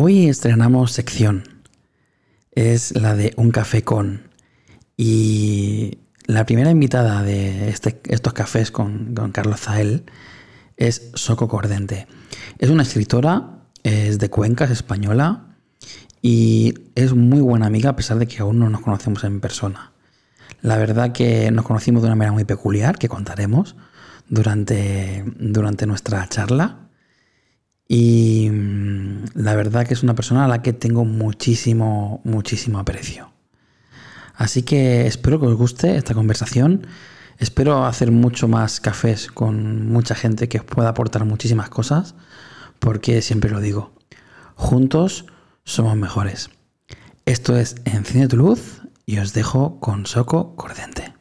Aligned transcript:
Hoy 0.00 0.28
estrenamos 0.28 0.92
sección. 0.92 1.42
Es 2.52 2.94
la 2.94 3.16
de 3.16 3.34
Un 3.36 3.50
café 3.50 3.82
con. 3.82 4.30
Y 4.96 5.98
la 6.26 6.46
primera 6.46 6.70
invitada 6.70 7.24
de 7.24 7.68
este- 7.68 8.00
estos 8.04 8.32
cafés 8.32 8.70
con, 8.70 9.12
Carlos 9.32 9.58
Zael 9.58 10.04
es 10.76 11.10
Soco 11.14 11.48
Cordente. 11.48 12.06
Es 12.60 12.70
una 12.70 12.84
escritora, 12.84 13.64
es 13.82 14.20
de 14.20 14.30
Cuenca, 14.30 14.66
es 14.66 14.70
española 14.70 15.56
y 16.22 16.74
es 16.94 17.12
muy 17.14 17.40
buena 17.40 17.66
amiga 17.66 17.90
a 17.90 17.96
pesar 17.96 18.20
de 18.20 18.28
que 18.28 18.38
aún 18.38 18.60
no 18.60 18.70
nos 18.70 18.82
conocemos 18.82 19.24
en 19.24 19.40
persona. 19.40 19.94
La 20.62 20.76
verdad 20.76 21.10
que 21.10 21.50
nos 21.50 21.64
conocimos 21.64 22.02
de 22.02 22.06
una 22.06 22.14
manera 22.14 22.30
muy 22.30 22.44
peculiar 22.44 22.98
que 22.98 23.08
contaremos 23.08 23.74
durante, 24.28 25.24
durante 25.40 25.86
nuestra 25.86 26.24
charla. 26.28 26.87
Y 27.88 28.50
mm, 28.50 29.24
la 29.34 29.56
verdad 29.56 29.86
que 29.86 29.94
es 29.94 30.02
una 30.02 30.14
persona 30.14 30.44
a 30.44 30.48
la 30.48 30.62
que 30.62 30.74
tengo 30.74 31.06
muchísimo, 31.06 32.20
muchísimo 32.24 32.78
aprecio. 32.78 33.32
Así 34.34 34.62
que 34.62 35.06
espero 35.06 35.40
que 35.40 35.46
os 35.46 35.56
guste 35.56 35.96
esta 35.96 36.14
conversación. 36.14 36.86
Espero 37.38 37.86
hacer 37.86 38.12
mucho 38.12 38.46
más 38.46 38.80
cafés 38.80 39.28
con 39.32 39.90
mucha 39.90 40.14
gente 40.14 40.48
que 40.48 40.58
os 40.58 40.64
pueda 40.64 40.90
aportar 40.90 41.24
muchísimas 41.24 41.70
cosas, 41.70 42.14
porque 42.78 43.22
siempre 43.22 43.50
lo 43.50 43.60
digo, 43.60 43.92
juntos 44.54 45.26
somos 45.64 45.96
mejores. 45.96 46.50
Esto 47.26 47.56
es 47.56 47.76
Enciende 47.84 48.28
tu 48.28 48.36
luz 48.36 48.82
y 49.06 49.18
os 49.18 49.32
dejo 49.32 49.80
con 49.80 50.06
Soco 50.06 50.54
Cordente. 50.56 51.17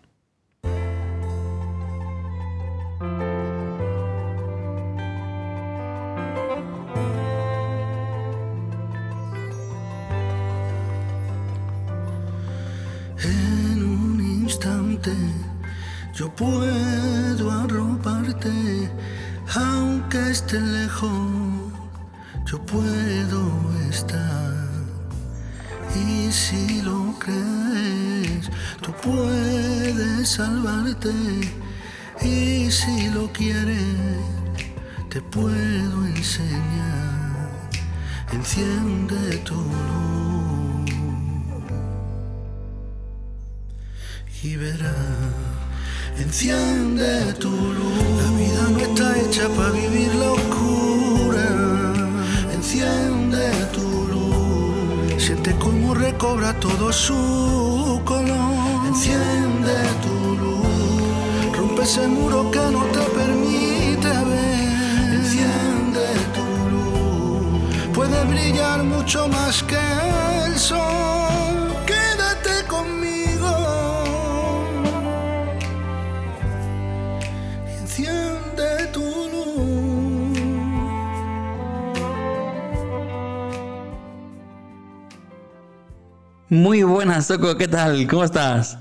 Muy 86.49 86.83
buenas, 86.83 87.27
Soco, 87.27 87.57
¿qué 87.57 87.67
tal? 87.67 88.07
¿Cómo 88.07 88.23
estás? 88.23 88.79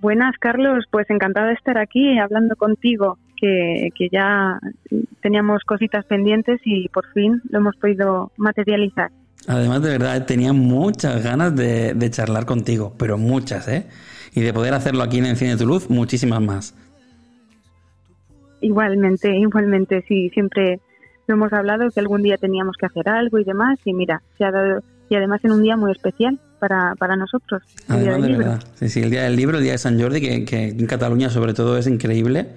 Buenas, 0.00 0.36
Carlos. 0.38 0.84
Pues 0.90 1.08
encantada 1.08 1.48
de 1.48 1.54
estar 1.54 1.78
aquí 1.78 2.18
hablando 2.18 2.54
contigo, 2.56 3.18
que, 3.40 3.88
que 3.96 4.08
ya 4.12 4.58
teníamos 5.22 5.64
cositas 5.64 6.04
pendientes 6.04 6.60
y 6.64 6.88
por 6.90 7.10
fin 7.14 7.40
lo 7.48 7.60
hemos 7.60 7.76
podido 7.76 8.30
materializar. 8.36 9.10
Además, 9.48 9.82
de 9.82 9.90
verdad, 9.90 10.26
tenía 10.26 10.52
muchas 10.52 11.22
ganas 11.24 11.56
de, 11.56 11.94
de 11.94 12.10
charlar 12.10 12.44
contigo, 12.44 12.92
pero 12.98 13.16
muchas, 13.16 13.68
¿eh? 13.68 13.86
Y 14.34 14.42
de 14.42 14.52
poder 14.52 14.74
hacerlo 14.74 15.02
aquí 15.02 15.18
en 15.18 15.26
Enciende 15.26 15.56
tu 15.56 15.66
Luz, 15.66 15.88
muchísimas 15.88 16.42
más. 16.42 16.74
Igualmente, 18.60 19.34
igualmente, 19.34 20.04
sí, 20.08 20.28
siempre 20.30 20.80
lo 21.26 21.36
hemos 21.36 21.52
hablado 21.54 21.90
que 21.90 22.00
algún 22.00 22.22
día 22.22 22.36
teníamos 22.36 22.76
que 22.76 22.86
hacer 22.86 23.08
algo 23.08 23.38
y 23.38 23.44
demás, 23.44 23.78
y 23.84 23.94
mira, 23.94 24.20
se 24.36 24.44
ha 24.44 24.50
dado, 24.50 24.80
y 25.08 25.14
además 25.14 25.40
en 25.44 25.52
un 25.52 25.62
día 25.62 25.76
muy 25.76 25.92
especial 25.92 26.38
para, 26.58 26.94
para 26.96 27.16
nosotros, 27.16 27.62
el 27.88 28.00
Día 28.00 28.12
Además, 28.12 28.14
del 28.14 28.22
de 28.22 28.28
Libro. 28.28 28.44
verdad. 28.44 28.68
Sí, 28.74 28.88
sí, 28.88 29.00
el 29.02 29.10
día 29.10 29.22
del 29.22 29.36
libro, 29.36 29.58
el 29.58 29.62
día 29.64 29.72
de 29.72 29.78
San 29.78 30.00
Jordi, 30.00 30.20
que, 30.20 30.44
que 30.44 30.68
en 30.68 30.86
Cataluña 30.86 31.30
sobre 31.30 31.54
todo 31.54 31.76
es 31.78 31.86
increíble. 31.86 32.48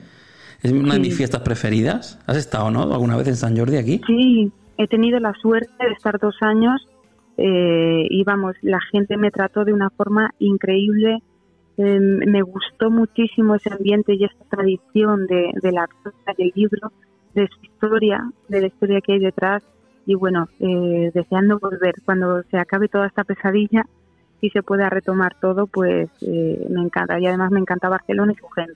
Es 0.61 0.71
una 0.73 0.95
de 0.95 0.99
mis 0.99 1.15
fiestas 1.15 1.41
preferidas. 1.41 2.19
¿Has 2.27 2.35
estado, 2.35 2.69
no? 2.69 2.83
¿Alguna 2.93 3.15
vez 3.15 3.27
en 3.29 3.35
San 3.37 3.57
Jordi 3.57 3.77
aquí? 3.77 4.01
Sí, 4.05 4.51
he 4.77 4.87
tenido 4.87 5.19
la 5.19 5.33
suerte 5.41 5.71
de 5.79 5.93
estar 5.93 6.19
dos 6.19 6.35
años 6.41 6.85
eh, 7.37 8.05
y 8.09 8.23
vamos, 8.25 8.55
la 8.61 8.79
gente 8.91 9.15
me 9.15 9.31
trató 9.31 9.63
de 9.63 9.71
una 9.71 9.89
forma 9.89 10.31
increíble. 10.39 11.19
Eh, 11.77 11.99
me 11.99 12.41
gustó 12.41 12.89
muchísimo 12.91 13.55
ese 13.55 13.71
ambiente 13.73 14.15
y 14.15 14.25
esa 14.25 14.43
tradición 14.49 15.27
de, 15.27 15.51
de 15.61 15.71
la 15.71 15.87
del 16.37 16.51
libro, 16.53 16.91
de 17.33 17.47
su 17.47 17.65
historia, 17.65 18.29
de 18.49 18.61
la 18.61 18.67
historia 18.67 18.99
que 18.99 19.13
hay 19.13 19.19
detrás. 19.19 19.63
Y 20.09 20.15
bueno, 20.15 20.49
eh, 20.59 21.11
deseando 21.13 21.59
volver 21.59 21.93
cuando 22.03 22.41
se 22.49 22.57
acabe 22.57 22.87
toda 22.87 23.05
esta 23.05 23.23
pesadilla 23.23 23.83
y 24.41 24.49
se 24.49 24.63
pueda 24.63 24.89
retomar 24.89 25.35
todo, 25.39 25.67
pues 25.67 26.09
eh, 26.21 26.65
me 26.67 26.81
encanta. 26.81 27.19
Y 27.19 27.27
además 27.27 27.51
me 27.51 27.59
encanta 27.59 27.89
Barcelona 27.89 28.33
y 28.33 28.35
su 28.35 28.47
gente. 28.47 28.73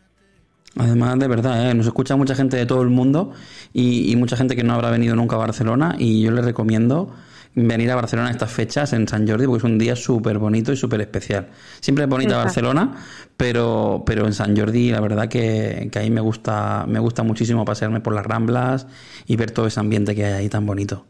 Además, 0.77 1.17
de 1.17 1.27
verdad, 1.27 1.71
¿eh? 1.71 1.73
nos 1.73 1.87
escucha 1.87 2.15
mucha 2.15 2.35
gente 2.35 2.55
de 2.55 2.67
todo 2.67 2.83
el 2.83 2.89
mundo 2.89 3.31
y, 3.73 4.11
y 4.11 4.15
mucha 4.15 4.37
gente 4.37 4.55
que 4.55 4.63
no 4.63 4.75
habrá 4.75 4.91
venido 4.91 5.15
nunca 5.15 5.35
a 5.35 5.39
Barcelona 5.39 5.95
y 5.97 6.21
yo 6.21 6.29
les 6.29 6.45
recomiendo 6.45 7.11
venir 7.55 7.89
a 7.89 7.95
Barcelona 7.95 8.29
a 8.29 8.31
estas 8.31 8.51
fechas 8.51 8.93
en 8.93 9.07
San 9.07 9.27
Jordi 9.27 9.47
porque 9.47 9.57
es 9.57 9.63
un 9.63 9.79
día 9.79 9.95
súper 9.95 10.37
bonito 10.37 10.71
y 10.71 10.77
súper 10.77 11.01
especial. 11.01 11.47
Siempre 11.79 12.03
es 12.03 12.09
bonita 12.11 12.43
Exacto. 12.43 12.45
Barcelona, 12.45 12.95
pero, 13.35 14.03
pero 14.05 14.27
en 14.27 14.33
San 14.33 14.55
Jordi 14.55 14.91
la 14.91 14.99
verdad 14.99 15.27
que, 15.27 15.89
que 15.91 15.97
ahí 15.97 16.11
me 16.11 16.21
gusta, 16.21 16.85
me 16.87 16.99
gusta 16.99 17.23
muchísimo 17.23 17.65
pasearme 17.65 18.01
por 18.01 18.13
las 18.13 18.23
Ramblas 18.23 18.85
y 19.25 19.35
ver 19.35 19.49
todo 19.49 19.65
ese 19.65 19.79
ambiente 19.79 20.13
que 20.13 20.25
hay 20.25 20.33
ahí 20.33 20.49
tan 20.49 20.67
bonito. 20.67 21.07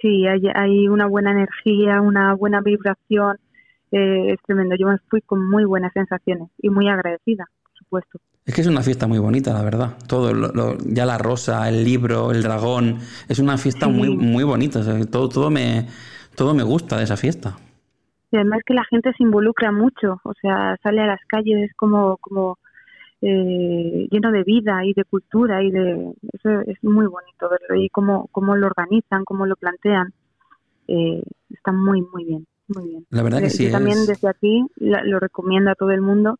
Sí, 0.00 0.26
hay, 0.26 0.42
hay 0.54 0.88
una 0.88 1.06
buena 1.06 1.30
energía, 1.30 2.00
una 2.00 2.34
buena 2.34 2.60
vibración, 2.60 3.38
eh, 3.92 4.32
es 4.32 4.38
tremendo. 4.46 4.74
Yo 4.76 4.86
me 4.88 4.98
fui 5.08 5.20
con 5.22 5.48
muy 5.48 5.64
buenas 5.64 5.92
sensaciones 5.92 6.48
y 6.60 6.68
muy 6.68 6.88
agradecida, 6.88 7.46
por 7.62 7.72
supuesto. 7.78 8.18
Es 8.44 8.54
que 8.54 8.60
es 8.60 8.66
una 8.66 8.82
fiesta 8.82 9.06
muy 9.06 9.18
bonita, 9.18 9.54
la 9.54 9.62
verdad. 9.62 9.96
Todo, 10.06 10.34
lo- 10.34 10.48
lo- 10.52 10.76
ya 10.84 11.06
la 11.06 11.16
rosa, 11.16 11.66
el 11.68 11.82
libro, 11.84 12.30
el 12.32 12.42
dragón, 12.42 12.98
es 13.28 13.38
una 13.38 13.56
fiesta 13.56 13.86
Sí. 13.86 13.92
muy, 13.92 14.14
muy 14.14 14.44
bonita. 14.44 14.80
o 14.80 14.82
sea, 14.82 15.02
todo, 15.06 15.28
todo 15.30 15.50
me, 15.50 15.86
todo 16.36 16.52
me 16.54 16.62
gusta 16.62 16.98
de 16.98 17.04
esa 17.04 17.16
fiesta. 17.16 17.56
Y 18.30 18.36
además 18.36 18.60
que 18.66 18.74
la 18.74 18.84
gente 18.84 19.12
se 19.16 19.22
involucra 19.22 19.70
mucho, 19.72 20.20
o 20.24 20.34
sea, 20.42 20.76
sale 20.82 21.00
a 21.00 21.06
las 21.06 21.20
calles 21.28 21.70
como, 21.76 22.16
como 22.18 22.58
eh, 23.26 24.06
lleno 24.10 24.30
de 24.32 24.42
vida 24.44 24.84
y 24.84 24.92
de 24.92 25.04
cultura 25.04 25.62
y 25.62 25.70
de 25.70 26.12
eso 26.32 26.60
es 26.66 26.76
muy 26.84 27.06
bonito 27.06 27.48
verlo 27.48 27.80
y 27.82 27.88
cómo, 27.88 28.28
cómo 28.32 28.54
lo 28.56 28.66
organizan, 28.66 29.24
cómo 29.24 29.46
lo 29.46 29.56
plantean, 29.56 30.12
eh, 30.88 31.22
está 31.50 31.72
muy 31.72 32.02
muy 32.12 32.24
bien, 32.24 32.46
muy 32.68 32.88
bien. 32.88 33.06
La 33.10 33.22
verdad 33.22 33.40
que 33.40 33.50
sí. 33.50 33.64
Yo 33.64 33.70
también 33.72 33.98
es- 34.00 34.06
desde 34.08 34.28
aquí 34.28 34.64
lo 34.78 35.18
recomiendo 35.20 35.70
a 35.70 35.74
todo 35.74 35.90
el 35.92 36.02
mundo 36.02 36.38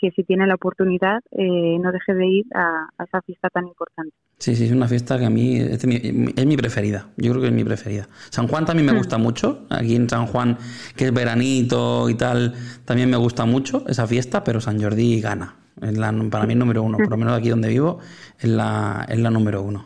que 0.00 0.10
si 0.12 0.22
tiene 0.22 0.46
la 0.46 0.54
oportunidad 0.54 1.20
eh, 1.32 1.78
no 1.80 1.90
deje 1.90 2.14
de 2.14 2.26
ir 2.26 2.44
a, 2.54 2.88
a 2.98 3.04
esa 3.04 3.20
fiesta 3.22 3.48
tan 3.50 3.66
importante. 3.66 4.12
Sí, 4.38 4.54
sí, 4.54 4.66
es 4.66 4.70
una 4.72 4.86
fiesta 4.86 5.18
que 5.18 5.24
a 5.24 5.30
mí 5.30 5.56
es 5.58 5.84
mi, 5.84 5.96
es 5.96 6.46
mi 6.46 6.56
preferida. 6.56 7.08
Yo 7.16 7.30
creo 7.32 7.42
que 7.42 7.48
es 7.48 7.52
mi 7.54 7.64
preferida. 7.64 8.06
San 8.30 8.46
Juan 8.46 8.64
también 8.64 8.86
me 8.86 8.92
Hmm. 8.92 8.98
gusta 8.98 9.18
mucho. 9.18 9.66
Aquí 9.70 9.96
en 9.96 10.08
San 10.08 10.26
Juan, 10.26 10.56
que 10.96 11.06
es 11.06 11.12
veranito 11.12 12.08
y 12.08 12.14
tal, 12.14 12.54
también 12.84 13.10
me 13.10 13.16
gusta 13.16 13.44
mucho 13.46 13.82
esa 13.88 14.06
fiesta, 14.06 14.44
pero 14.44 14.60
San 14.60 14.80
Jordi 14.80 15.20
gana. 15.20 15.56
Es 15.82 15.96
la, 15.96 16.12
para 16.30 16.46
mí 16.46 16.52
es 16.52 16.58
número 16.58 16.82
uno. 16.82 16.98
Por 16.98 17.10
lo 17.10 17.16
menos 17.16 17.38
aquí 17.38 17.48
donde 17.48 17.68
vivo, 17.68 17.98
es 18.38 18.48
la, 18.48 19.06
es 19.08 19.18
la 19.18 19.30
número 19.30 19.62
uno. 19.62 19.84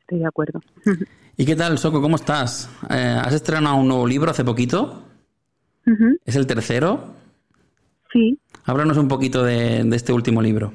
Estoy 0.00 0.18
de 0.18 0.26
acuerdo. 0.26 0.60
¿Y 1.36 1.46
qué 1.46 1.56
tal, 1.56 1.78
Soco? 1.78 2.02
¿Cómo 2.02 2.16
estás? 2.16 2.70
Eh, 2.90 3.20
¿Has 3.22 3.34
estrenado 3.34 3.76
un 3.76 3.88
nuevo 3.88 4.06
libro 4.06 4.30
hace 4.30 4.44
poquito? 4.44 5.04
¿Es 6.24 6.36
el 6.36 6.46
tercero? 6.46 7.14
Sí, 8.12 8.38
Háblanos 8.64 8.98
un 8.98 9.08
poquito 9.08 9.42
de, 9.42 9.82
de 9.84 9.96
este 9.96 10.12
último 10.12 10.42
libro. 10.42 10.72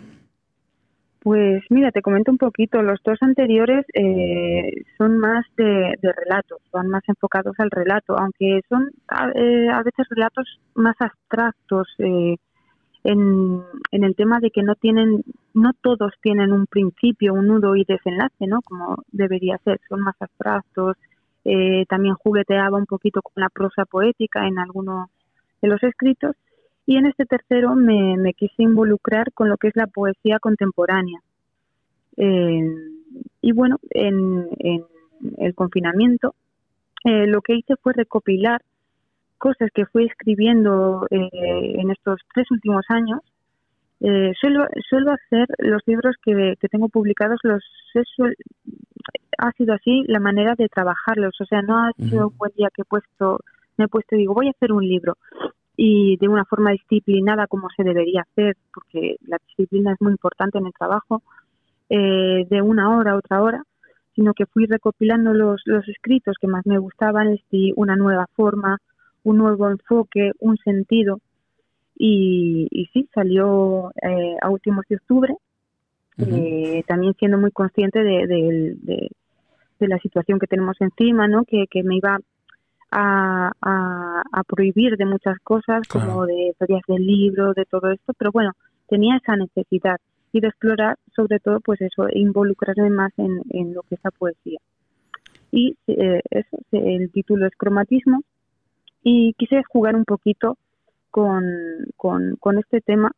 Pues 1.21 1.63
mira, 1.69 1.91
te 1.91 2.01
comento 2.01 2.31
un 2.31 2.37
poquito. 2.37 2.81
Los 2.81 2.99
dos 3.03 3.17
anteriores 3.21 3.85
eh, 3.93 4.83
son 4.97 5.17
más 5.17 5.45
de, 5.57 5.95
relatos, 6.01 6.59
van 6.71 6.87
más 6.87 7.03
enfocados 7.07 7.55
al 7.57 7.71
relato, 7.71 8.17
aunque 8.17 8.61
son 8.69 8.91
a, 9.07 9.29
eh, 9.33 9.67
veces 9.83 10.07
relatos 10.09 10.59
más 10.75 10.95
abstractos 10.99 11.87
eh, 11.99 12.35
en, 13.05 13.61
en, 13.91 14.03
el 14.03 14.15
tema 14.15 14.39
de 14.39 14.51
que 14.51 14.63
no 14.63 14.75
tienen, 14.75 15.23
no 15.53 15.71
todos 15.81 16.11
tienen 16.21 16.51
un 16.51 16.67
principio, 16.67 17.33
un 17.33 17.47
nudo 17.47 17.75
y 17.75 17.85
desenlace, 17.85 18.47
¿no? 18.47 18.61
Como 18.61 18.97
debería 19.11 19.57
ser. 19.59 19.79
Son 19.87 20.01
más 20.01 20.15
abstractos. 20.19 20.97
también 21.87 22.15
jugueteaba 22.15 22.77
un 22.77 22.87
poquito 22.87 23.21
con 23.21 23.41
la 23.41 23.49
prosa 23.49 23.85
poética 23.85 24.47
en 24.47 24.57
algunos 24.59 25.09
de 25.61 25.67
los 25.67 25.81
escritos 25.83 26.35
y 26.85 26.97
en 26.97 27.07
este 27.07 27.25
tercero 27.25 27.75
me, 27.75 28.17
me 28.17 28.33
quise 28.33 28.63
involucrar 28.63 29.31
con 29.33 29.49
lo 29.49 29.57
que 29.57 29.69
es 29.69 29.75
la 29.75 29.87
poesía 29.87 30.39
contemporánea. 30.39 31.19
Eh, 32.17 32.75
y 33.41 33.51
bueno, 33.51 33.77
en, 33.89 34.47
el 35.37 35.55
confinamiento 35.55 36.35
eh, 37.03 37.27
lo 37.27 37.41
que 37.41 37.55
hice 37.55 37.75
fue 37.81 37.93
recopilar 37.93 38.61
cosas 39.37 39.69
que 39.73 39.85
fui 39.85 40.05
escribiendo 40.05 41.05
eh, 41.09 41.29
en 41.31 41.91
estos 41.91 42.19
tres 42.33 42.49
últimos 42.51 42.85
años. 42.89 43.19
suelo, 44.39 44.67
suelo 44.89 45.11
hacer 45.11 45.47
los 45.59 45.81
libros 45.85 46.15
que, 46.23 46.55
que 46.59 46.67
tengo 46.67 46.89
publicados, 46.89 47.39
los 47.43 47.63
ha 49.37 49.51
sido 49.53 49.73
así 49.73 50.03
la 50.07 50.19
manera 50.19 50.55
de 50.55 50.67
trabajarlos. 50.69 51.39
O 51.39 51.45
sea, 51.45 51.61
no 51.61 51.77
ha 51.77 51.91
sido 51.97 52.27
un 52.27 52.37
buen 52.37 52.51
día 52.55 52.69
que 52.73 52.81
he 52.81 52.85
puesto, 52.85 53.39
me 53.77 53.85
he 53.85 53.87
puesto 53.87 54.15
y 54.15 54.19
digo, 54.19 54.33
voy 54.33 54.47
a 54.47 54.51
hacer 54.51 54.71
un 54.71 54.87
libro 54.87 55.17
y 55.77 56.17
de 56.17 56.27
una 56.27 56.45
forma 56.45 56.71
disciplinada 56.71 57.47
como 57.47 57.67
se 57.75 57.83
debería 57.83 58.21
hacer, 58.21 58.55
porque 58.73 59.17
la 59.27 59.37
disciplina 59.47 59.93
es 59.93 60.01
muy 60.01 60.11
importante 60.11 60.57
en 60.57 60.67
el 60.67 60.73
trabajo, 60.73 61.21
eh, 61.89 62.45
de 62.49 62.61
una 62.61 62.97
hora 62.97 63.11
a 63.11 63.17
otra 63.17 63.41
hora, 63.41 63.63
sino 64.15 64.33
que 64.33 64.45
fui 64.45 64.65
recopilando 64.65 65.33
los, 65.33 65.61
los 65.65 65.87
escritos 65.89 66.37
que 66.39 66.47
más 66.47 66.65
me 66.65 66.77
gustaban, 66.77 67.31
les 67.31 67.41
di 67.51 67.73
una 67.75 67.95
nueva 67.95 68.27
forma, 68.35 68.77
un 69.25 69.37
nuevo 69.39 69.69
enfoque, 69.69 70.31
un 70.39 70.57
sentido. 70.57 71.19
Y, 71.97 72.67
y 72.71 72.85
sí, 72.93 73.09
salió 73.13 73.91
eh, 74.01 74.37
a 74.41 74.49
últimos 74.49 74.85
de 74.87 74.95
octubre, 74.97 75.35
eh, 76.17 76.83
también 76.87 77.13
siendo 77.19 77.37
muy 77.37 77.51
consciente 77.51 77.99
de, 77.99 78.27
de, 78.27 78.75
de, 78.81 79.11
de, 79.79 79.87
la 79.87 79.97
situación 79.99 80.39
que 80.39 80.47
tenemos 80.47 80.77
encima, 80.79 81.27
¿no? 81.27 81.43
que, 81.43 81.65
que 81.69 81.83
me 81.83 81.97
iba 81.97 82.19
a, 82.91 83.51
a, 83.61 84.43
prohibir 84.47 84.95
de 84.97 85.05
muchas 85.05 85.37
cosas, 85.39 85.87
como 85.87 86.25
de 86.25 86.49
historias 86.49 86.83
del 86.87 87.05
libro, 87.05 87.53
de 87.53 87.65
todo 87.65 87.91
esto, 87.91 88.13
pero 88.17 88.31
bueno, 88.31 88.51
tenía 88.87 89.17
esa 89.17 89.35
necesidad 89.35 89.97
y 90.31 90.39
de 90.39 90.47
explorar, 90.47 90.97
sobre 91.15 91.39
todo, 91.39 91.59
pues 91.61 91.81
eso, 91.81 92.07
involucrarme 92.11 92.89
más 92.89 93.11
en, 93.17 93.41
en 93.49 93.73
lo 93.73 93.81
que 93.83 93.95
es 93.95 94.01
la 94.03 94.11
poesía. 94.11 94.59
Y 95.51 95.75
eh, 95.87 96.21
eso, 96.29 96.57
el 96.71 97.09
título 97.11 97.47
es 97.47 97.55
Cromatismo, 97.57 98.23
y 99.05 99.33
quise 99.33 99.61
jugar 99.69 99.95
un 99.95 100.03
poquito 100.03 100.57
con, 101.11 101.45
con, 101.95 102.35
con 102.37 102.57
este 102.57 102.81
tema, 102.81 103.11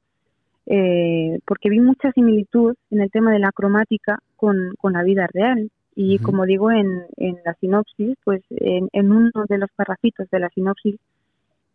eh, 0.65 1.39
porque 1.45 1.69
vi 1.69 1.79
mucha 1.79 2.11
similitud 2.11 2.75
en 2.91 2.99
el 2.99 3.09
tema 3.09 3.31
de 3.31 3.39
la 3.39 3.53
cromática 3.53 4.19
con, 4.35 4.75
con 4.79 4.93
la 4.93 5.03
vida 5.03 5.27
real. 5.33 5.71
Y 5.95 6.19
como 6.19 6.45
digo 6.45 6.71
en, 6.71 7.05
en, 7.15 7.37
la 7.45 7.53
sinopsis, 7.53 8.17
pues 8.25 8.43
en, 8.49 8.89
en, 8.91 9.11
uno 9.13 9.45
de 9.47 9.57
los 9.57 9.69
parrafitos 9.77 10.29
de 10.29 10.39
la 10.41 10.49
sinopsis, 10.49 10.97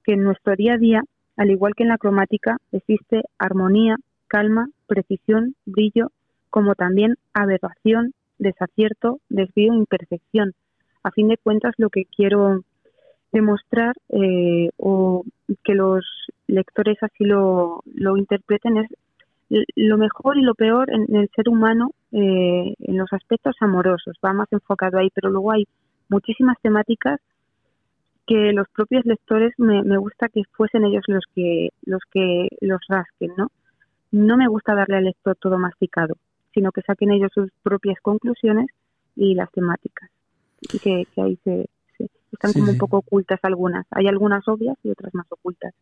que 0.04 0.12
en 0.12 0.22
nuestro 0.24 0.56
día 0.56 0.74
a 0.74 0.78
día, 0.78 1.02
al 1.38 1.50
igual 1.50 1.74
que 1.74 1.84
en 1.84 1.88
la 1.88 1.98
cromática, 1.98 2.58
existe 2.70 3.22
armonía, 3.38 3.96
calma, 4.28 4.68
precisión, 4.86 5.54
brillo, 5.64 6.12
como 6.50 6.74
también 6.74 7.14
aberración, 7.32 8.12
desacierto, 8.38 9.20
desvío, 9.30 9.72
imperfección. 9.72 10.52
A 11.02 11.10
fin 11.12 11.28
de 11.28 11.38
cuentas, 11.38 11.72
lo 11.78 11.88
que 11.88 12.04
quiero 12.04 12.62
demostrar 13.32 13.94
eh, 14.10 14.70
o 14.76 15.24
que 15.64 15.74
los 15.74 16.04
lectores 16.46 16.98
así 17.02 17.24
lo, 17.24 17.82
lo 17.94 18.16
interpreten 18.16 18.76
es 18.76 18.90
lo 19.76 19.98
mejor 19.98 20.38
y 20.38 20.42
lo 20.42 20.54
peor 20.54 20.90
en, 20.90 21.14
el 21.14 21.28
ser 21.34 21.48
humano 21.48 21.90
eh, 22.12 22.74
en 22.78 22.96
los 22.96 23.12
aspectos 23.12 23.54
amorosos, 23.60 24.16
va 24.24 24.32
más 24.32 24.50
enfocado 24.50 24.98
ahí, 24.98 25.10
pero 25.14 25.30
luego 25.30 25.52
hay 25.52 25.66
muchísimas 26.08 26.56
temáticas 26.62 27.20
que 28.26 28.52
los 28.52 28.68
propios 28.68 29.04
lectores 29.04 29.52
me, 29.58 29.82
me 29.82 29.98
gusta 29.98 30.28
que 30.28 30.42
fuesen 30.52 30.84
ellos 30.84 31.02
los 31.06 31.24
que 31.34 31.70
los 31.84 32.00
que 32.10 32.48
los 32.60 32.80
rasquen, 32.88 33.32
¿no? 33.36 33.50
No 34.12 34.36
me 34.36 34.46
gusta 34.46 34.74
darle 34.74 34.98
al 34.98 35.04
lector 35.04 35.36
todo 35.36 35.58
masticado, 35.58 36.14
sino 36.54 36.70
que 36.70 36.82
saquen 36.82 37.12
ellos 37.12 37.30
sus 37.34 37.50
propias 37.62 37.98
conclusiones 38.00 38.66
y 39.16 39.34
las 39.34 39.50
temáticas. 39.52 40.10
Y 40.72 40.78
que, 40.78 41.06
ahí 41.16 41.38
se, 41.44 41.66
están 42.32 42.52
como 42.52 42.72
un 42.72 42.78
poco 42.78 42.98
ocultas 42.98 43.40
algunas. 43.42 43.86
Hay 43.90 44.06
algunas 44.08 44.46
obvias 44.48 44.76
y 44.82 44.90
otras 44.90 45.14
más 45.14 45.26
ocultas. 45.30 45.74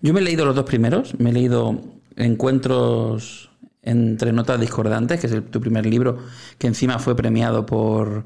Yo 0.00 0.12
me 0.12 0.20
he 0.20 0.22
leído 0.22 0.44
los 0.44 0.54
dos 0.54 0.64
primeros, 0.64 1.18
me 1.18 1.30
he 1.30 1.32
leído 1.32 1.80
Encuentros 2.16 3.50
entre 3.82 4.32
Notas 4.32 4.60
Discordantes, 4.60 5.20
que 5.20 5.26
es 5.26 5.50
tu 5.50 5.60
primer 5.60 5.86
libro, 5.86 6.18
que 6.58 6.66
encima 6.66 6.98
fue 6.98 7.16
premiado 7.16 7.64
por, 7.64 8.24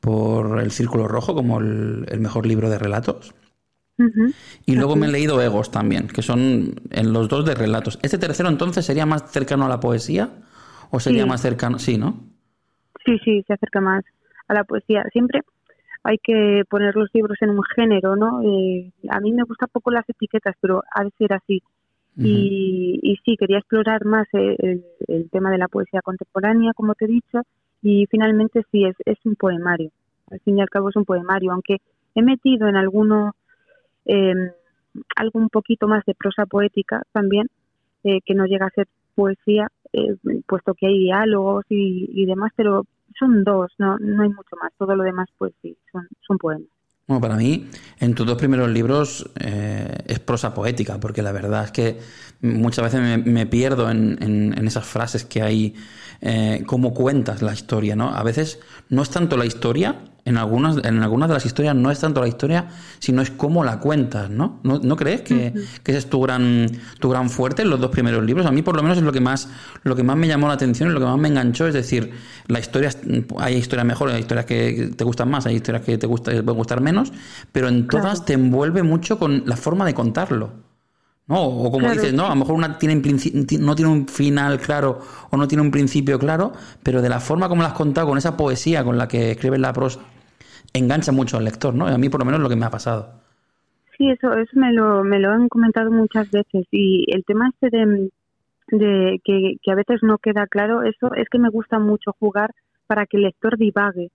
por 0.00 0.60
el 0.60 0.70
Círculo 0.70 1.08
Rojo 1.08 1.34
como 1.34 1.58
el, 1.60 2.06
mejor 2.18 2.46
libro 2.46 2.68
de 2.68 2.78
relatos. 2.78 3.34
Y 4.64 4.76
luego 4.76 4.96
me 4.96 5.06
he 5.06 5.10
leído 5.10 5.42
Egos 5.42 5.70
también, 5.70 6.08
que 6.08 6.22
son 6.22 6.80
en 6.90 7.12
los 7.12 7.28
dos 7.28 7.44
de 7.44 7.54
relatos. 7.54 7.98
¿Este 8.02 8.16
tercero 8.16 8.48
entonces 8.48 8.86
sería 8.86 9.04
más 9.04 9.30
cercano 9.30 9.66
a 9.66 9.68
la 9.68 9.78
poesía? 9.78 10.30
¿O 10.90 11.00
sería 11.00 11.26
más 11.26 11.42
cercano? 11.42 11.78
Sí, 11.78 11.98
¿no? 11.98 12.18
Sí, 13.04 13.18
sí, 13.24 13.44
se 13.46 13.52
acerca 13.52 13.82
más 13.82 14.02
a 14.48 14.54
la 14.54 14.64
poesía. 14.64 15.04
Siempre 15.12 15.42
hay 16.02 16.18
que 16.18 16.62
poner 16.68 16.94
los 16.96 17.08
libros 17.12 17.36
en 17.40 17.50
un 17.50 17.62
género, 17.76 18.16
¿no? 18.16 18.42
Eh, 18.42 18.92
a 19.08 19.20
mí 19.20 19.32
me 19.32 19.42
gustan 19.42 19.68
poco 19.72 19.90
las 19.90 20.08
etiquetas, 20.08 20.54
pero 20.60 20.82
ha 20.94 21.04
de 21.04 21.10
ser 21.18 21.32
así. 21.32 21.62
y, 22.16 23.16
sí, 23.24 23.36
quería 23.36 23.58
explorar 23.58 24.04
más 24.04 24.26
el, 24.32 24.84
tema 25.30 25.50
de 25.50 25.58
la 25.58 25.68
poesía 25.68 26.02
contemporánea, 26.02 26.72
como 26.74 26.94
te 26.94 27.04
he 27.04 27.08
dicho, 27.08 27.42
y 27.82 28.06
finalmente 28.10 28.62
sí, 28.70 28.84
es, 28.84 28.96
es 29.06 29.18
un 29.24 29.36
poemario. 29.36 29.90
Al 30.30 30.40
fin 30.40 30.58
y 30.58 30.60
al 30.60 30.68
cabo 30.68 30.90
es 30.90 30.96
un 30.96 31.04
poemario, 31.04 31.52
aunque 31.52 31.78
he 32.14 32.22
metido 32.22 32.68
en 32.68 32.76
alguno 32.76 33.34
eh, 34.04 34.34
algo 35.16 35.38
un 35.38 35.48
poquito 35.48 35.86
más 35.88 36.04
de 36.04 36.14
prosa 36.14 36.46
poética 36.46 37.02
también, 37.12 37.48
eh, 38.04 38.20
que 38.24 38.34
no 38.34 38.46
llega 38.46 38.66
a 38.66 38.70
ser 38.70 38.88
poesía, 39.14 39.68
eh, 39.92 40.16
puesto 40.46 40.74
que 40.74 40.86
hay 40.86 40.98
diálogos 40.98 41.64
y, 41.68 42.08
y 42.12 42.26
demás, 42.26 42.52
pero 42.56 42.84
son 43.20 43.44
dos, 43.44 43.70
no, 43.78 43.98
no 43.98 44.22
hay 44.22 44.30
mucho 44.30 44.56
más. 44.60 44.72
Todo 44.76 44.96
lo 44.96 45.04
demás, 45.04 45.28
pues 45.38 45.52
sí, 45.62 45.76
son, 46.26 46.38
poemas. 46.38 46.66
Bueno, 47.06 47.20
para 47.20 47.36
mí, 47.36 47.68
en 47.98 48.14
tus 48.14 48.26
dos 48.26 48.38
primeros 48.38 48.70
libros 48.70 49.30
eh, 49.38 49.98
es 50.06 50.18
prosa 50.20 50.54
poética, 50.54 50.98
porque 50.98 51.22
la 51.22 51.32
verdad 51.32 51.64
es 51.64 51.72
que 51.72 51.98
muchas 52.40 52.84
veces 52.84 53.24
me, 53.26 53.46
pierdo 53.46 53.90
en, 53.90 54.16
en, 54.22 54.66
esas 54.66 54.86
frases 54.86 55.24
que 55.24 55.42
hay, 55.42 55.74
eh, 56.20 56.62
cómo 56.66 56.94
cuentas 56.94 57.42
la 57.42 57.52
historia, 57.52 57.94
¿no? 57.94 58.08
A 58.10 58.22
veces 58.22 58.60
no 58.88 59.02
es 59.02 59.10
tanto 59.10 59.36
la 59.36 59.44
historia, 59.44 59.96
en 60.30 60.38
algunas, 60.38 60.78
en 60.84 61.02
algunas 61.02 61.28
de 61.28 61.34
las 61.34 61.44
historias 61.44 61.74
no 61.74 61.90
es 61.90 61.98
tanto 61.98 62.20
la 62.20 62.28
historia, 62.28 62.68
sino 62.98 63.20
es 63.20 63.30
cómo 63.30 63.64
la 63.64 63.80
cuentas, 63.80 64.30
¿no? 64.30 64.60
¿No, 64.62 64.96
crees 64.96 65.22
que, 65.22 65.52
ese 65.84 65.98
es 65.98 66.08
tu 66.08 66.20
gran, 66.20 66.70
tu 67.00 67.10
gran 67.10 67.28
fuerte 67.28 67.62
en 67.62 67.70
los 67.70 67.80
dos 67.80 67.90
primeros 67.90 68.24
libros? 68.24 68.46
A 68.46 68.52
mí 68.52 68.62
por 68.62 68.76
lo 68.76 68.82
menos 68.82 68.98
es 68.98 69.04
lo 69.04 69.12
que 69.12 69.20
más, 69.20 69.48
lo 69.82 69.96
que 69.96 70.02
más 70.02 70.16
me 70.16 70.28
llamó 70.28 70.48
la 70.48 70.54
atención 70.54 70.88
y 70.90 70.92
lo 70.92 71.00
que 71.00 71.06
más 71.06 71.18
me 71.18 71.28
enganchó, 71.28 71.66
es 71.66 71.74
decir, 71.74 72.12
la 72.46 72.60
historia, 72.60 72.90
hay 73.38 73.56
historias 73.56 73.86
mejores, 73.86 74.14
hay 74.14 74.20
historias 74.20 74.46
que 74.46 74.92
te 74.96 75.04
gustan 75.04 75.30
más, 75.30 75.46
hay 75.46 75.56
historias 75.56 75.84
que 75.84 75.98
te, 75.98 76.06
gusta, 76.06 76.30
pueden 76.30 76.56
gustar 76.56 76.80
menos, 76.80 77.12
pero 77.52 77.68
en 77.68 77.88
todas 77.88 78.24
te 78.24 78.34
envuelve 78.34 78.82
mucho 78.82 79.18
con 79.18 79.42
la 79.46 79.56
forma 79.56 79.84
de 79.84 79.94
contarlo. 79.94 80.70
¿no? 81.30 81.42
O 81.42 81.70
como 81.70 81.90
dices, 81.90 82.12
no, 82.12 82.26
a 82.26 82.30
lo 82.30 82.36
mejor 82.36 82.54
una 82.56 82.76
tiene 82.76 83.00
no 83.60 83.76
tiene 83.76 83.90
un 83.90 84.08
final 84.08 84.58
claro 84.58 85.00
o 85.30 85.36
no 85.36 85.46
tiene 85.46 85.62
un 85.62 85.70
principio 85.70 86.18
claro, 86.18 86.52
pero 86.82 87.00
de 87.02 87.08
la 87.08 87.20
forma 87.20 87.48
como 87.48 87.62
la 87.62 87.68
has 87.68 87.74
contado, 87.74 88.08
con 88.08 88.18
esa 88.18 88.36
poesía 88.36 88.82
con 88.82 88.98
la 88.98 89.06
que 89.06 89.30
escribes 89.32 89.60
la 89.60 89.72
prosa, 89.72 90.00
engancha 90.72 91.12
mucho 91.12 91.36
al 91.36 91.44
lector, 91.44 91.74
¿no? 91.74 91.86
A 91.86 91.98
mí 91.98 92.08
por 92.08 92.20
lo 92.20 92.26
menos 92.26 92.40
lo 92.40 92.48
que 92.48 92.56
me 92.56 92.66
ha 92.66 92.70
pasado. 92.70 93.12
Sí, 93.96 94.10
eso, 94.10 94.32
eso 94.32 94.52
me 94.54 94.72
lo, 94.72 95.04
me 95.04 95.18
lo 95.18 95.30
han 95.30 95.48
comentado 95.48 95.90
muchas 95.90 96.30
veces 96.30 96.66
y 96.70 97.04
el 97.12 97.24
tema 97.24 97.50
este 97.50 97.76
de, 97.76 98.10
de 98.68 99.20
que, 99.24 99.56
que 99.62 99.72
a 99.72 99.74
veces 99.74 100.02
no 100.02 100.18
queda 100.18 100.46
claro, 100.46 100.82
eso 100.82 101.12
es 101.14 101.28
que 101.28 101.38
me 101.38 101.50
gusta 101.50 101.78
mucho 101.78 102.14
jugar 102.18 102.50
para 102.86 103.06
que 103.06 103.18
el 103.18 103.24
lector 103.24 103.58
divague 103.58 104.10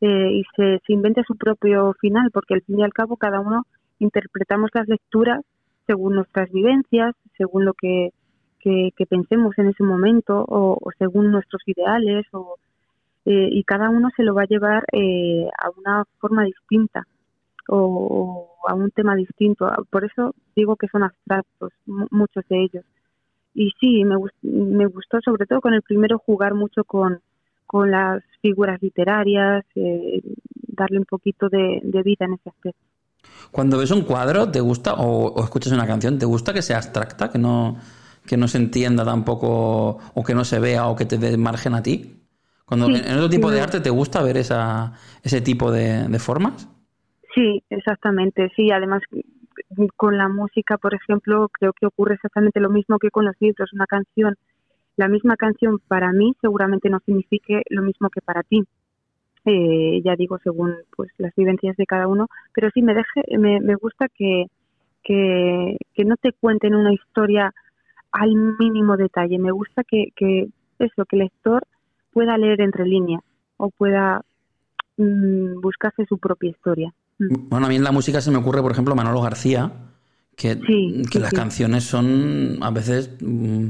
eh, 0.00 0.30
y 0.32 0.42
se, 0.56 0.80
se 0.86 0.92
invente 0.92 1.22
su 1.26 1.36
propio 1.36 1.94
final, 2.00 2.30
porque 2.32 2.54
al 2.54 2.62
fin 2.62 2.80
y 2.80 2.82
al 2.82 2.92
cabo 2.92 3.16
cada 3.16 3.40
uno 3.40 3.64
interpretamos 3.98 4.70
las 4.74 4.88
lecturas 4.88 5.42
según 5.86 6.14
nuestras 6.16 6.50
vivencias, 6.50 7.14
según 7.36 7.64
lo 7.64 7.74
que, 7.74 8.10
que, 8.60 9.06
pensemos 9.08 9.56
en 9.58 9.68
ese 9.68 9.84
momento 9.84 10.44
o, 10.48 10.78
según 10.98 11.30
nuestros 11.30 11.62
ideales 11.66 12.26
o, 12.32 12.56
eh, 13.26 13.48
y 13.50 13.64
cada 13.64 13.90
uno 13.90 14.08
se 14.16 14.22
lo 14.22 14.34
va 14.34 14.42
a 14.42 14.46
llevar 14.46 14.84
eh, 14.92 15.46
a 15.58 15.70
una 15.76 16.04
forma 16.18 16.44
distinta 16.44 17.06
o, 17.68 18.56
a 18.66 18.74
un 18.74 18.90
tema 18.92 19.14
distinto. 19.14 19.70
Por 19.90 20.04
eso 20.04 20.34
digo 20.54 20.76
que 20.76 20.88
son 20.88 21.02
abstractos, 21.02 21.72
muchos 21.84 22.44
de 22.48 22.62
ellos. 22.64 22.84
y 23.54 23.72
sí, 23.80 24.04
me, 24.04 24.16
me 24.42 24.86
gustó 24.86 25.20
sobre 25.20 25.46
todo 25.46 25.60
con 25.60 25.74
el 25.74 25.82
primero 25.82 26.18
jugar 26.18 26.54
mucho 26.54 26.84
con, 26.84 27.20
con 27.66 27.90
las 27.90 28.22
figuras 28.40 28.80
literarias, 28.80 29.64
eh, 29.74 30.22
darle 30.68 30.98
un 30.98 31.04
poquito 31.04 31.48
de, 31.48 31.80
vida 32.04 32.26
en 32.26 32.34
ese 32.34 32.48
aspecto. 32.48 32.80
Cuando 33.50 33.78
ves 33.78 33.90
un 33.90 34.02
cuadro, 34.02 34.50
¿te 34.50 34.60
gusta? 34.60 34.94
O, 34.94 35.42
escuchas 35.42 35.72
una 35.72 35.86
canción, 35.86 36.18
¿te 36.18 36.26
gusta 36.26 36.52
que 36.54 36.62
sea 36.62 36.76
abstracta, 36.76 37.30
que 37.30 37.38
no, 37.38 37.76
que 38.24 38.36
no 38.36 38.46
se 38.46 38.58
entienda 38.58 39.04
tampoco, 39.04 39.98
o 40.14 40.22
que 40.24 40.34
no 40.34 40.44
se 40.44 40.60
vea, 40.60 40.86
o 40.86 40.94
que 40.94 41.06
te 41.06 41.18
dé 41.18 41.36
margen 41.36 41.74
a 41.74 41.82
ti? 41.82 42.25
Cuando 42.66 42.88
en 42.88 43.14
otro 43.14 43.30
tipo 43.30 43.50
de 43.50 43.60
arte, 43.60 43.80
¿te 43.80 43.90
gusta 43.90 44.22
ver 44.22 44.36
esa, 44.36 44.92
ese 45.22 45.40
tipo 45.40 45.70
de, 45.70 46.08
de 46.08 46.18
formas? 46.18 46.68
Sí, 47.34 47.62
exactamente. 47.70 48.52
Sí, 48.56 48.70
además 48.70 49.02
con 49.96 50.18
la 50.18 50.28
música, 50.28 50.76
por 50.76 50.94
ejemplo, 50.94 51.48
creo 51.48 51.72
que 51.72 51.86
ocurre 51.86 52.14
exactamente 52.14 52.60
lo 52.60 52.68
mismo 52.68 52.98
que 52.98 53.10
con 53.10 53.24
los 53.24 53.36
libros. 53.40 53.72
Una 53.72 53.86
canción 53.86 54.36
la 54.96 55.08
misma 55.08 55.36
canción 55.36 55.78
para 55.86 56.12
mí 56.12 56.34
seguramente 56.40 56.88
no 56.88 57.00
signifique 57.00 57.62
lo 57.68 57.82
mismo 57.82 58.08
que 58.10 58.22
para 58.22 58.42
ti. 58.42 58.64
Eh, 59.44 60.00
ya 60.04 60.16
digo, 60.16 60.38
según 60.42 60.74
pues 60.96 61.10
las 61.18 61.34
vivencias 61.36 61.76
de 61.76 61.86
cada 61.86 62.08
uno, 62.08 62.28
pero 62.52 62.70
sí 62.70 62.82
me 62.82 62.94
deje, 62.94 63.22
me, 63.38 63.60
me 63.60 63.76
gusta 63.76 64.08
que, 64.08 64.46
que, 65.04 65.76
no 66.04 66.16
te 66.16 66.32
cuenten 66.32 66.74
una 66.74 66.92
historia 66.92 67.52
al 68.10 68.34
mínimo 68.58 68.96
detalle. 68.96 69.38
Me 69.38 69.52
gusta 69.52 69.84
que, 69.84 70.08
que 70.16 70.48
eso, 70.78 71.04
que 71.04 71.16
el 71.16 71.22
lector 71.24 71.62
pueda 72.16 72.38
leer 72.38 72.62
entre 72.62 72.86
líneas 72.86 73.20
o 73.58 73.68
pueda 73.68 74.22
mm, 74.96 75.60
buscarse 75.60 76.06
su 76.08 76.16
propia 76.16 76.48
historia. 76.48 76.94
Mm. 77.18 77.50
Bueno, 77.50 77.66
a 77.66 77.68
mí 77.68 77.76
en 77.76 77.84
la 77.84 77.92
música 77.92 78.22
se 78.22 78.30
me 78.30 78.38
ocurre, 78.38 78.62
por 78.62 78.72
ejemplo, 78.72 78.94
Manolo 78.94 79.20
García, 79.20 79.70
que, 80.34 80.58
que 81.12 81.18
las 81.18 81.34
canciones 81.34 81.84
son 81.84 82.56
a 82.62 82.70
veces 82.70 83.14
mm, 83.20 83.66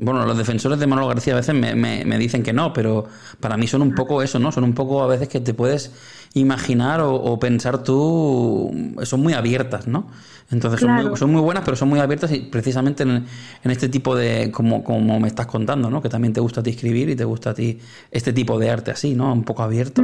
bueno, 0.00 0.24
los 0.24 0.38
defensores 0.38 0.78
de 0.78 0.86
Manolo 0.86 1.08
García 1.08 1.32
a 1.32 1.36
veces 1.36 1.54
me, 1.54 1.74
me, 1.74 2.18
dicen 2.18 2.42
que 2.42 2.52
no, 2.52 2.72
pero 2.72 3.06
para 3.40 3.56
mí 3.56 3.66
son 3.66 3.82
un 3.82 3.94
poco 3.94 4.22
eso, 4.22 4.38
¿no? 4.38 4.52
Son 4.52 4.62
un 4.62 4.74
poco 4.74 5.02
a 5.02 5.08
veces 5.08 5.28
que 5.28 5.40
te 5.40 5.54
puedes 5.54 5.92
imaginar 6.34 7.00
o, 7.02 7.38
pensar 7.38 7.82
tú, 7.82 8.70
son 9.02 9.20
muy 9.20 9.32
abiertas, 9.32 9.88
¿no? 9.88 10.06
Entonces 10.50 10.80
son, 10.80 10.94
muy, 10.94 11.16
son, 11.16 11.32
muy, 11.32 11.42
buenas, 11.42 11.64
pero 11.64 11.76
son 11.76 11.88
muy 11.88 11.98
abiertas 11.98 12.32
y 12.32 12.40
precisamente 12.40 13.02
en, 13.02 13.26
este 13.64 13.88
tipo 13.88 14.14
de, 14.14 14.50
como, 14.52 14.84
como 14.84 15.18
me 15.18 15.28
estás 15.28 15.46
contando, 15.46 15.90
¿no? 15.90 16.00
Que 16.00 16.08
también 16.08 16.32
te 16.32 16.40
gusta 16.40 16.60
a 16.60 16.62
ti 16.62 16.70
escribir 16.70 17.10
y 17.10 17.16
te 17.16 17.24
gusta 17.24 17.50
a 17.50 17.54
ti 17.54 17.78
este 18.10 18.32
tipo 18.32 18.58
de 18.58 18.70
arte 18.70 18.92
así, 18.92 19.14
¿no? 19.14 19.32
Un 19.32 19.44
poco 19.44 19.62
abierto. 19.62 20.02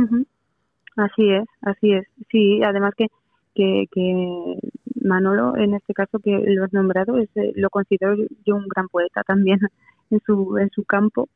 Así 0.97 1.31
es, 1.31 1.45
así 1.63 1.93
es. 1.93 2.07
Sí, 2.31 2.63
además 2.63 2.95
que, 2.97 3.07
que, 3.55 3.87
que 3.93 4.59
Manolo, 5.04 5.56
en 5.56 5.75
este 5.75 5.94
caso 5.94 6.18
que 6.18 6.30
lo 6.46 6.64
has 6.64 6.73
nombrado, 6.73 7.18
es, 7.18 7.28
eh, 7.37 7.52
lo 7.54 7.70
considero 7.70 8.16
yo 8.44 8.56
un 8.56 8.66
gran 8.68 8.88
poeta 8.88 9.23
también 9.23 9.61
en 10.11 10.20
su, 10.26 10.58
en 10.58 10.70
su 10.70 10.84
campo, 10.84 11.28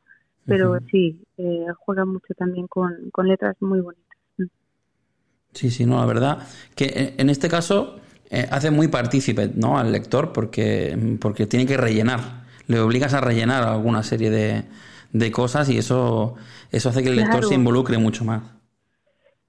pero 0.45 0.79
sí, 0.89 1.21
eh, 1.37 1.65
juega 1.77 2.05
mucho 2.05 2.33
también 2.35 2.67
con, 2.67 2.95
letras 3.23 3.55
muy 3.59 3.81
bonitas. 3.81 4.07
Sí, 5.53 5.69
sí, 5.69 5.85
no, 5.85 5.99
la 5.99 6.05
verdad 6.05 6.47
que 6.75 6.85
eh, 6.85 7.15
en 7.17 7.29
este 7.29 7.49
caso 7.49 7.99
hace 8.51 8.69
muy 8.69 8.87
partícipe 8.87 9.49
¿no? 9.55 9.79
al 9.79 9.91
lector 9.91 10.31
porque, 10.33 11.17
porque 11.19 11.47
tiene 11.47 11.65
que 11.65 11.77
rellenar, 11.77 12.19
le 12.67 12.79
obligas 12.79 13.15
a 13.15 13.21
rellenar 13.21 13.63
alguna 13.63 14.03
serie 14.03 14.29
de, 14.29 14.65
de 15.11 15.31
cosas 15.31 15.69
y 15.69 15.77
eso, 15.77 16.35
eso 16.71 16.89
hace 16.89 17.03
que 17.03 17.09
el 17.09 17.15
lector 17.15 17.43
se 17.45 17.55
involucre 17.55 17.97
mucho 17.97 18.25
más. 18.25 18.43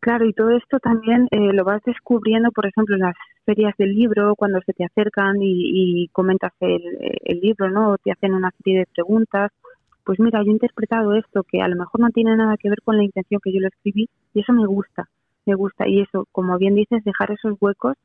Claro, 0.01 0.25
y 0.25 0.33
todo 0.33 0.51
esto 0.51 0.79
también 0.79 1.29
eh, 1.31 1.53
lo 1.53 1.63
vas 1.65 1.83
descubriendo, 1.85 2.51
por 2.53 2.67
ejemplo, 2.67 2.97
en 2.97 3.03
las 3.03 3.15
ferias 3.51 3.75
del 3.79 3.93
libro, 3.97 4.37
cuando 4.37 4.61
se 4.65 4.73
te 4.73 4.85
acercan 4.85 5.39
y, 5.41 6.07
comentas 6.13 6.53
el, 6.61 7.41
libro, 7.41 7.69
¿no? 7.69 7.93
O 7.93 7.99
te 7.99 8.13
hacen 8.13 8.33
una 8.33 8.53
serie 8.59 8.81
de 8.81 8.87
preguntas. 8.87 9.51
Pues 10.05 10.21
mira, 10.21 10.41
yo 10.45 10.51
he 10.51 10.53
interpretado 10.53 11.15
esto 11.15 11.43
que 11.43 11.61
a 11.61 11.67
lo 11.67 11.75
mejor 11.75 12.01
no 12.01 12.11
tiene 12.11 12.37
nada 12.37 12.57
que 12.57 12.69
ver 12.69 12.81
con 12.85 12.97
la 12.97 13.03
intención 13.03 13.41
que 13.43 13.53
yo 13.53 13.61
lo 13.61 13.67
escribí 13.67 14.09
y 14.35 14.41
eso 14.41 14.53
me 14.53 14.67
gusta, 14.67 15.09
me 15.47 15.55
gusta. 15.57 15.89
Y 15.89 16.01
eso, 16.01 16.27
como 16.31 16.59
bien 16.59 16.77
dices, 16.77 17.03
dejar 17.03 17.33
esos 17.33 17.55
huecos 17.61 17.97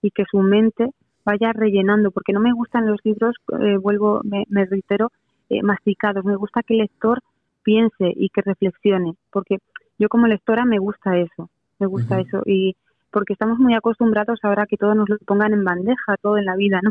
y 0.00 0.10
que 0.10 0.24
su 0.30 0.38
mente 0.38 0.88
vaya 1.24 1.52
rellenando, 1.52 2.10
porque 2.10 2.32
no 2.32 2.40
me 2.40 2.52
gustan 2.52 2.86
los 2.86 2.98
libros, 3.04 3.36
eh, 3.60 3.76
vuelvo, 3.76 4.22
me, 4.24 4.64
reitero, 4.64 5.12
eh, 5.50 5.62
masticados. 5.62 6.24
Me 6.24 6.36
gusta 6.36 6.62
que 6.62 6.74
el 6.74 6.80
lector 6.80 7.20
piense 7.62 8.10
y 8.16 8.30
que 8.30 8.40
reflexione, 8.40 9.14
porque 9.30 9.58
yo 9.98 10.08
como 10.08 10.26
lectora 10.28 10.64
me 10.64 10.78
gusta 10.78 11.18
eso, 11.18 11.50
me 11.78 11.86
gusta 11.86 12.20
eso 12.20 12.42
y 12.46 12.74
porque 13.14 13.34
estamos 13.34 13.60
muy 13.60 13.74
acostumbrados 13.74 14.40
ahora 14.42 14.66
que 14.66 14.76
todo 14.76 14.96
nos 14.96 15.08
lo 15.08 15.16
pongan 15.18 15.52
en 15.52 15.62
bandeja, 15.62 16.16
todo 16.20 16.36
en 16.36 16.46
la 16.46 16.56
vida, 16.56 16.80
¿no? 16.82 16.90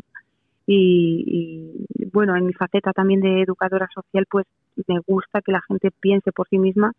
Y, 0.66 1.86
bueno, 2.14 2.38
en 2.38 2.46
mi 2.46 2.54
faceta 2.54 2.94
también 2.94 3.20
de 3.20 3.42
educadora 3.42 3.90
social, 3.94 4.26
pues 4.32 4.46
me 4.88 5.00
gusta 5.06 5.42
que 5.42 5.52
la 5.52 5.60
gente 5.68 5.92
piense 5.92 6.32
por 6.32 6.48
sí 6.48 6.58
misma, 6.58 6.94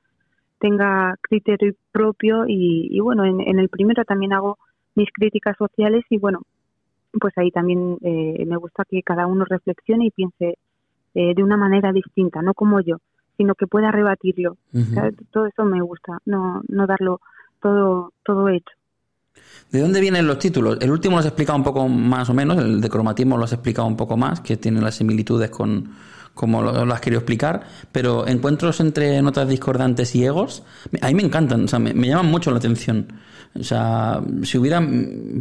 tenga 0.59 1.14
criterio 1.23 1.73
propio 1.90 2.45
y, 2.47 3.00
bueno, 3.00 3.25
en, 3.25 3.59
el 3.59 3.71
primero 3.71 4.04
también 4.04 4.35
hago 4.35 4.59
mis 4.95 5.11
críticas 5.11 5.57
sociales 5.57 6.04
y 6.11 6.19
bueno, 6.19 6.43
pues 7.19 7.33
ahí 7.38 7.50
también 7.50 7.97
eh, 8.02 8.45
me 8.47 8.59
gusta 8.59 8.85
que 8.85 9.02
cada 9.02 9.26
uno 9.26 9.47
reflexione 9.47 10.04
y 10.04 10.11
piense 10.11 10.59
eh, 11.14 11.35
de 11.35 11.43
una 11.43 11.57
manera 11.57 11.93
distinta, 11.93 12.43
no 12.43 12.52
como 12.52 12.81
yo 12.83 12.99
sino 13.37 13.57
que 13.57 13.66
pueda 13.66 13.90
rebatirlo. 13.90 14.57
todo 15.33 15.47
eso 15.47 15.64
me 15.64 15.81
gusta, 15.81 16.19
no, 16.25 16.62
no 16.69 16.87
darlo 16.87 17.21
todo, 17.61 18.12
todo 18.23 18.49
hecho. 18.49 18.76
¿De 19.70 19.80
dónde 19.80 20.00
vienen 20.00 20.26
los 20.26 20.38
títulos? 20.38 20.78
El 20.80 20.90
último 20.90 21.16
lo 21.16 21.20
has 21.20 21.26
explicado 21.26 21.58
un 21.58 21.64
poco 21.64 21.88
más 21.88 22.28
o 22.30 22.34
menos, 22.34 22.58
el 22.58 22.80
de 22.80 22.88
cromatismo 22.88 23.36
lo 23.36 23.44
has 23.44 23.52
explicado 23.52 23.88
un 23.88 23.96
poco 23.96 24.16
más, 24.16 24.40
que 24.40 24.56
tiene 24.56 24.80
las 24.80 24.94
similitudes 24.94 25.50
con 25.50 25.90
como 26.32 26.62
lo, 26.62 26.92
has 26.92 27.00
querido 27.00 27.20
explicar, 27.20 27.62
pero 27.92 28.26
encuentros 28.26 28.80
entre 28.80 29.22
notas 29.22 29.48
discordantes 29.48 30.16
y 30.16 30.24
egos, 30.24 30.64
a 31.00 31.06
mí 31.06 31.14
me 31.14 31.22
encantan, 31.22 31.64
o 31.64 31.68
sea, 31.68 31.78
me 31.78 32.08
llaman 32.08 32.26
mucho 32.26 32.50
la 32.50 32.56
atención. 32.56 33.06
O 33.58 33.62
sea, 33.62 34.20
si 34.42 34.58
hubiera, 34.58 34.84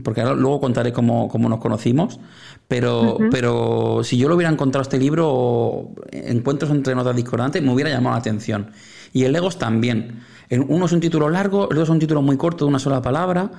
porque 0.03 0.23
luego 0.23 0.59
contaré 0.59 0.93
cómo, 0.93 1.27
cómo 1.27 1.50
nos 1.50 1.59
conocimos, 1.59 2.19
pero, 2.67 3.17
pero 3.31 4.01
si 4.03 4.17
yo 4.17 4.29
lo 4.29 4.35
hubiera 4.35 4.51
encontrado 4.51 4.83
este 4.83 5.00
libro, 5.00 5.89
Encuentros 6.12 6.69
entre 6.69 6.93
notas 6.93 7.15
discordantes, 7.15 7.63
me 7.63 7.73
hubiera 7.73 7.89
llamado 7.89 8.15
la 8.15 8.19
atención. 8.19 8.69
Y 9.13 9.23
el 9.23 9.31
Legos 9.31 9.57
también. 9.57 10.21
Uno 10.60 10.86
es 10.86 10.91
un 10.91 11.00
título 11.00 11.29
largo, 11.29 11.69
el 11.69 11.77
otro 11.77 11.83
es 11.83 11.89
un 11.89 12.00
título 12.00 12.22
muy 12.22 12.38
corto 12.38 12.65
de 12.65 12.69
una 12.69 12.79
sola 12.79 13.01
palabra. 13.01 13.50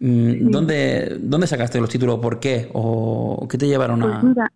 Mm, 0.00 0.50
¿Dónde, 0.50 1.18
¿Dónde 1.20 1.46
sacaste 1.46 1.80
los 1.80 1.90
títulos? 1.90 2.18
¿Por 2.18 2.40
qué? 2.40 2.68
¿O 2.72 3.46
qué 3.48 3.58
te 3.58 3.66
llevaron 3.66 4.02
a...? 4.02 4.20
Pues 4.20 4.24
mira, 4.24 4.52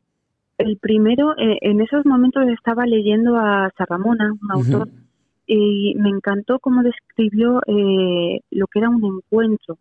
el 0.58 0.76
primero, 0.78 1.36
eh, 1.38 1.58
en 1.60 1.80
esos 1.80 2.04
momentos 2.04 2.42
estaba 2.48 2.84
leyendo 2.84 3.36
a 3.36 3.70
Sarramona, 3.76 4.32
un 4.32 4.50
autor, 4.50 4.88
y 5.46 5.94
me 5.96 6.10
encantó 6.10 6.58
cómo 6.58 6.82
describió 6.82 7.60
eh, 7.66 8.40
lo 8.50 8.66
que 8.66 8.78
era 8.80 8.90
un 8.90 9.02
encuentro 9.04 9.78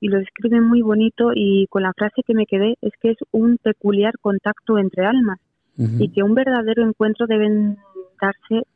y 0.00 0.08
lo 0.08 0.18
describe 0.18 0.60
muy 0.60 0.80
bonito 0.80 1.32
y 1.34 1.66
con 1.68 1.82
la 1.82 1.92
frase 1.92 2.22
que 2.26 2.32
me 2.32 2.46
quedé 2.46 2.76
es 2.80 2.92
que 3.02 3.10
es 3.10 3.18
un 3.32 3.58
peculiar 3.58 4.14
contacto 4.20 4.78
entre 4.78 5.04
almas 5.04 5.38
y 5.76 6.10
que 6.10 6.22
un 6.22 6.34
verdadero 6.34 6.86
encuentro 6.86 7.26
deben 7.26 7.78
darse 8.20 8.66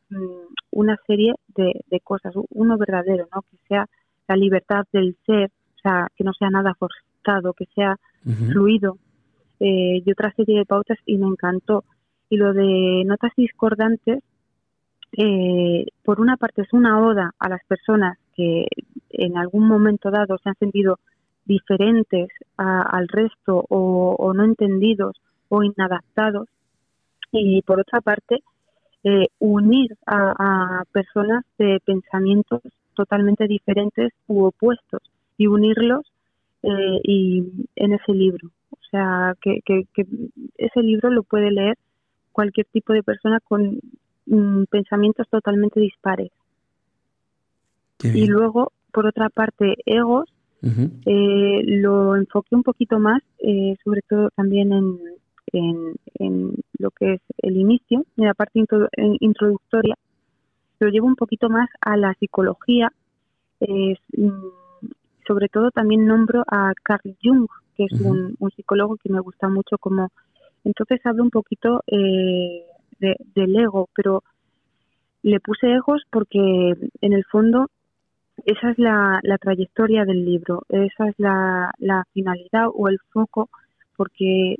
una 0.71 0.97
serie 1.07 1.33
de, 1.55 1.99
cosas, 2.03 2.33
uno 2.49 2.77
verdadero, 2.77 3.27
¿no? 3.33 3.41
Que 3.43 3.57
sea 3.67 3.85
la 4.27 4.35
libertad 4.35 4.85
del 4.91 5.15
ser, 5.25 5.51
o 5.75 5.79
sea, 5.81 6.07
que 6.15 6.23
no 6.23 6.33
sea 6.33 6.49
nada 6.49 6.75
forzado, 6.75 7.53
que 7.53 7.65
sea 7.75 7.97
fluido 8.51 8.97
eh, 9.59 10.01
y 10.03 10.11
otra 10.11 10.33
serie 10.33 10.59
de 10.59 10.65
pautas 10.65 10.97
y 11.05 11.17
me 11.17 11.27
encantó. 11.27 11.83
Y 12.29 12.37
lo 12.37 12.53
de 12.53 13.03
notas 13.05 13.31
discordantes, 13.37 14.23
eh, 15.17 15.85
por 16.03 16.19
una 16.19 16.37
parte 16.37 16.63
es 16.63 16.73
una 16.73 16.99
oda 17.05 17.33
a 17.39 17.49
las 17.49 17.63
personas 17.67 18.17
que 18.35 18.67
en 19.09 19.37
algún 19.37 19.67
momento 19.67 20.11
dado 20.11 20.37
se 20.37 20.49
han 20.49 20.55
sentido 20.55 20.99
diferentes 21.45 22.29
al 22.57 23.07
resto 23.07 23.65
o, 23.69 24.33
no 24.33 24.43
entendidos 24.43 25.15
o 25.49 25.63
inadaptados 25.63 26.49
y 27.31 27.61
por 27.61 27.79
otra 27.79 28.01
parte 28.01 28.39
eh, 29.05 29.27
unir 29.37 29.95
a, 30.07 30.83
personas 30.91 31.45
de 31.59 31.79
pensamientos 31.85 32.61
totalmente 32.95 33.47
diferentes 33.47 34.11
u 34.27 34.45
opuestos 34.45 35.01
y 35.37 35.45
unirlos 35.45 36.11
eh, 36.63 36.99
y 37.03 37.43
en 37.75 37.93
ese 37.93 38.13
libro. 38.13 38.49
O 38.71 38.77
sea 38.89 39.35
que, 39.41 39.61
que, 39.63 39.85
ese 40.57 40.81
libro 40.81 41.11
lo 41.11 41.21
puede 41.21 41.51
leer 41.51 41.77
cualquier 42.31 42.65
tipo 42.73 42.93
de 42.93 43.03
persona 43.03 43.39
con 43.41 43.79
mm, 44.25 44.63
pensamientos 44.71 45.27
totalmente 45.29 45.79
dispares. 45.79 46.31
Y 48.03 48.25
luego 48.25 48.71
por 48.91 49.05
otra 49.05 49.29
parte 49.29 49.75
egos 49.85 50.27
eh, 51.05 51.61
lo 51.63 52.15
enfoqué 52.15 52.55
un 52.55 52.63
poquito 52.63 52.97
más, 52.97 53.21
eh, 53.37 53.75
sobre 53.83 54.01
todo 54.01 54.29
también 54.35 54.73
en, 54.73 54.97
en, 55.51 55.95
lo 56.77 56.91
que 56.91 57.13
es 57.13 57.21
el 57.37 57.57
inicio, 57.57 58.05
en 58.17 58.25
la 58.25 58.33
parte 58.33 58.63
introductoria. 59.19 59.95
Lo 60.79 60.89
llevo 60.89 61.07
un 61.07 61.15
poquito 61.15 61.49
más 61.49 61.69
a 61.81 61.97
la 61.97 62.13
psicología. 62.15 62.91
Mm, 63.59 63.93
sobre 65.27 65.49
todo 65.49 65.71
también 65.71 66.05
nombro 66.05 66.43
a 66.47 66.73
Carl 66.83 67.15
Jung, 67.23 67.47
que 67.75 67.85
es 67.85 68.01
un, 68.01 68.37
psicólogo 68.55 68.97
que 68.97 69.09
me 69.09 69.19
gusta 69.19 69.47
mucho 69.47 69.77
como... 69.77 70.11
Entonces 70.63 70.99
hablo 71.05 71.23
un 71.23 71.29
poquito 71.29 71.83
eh, 71.87 72.65
de, 72.99 73.15
del 73.35 73.55
ego, 73.55 73.87
pero 73.95 74.23
le 75.21 75.39
puse 75.39 75.71
egos 75.71 76.03
porque 76.11 76.73
en 77.01 77.13
el 77.13 77.23
fondo 77.25 77.69
esa 78.45 78.71
es 78.71 78.77
la, 78.77 79.19
la 79.23 79.37
trayectoria 79.37 80.05
del 80.05 80.25
libro, 80.25 80.63
esa 80.69 81.09
es 81.09 81.15
la, 81.17 81.71
la 81.79 82.03
finalidad 82.13 82.67
o 82.73 82.87
el 82.89 82.99
foco, 83.11 83.49
porque 83.95 84.57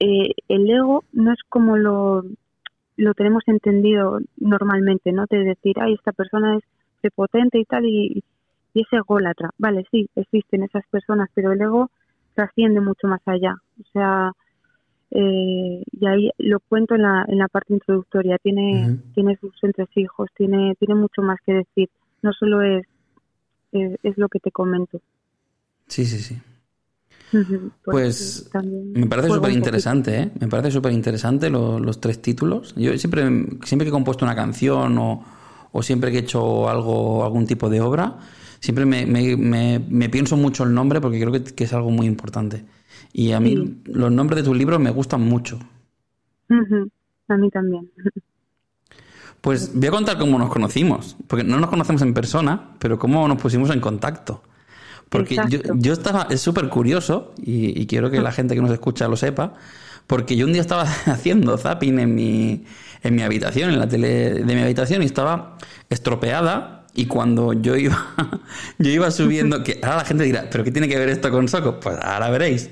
eh, 0.00 0.32
el 0.48 0.70
ego 0.70 1.04
no 1.12 1.32
es 1.32 1.38
como 1.48 1.76
lo, 1.76 2.24
lo 2.96 3.14
tenemos 3.14 3.42
entendido 3.46 4.18
normalmente, 4.36 5.12
¿no? 5.12 5.26
De 5.28 5.38
decir, 5.38 5.76
ay, 5.80 5.94
esta 5.94 6.12
persona 6.12 6.56
es 6.56 6.64
prepotente 7.00 7.58
y 7.58 7.64
tal, 7.64 7.86
y, 7.86 8.22
y 8.74 8.80
es 8.80 8.86
ególatra. 8.92 9.50
Vale, 9.58 9.86
sí, 9.90 10.08
existen 10.16 10.62
esas 10.62 10.86
personas, 10.90 11.28
pero 11.34 11.52
el 11.52 11.60
ego 11.60 11.90
trasciende 12.34 12.80
mucho 12.80 13.08
más 13.08 13.20
allá. 13.26 13.56
O 13.80 13.84
sea, 13.92 14.32
eh, 15.10 15.82
y 15.92 16.06
ahí 16.06 16.30
lo 16.38 16.60
cuento 16.60 16.94
en 16.94 17.02
la, 17.02 17.24
en 17.28 17.38
la 17.38 17.48
parte 17.48 17.72
introductoria, 17.72 18.38
tiene, 18.38 18.98
tiene 19.14 19.36
sus 19.36 19.52
entresijos, 19.62 20.28
tiene, 20.36 20.74
tiene 20.78 20.94
mucho 20.94 21.22
más 21.22 21.38
que 21.44 21.52
decir, 21.52 21.88
no 22.22 22.32
solo 22.32 22.62
es, 22.62 22.86
es, 23.72 24.18
lo 24.18 24.28
que 24.28 24.40
te 24.40 24.50
comento. 24.50 25.00
Sí, 25.86 26.04
sí, 26.04 26.18
sí. 26.18 26.36
Pues, 27.84 28.50
me 28.94 29.06
parece 29.06 29.28
súper 29.28 29.52
interesante, 29.52 30.20
¿eh? 30.20 30.30
Me 30.38 30.48
parece 30.48 30.70
súper 30.70 30.92
interesante 30.92 31.50
los 31.50 32.00
tres 32.00 32.22
títulos. 32.22 32.74
Yo 32.76 32.96
siempre, 32.98 33.24
siempre 33.64 33.84
que 33.84 33.88
he 33.88 33.90
compuesto 33.90 34.24
una 34.24 34.34
canción 34.34 34.96
o, 34.98 35.24
o 35.72 35.82
siempre 35.82 36.10
que 36.10 36.18
he 36.18 36.20
hecho 36.20 36.68
algo, 36.68 37.24
algún 37.24 37.46
tipo 37.46 37.68
de 37.68 37.80
obra, 37.80 38.18
siempre 38.60 38.86
me, 38.86 39.06
me, 39.06 39.78
me, 39.78 40.08
pienso 40.08 40.36
mucho 40.36 40.64
el 40.64 40.72
nombre 40.72 41.00
porque 41.00 41.20
creo 41.20 41.32
que, 41.32 41.42
que, 41.42 41.64
es 41.64 41.72
algo 41.72 41.90
muy 41.90 42.06
importante. 42.06 42.64
Y 43.12 43.32
a 43.32 43.40
mí 43.40 43.82
los 43.86 44.12
nombres 44.12 44.42
de 44.42 44.48
tus 44.48 44.56
libros 44.56 44.80
me 44.80 44.90
gustan 44.90 45.22
mucho. 45.22 45.58
A 47.28 47.36
mí 47.36 47.50
también. 47.50 47.90
Pues 49.40 49.72
voy 49.74 49.88
a 49.88 49.90
contar 49.90 50.18
cómo 50.18 50.38
nos 50.38 50.50
conocimos, 50.50 51.16
porque 51.26 51.44
no 51.44 51.58
nos 51.58 51.70
conocemos 51.70 52.02
en 52.02 52.14
persona, 52.14 52.74
pero 52.78 52.98
cómo 52.98 53.26
nos 53.28 53.40
pusimos 53.40 53.70
en 53.70 53.80
contacto. 53.80 54.42
Porque 55.08 55.36
yo, 55.48 55.60
yo, 55.74 55.92
estaba, 55.92 56.26
es 56.30 56.40
súper 56.40 56.68
curioso, 56.68 57.32
y, 57.40 57.86
quiero 57.86 58.10
que 58.10 58.20
la 58.20 58.32
gente 58.32 58.54
que 58.54 58.60
nos 58.60 58.72
escucha 58.72 59.06
lo 59.08 59.16
sepa, 59.16 59.54
porque 60.06 60.36
yo 60.36 60.46
un 60.46 60.52
día 60.52 60.60
estaba 60.60 60.82
haciendo 61.06 61.56
zapping 61.58 61.98
en 61.98 62.14
mi, 62.14 62.64
en 63.02 63.14
mi 63.14 63.22
habitación, 63.22 63.70
en 63.70 63.78
la 63.78 63.88
tele 63.88 64.34
de 64.34 64.54
mi 64.54 64.62
habitación, 64.62 65.02
y 65.02 65.06
estaba 65.06 65.58
estropeada 65.90 66.86
y 66.94 67.06
cuando 67.06 67.52
yo 67.52 67.76
iba, 67.76 68.14
yo 68.78 68.90
iba 68.90 69.10
subiendo, 69.10 69.62
que 69.62 69.78
ahora 69.82 69.98
la 69.98 70.04
gente 70.04 70.24
dirá, 70.24 70.48
¿pero 70.50 70.64
qué 70.64 70.72
tiene 70.72 70.88
que 70.88 70.98
ver 70.98 71.08
esto 71.08 71.30
con 71.30 71.46
Soco? 71.46 71.78
Pues 71.78 71.96
ahora 72.00 72.30
veréis. 72.30 72.70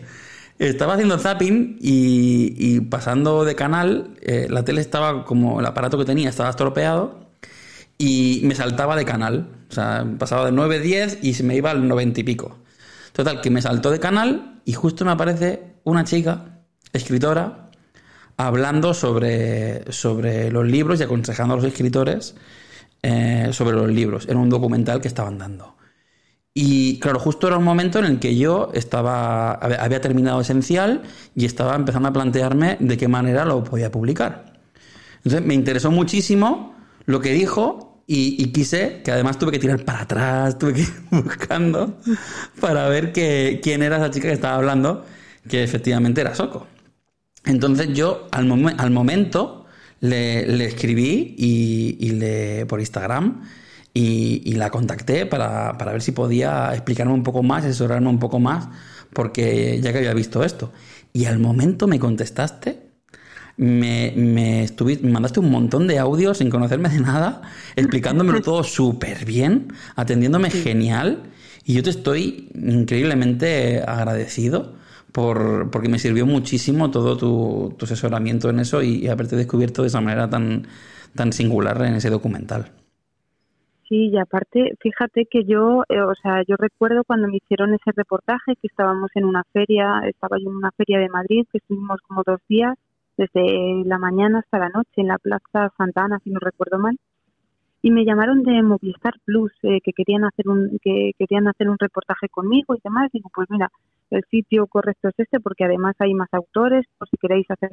Estaba 0.59 0.95
haciendo 0.95 1.19
zapping 1.19 1.79
y, 1.81 2.81
pasando 2.83 3.45
de 3.45 3.55
canal, 3.55 4.15
eh, 4.23 4.47
la 4.49 4.65
tele 4.65 4.81
estaba 4.81 5.25
como 5.25 5.61
el 5.61 5.67
aparato 5.67 5.99
que 5.99 6.05
tenía 6.05 6.31
estaba 6.31 6.49
estropeado 6.51 7.24
y 7.99 8.41
me 8.45 8.55
saltaba 8.55 8.97
de 8.97 9.05
canal. 9.05 9.49
O 9.71 9.75
sea, 9.75 10.07
pasaba 10.19 10.47
de 10.47 10.53
9, 10.53 10.81
10 10.81 11.19
y 11.23 11.35
se 11.35 11.43
me 11.43 11.57
iba 11.57 11.71
al 11.71 11.87
90 11.87 12.21
y 12.21 12.25
pico. 12.25 12.59
Total, 13.13 13.41
que 13.41 13.51
me 13.51 13.63
saltó 13.63 13.91
de 13.91 14.01
canal 14.01 14.61
y 14.65 14.73
justo 14.73 15.05
me 15.05 15.13
aparece 15.13 15.75
una 15.85 16.05
chica, 16.05 16.61
escritora, 16.93 17.71
hablando 18.37 18.95
sobre, 18.95 19.91
sobre 19.93 20.51
los 20.51 20.67
libros 20.67 21.01
y 21.01 21.05
aconsejando 21.05 21.55
a 21.55 21.57
los 21.57 21.67
escritores 21.67 22.35
eh, 23.03 23.51
sobre 23.53 23.77
los 23.77 23.89
libros. 23.89 24.27
Era 24.29 24.39
un 24.39 24.49
documental 24.51 25.01
que 25.01 25.09
estaban 25.09 25.39
dando. 25.39 25.77
Y 26.55 27.01
claro, 27.01 27.19
justo 27.19 27.49
era 27.49 27.59
un 27.59 27.65
momento 27.65 27.99
en 27.99 28.05
el 28.05 28.19
que 28.21 28.37
yo 28.37 28.71
estaba, 28.75 29.55
había 29.55 30.01
terminado 30.01 30.41
Esencial 30.41 31.03
y 31.35 31.47
estaba 31.47 31.75
empezando 31.75 32.09
a 32.09 32.13
plantearme 32.13 32.77
de 32.79 32.97
qué 32.97 33.09
manera 33.09 33.45
lo 33.45 33.65
podía 33.65 33.91
publicar. 33.91 34.55
Entonces 35.17 35.45
me 35.45 35.55
interesó 35.55 35.91
muchísimo 35.91 36.74
lo 37.07 37.21
que 37.21 37.33
dijo 37.33 38.03
y, 38.07 38.47
quise, 38.53 39.01
que 39.03 39.13
además 39.13 39.39
tuve 39.39 39.53
que 39.53 39.59
tirar 39.59 39.85
para 39.85 40.03
atrás, 40.03 40.59
tuve 40.59 40.75
que 40.75 40.81
ir 40.83 40.93
buscando 41.11 41.99
para 42.61 42.89
ver 42.89 43.13
que, 43.13 43.61
quién 43.63 43.83
era 43.83 43.97
esa 43.97 44.11
chica 44.11 44.29
que 44.29 44.35
estaba 44.35 44.57
hablando, 44.57 45.05
que 45.49 45.63
efectivamente 45.63 46.21
era 46.21 46.35
Soco. 46.35 46.67
Entonces 47.47 47.89
yo 47.93 48.27
al, 48.31 48.47
momento 48.47 49.67
le, 50.01 50.65
escribí 50.65 51.35
y, 51.39 52.11
le, 52.13 52.67
por 52.67 52.81
Instagram 52.81 53.43
y, 53.93 54.55
la 54.55 54.71
contacté 54.71 55.27
para, 55.27 55.73
ver 55.73 56.03
si 56.03 56.13
podía 56.13 56.73
explicarme 56.73 57.13
un 57.13 57.23
poco 57.23 57.43
más, 57.43 57.65
asesorarme 57.65 58.09
un 58.09 58.19
poco 58.19 58.39
más, 58.39 58.69
porque 59.13 59.81
ya 59.81 59.93
que 59.93 59.99
había 59.99 60.15
visto 60.15 60.43
esto. 60.43 60.73
Y 61.13 61.27
al 61.27 61.39
momento 61.39 61.87
me 61.87 61.99
contestaste, 61.99 62.84
me, 63.57 64.13
me, 64.17 64.67
mandaste 65.03 65.41
un 65.41 65.51
montón 65.51 65.87
de 65.87 65.99
audios 65.99 66.39
sin 66.39 66.51
conocerme 66.51 66.89
de 66.89 67.01
nada, 67.01 67.43
explicándomelo 67.77 68.41
todo 68.43 68.65
súper 68.65 69.25
bien, 69.25 69.69
atendiéndome 69.97 70.51
genial. 70.51 71.23
Y 71.65 71.75
yo 71.75 71.83
te 71.83 71.91
estoy 71.91 72.51
increíblemente 72.55 73.83
agradecido 73.87 74.75
por, 75.13 75.71
porque 75.71 75.89
me 75.89 75.99
sirvió 75.99 76.27
muchísimo 76.27 76.91
todo 76.91 77.17
tu, 77.17 77.77
asesoramiento 77.81 78.51
en 78.51 78.59
eso 78.59 78.83
y, 78.83 79.07
haberte 79.09 79.37
descubierto 79.37 79.83
de 79.83 79.89
esa 79.89 80.01
manera 80.01 80.29
tan, 80.29 80.67
tan 81.15 81.33
singular 81.33 81.81
en 81.83 81.95
ese 81.95 82.11
documental. 82.11 82.73
Sí, 83.89 84.09
y 84.09 84.19
aparte, 84.19 84.75
fíjate 84.81 85.27
que 85.27 85.45
yo, 85.45 85.85
eh, 85.89 86.01
o 86.01 86.15
sea, 86.17 86.43
yo 86.49 86.57
recuerdo 86.57 87.05
cuando 87.05 87.29
me 87.29 87.37
hicieron 87.37 87.75
ese 87.75 87.93
reportaje 87.95 88.57
que 88.61 88.67
estábamos 88.67 89.11
en 89.15 89.25
una 89.25 89.45
feria, 89.53 90.01
estaba 90.09 90.39
yo 90.39 90.51
en 90.51 90.57
una 90.57 90.71
feria 90.73 90.99
de 90.99 91.09
Madrid, 91.09 91.45
que 91.53 91.59
estuvimos 91.59 92.01
como 92.09 92.23
dos 92.27 92.41
días, 92.49 92.77
desde 93.17 93.85
la 93.85 93.99
mañana 93.99 94.41
hasta 94.41 94.59
la 94.59 94.69
noche 94.69 94.93
en 94.97 95.09
la 95.09 95.19
Plaza 95.19 95.73
Santana, 95.77 96.19
si 96.25 96.31
no 96.31 96.41
recuerdo 96.41 96.79
mal, 96.79 96.99
y 97.83 97.91
me 97.91 98.07
llamaron 98.07 98.43
de 98.43 98.63
Movistar 98.63 99.13
Plus, 99.27 99.53
eh, 99.63 99.81
que 99.83 99.93
querían 99.93 100.25
hacer 100.25 100.49
un 100.49 100.79
que 100.83 101.13
querían 101.19 101.49
hacer 101.49 101.69
un 101.69 101.77
reportaje 101.79 102.31
conmigo 102.31 102.75
y 102.75 102.81
demás. 102.83 103.11
Digo, 103.13 103.31
pues 103.35 103.47
mira, 103.51 103.71
el 104.11 104.25
sitio 104.31 104.67
correcto 104.67 105.09
es 105.09 105.15
este 105.19 105.39
porque 105.39 105.65
además 105.65 105.95
hay 105.99 106.15
más 106.15 106.33
autores, 106.33 106.87
por 106.97 107.09
si 107.11 107.19
queréis 107.19 107.47
hacer 107.51 107.73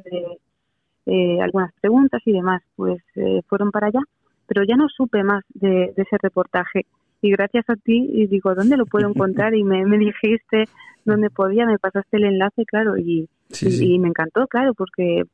eh, 1.06 1.40
algunas 1.40 1.72
preguntas 1.80 2.20
y 2.26 2.32
demás, 2.32 2.62
pues 2.76 3.02
eh, 3.16 3.40
fueron 3.48 3.70
para 3.70 3.86
allá. 3.86 4.00
Pero 4.46 4.64
ya 4.64 4.76
no 4.76 4.88
supe 4.88 5.24
más 5.24 5.44
de, 5.54 5.94
ese 5.96 6.16
reportaje 6.20 6.84
y 7.22 7.30
gracias 7.30 7.64
a 7.70 7.76
ti 7.76 8.10
y 8.12 8.26
digo 8.26 8.54
dónde 8.54 8.76
lo 8.76 8.84
puedo 8.84 9.08
encontrar 9.08 9.54
y 9.54 9.64
me, 9.64 9.82
dijiste 9.96 10.64
dónde 11.04 11.30
podía 11.30 11.64
me 11.64 11.78
pasaste 11.78 12.16
el 12.16 12.24
enlace 12.24 12.66
claro 12.66 12.98
y, 12.98 13.28
y, 13.60 13.98
me 13.98 14.08
encantó 14.08 14.46
claro 14.46 14.74
porque 14.74 15.24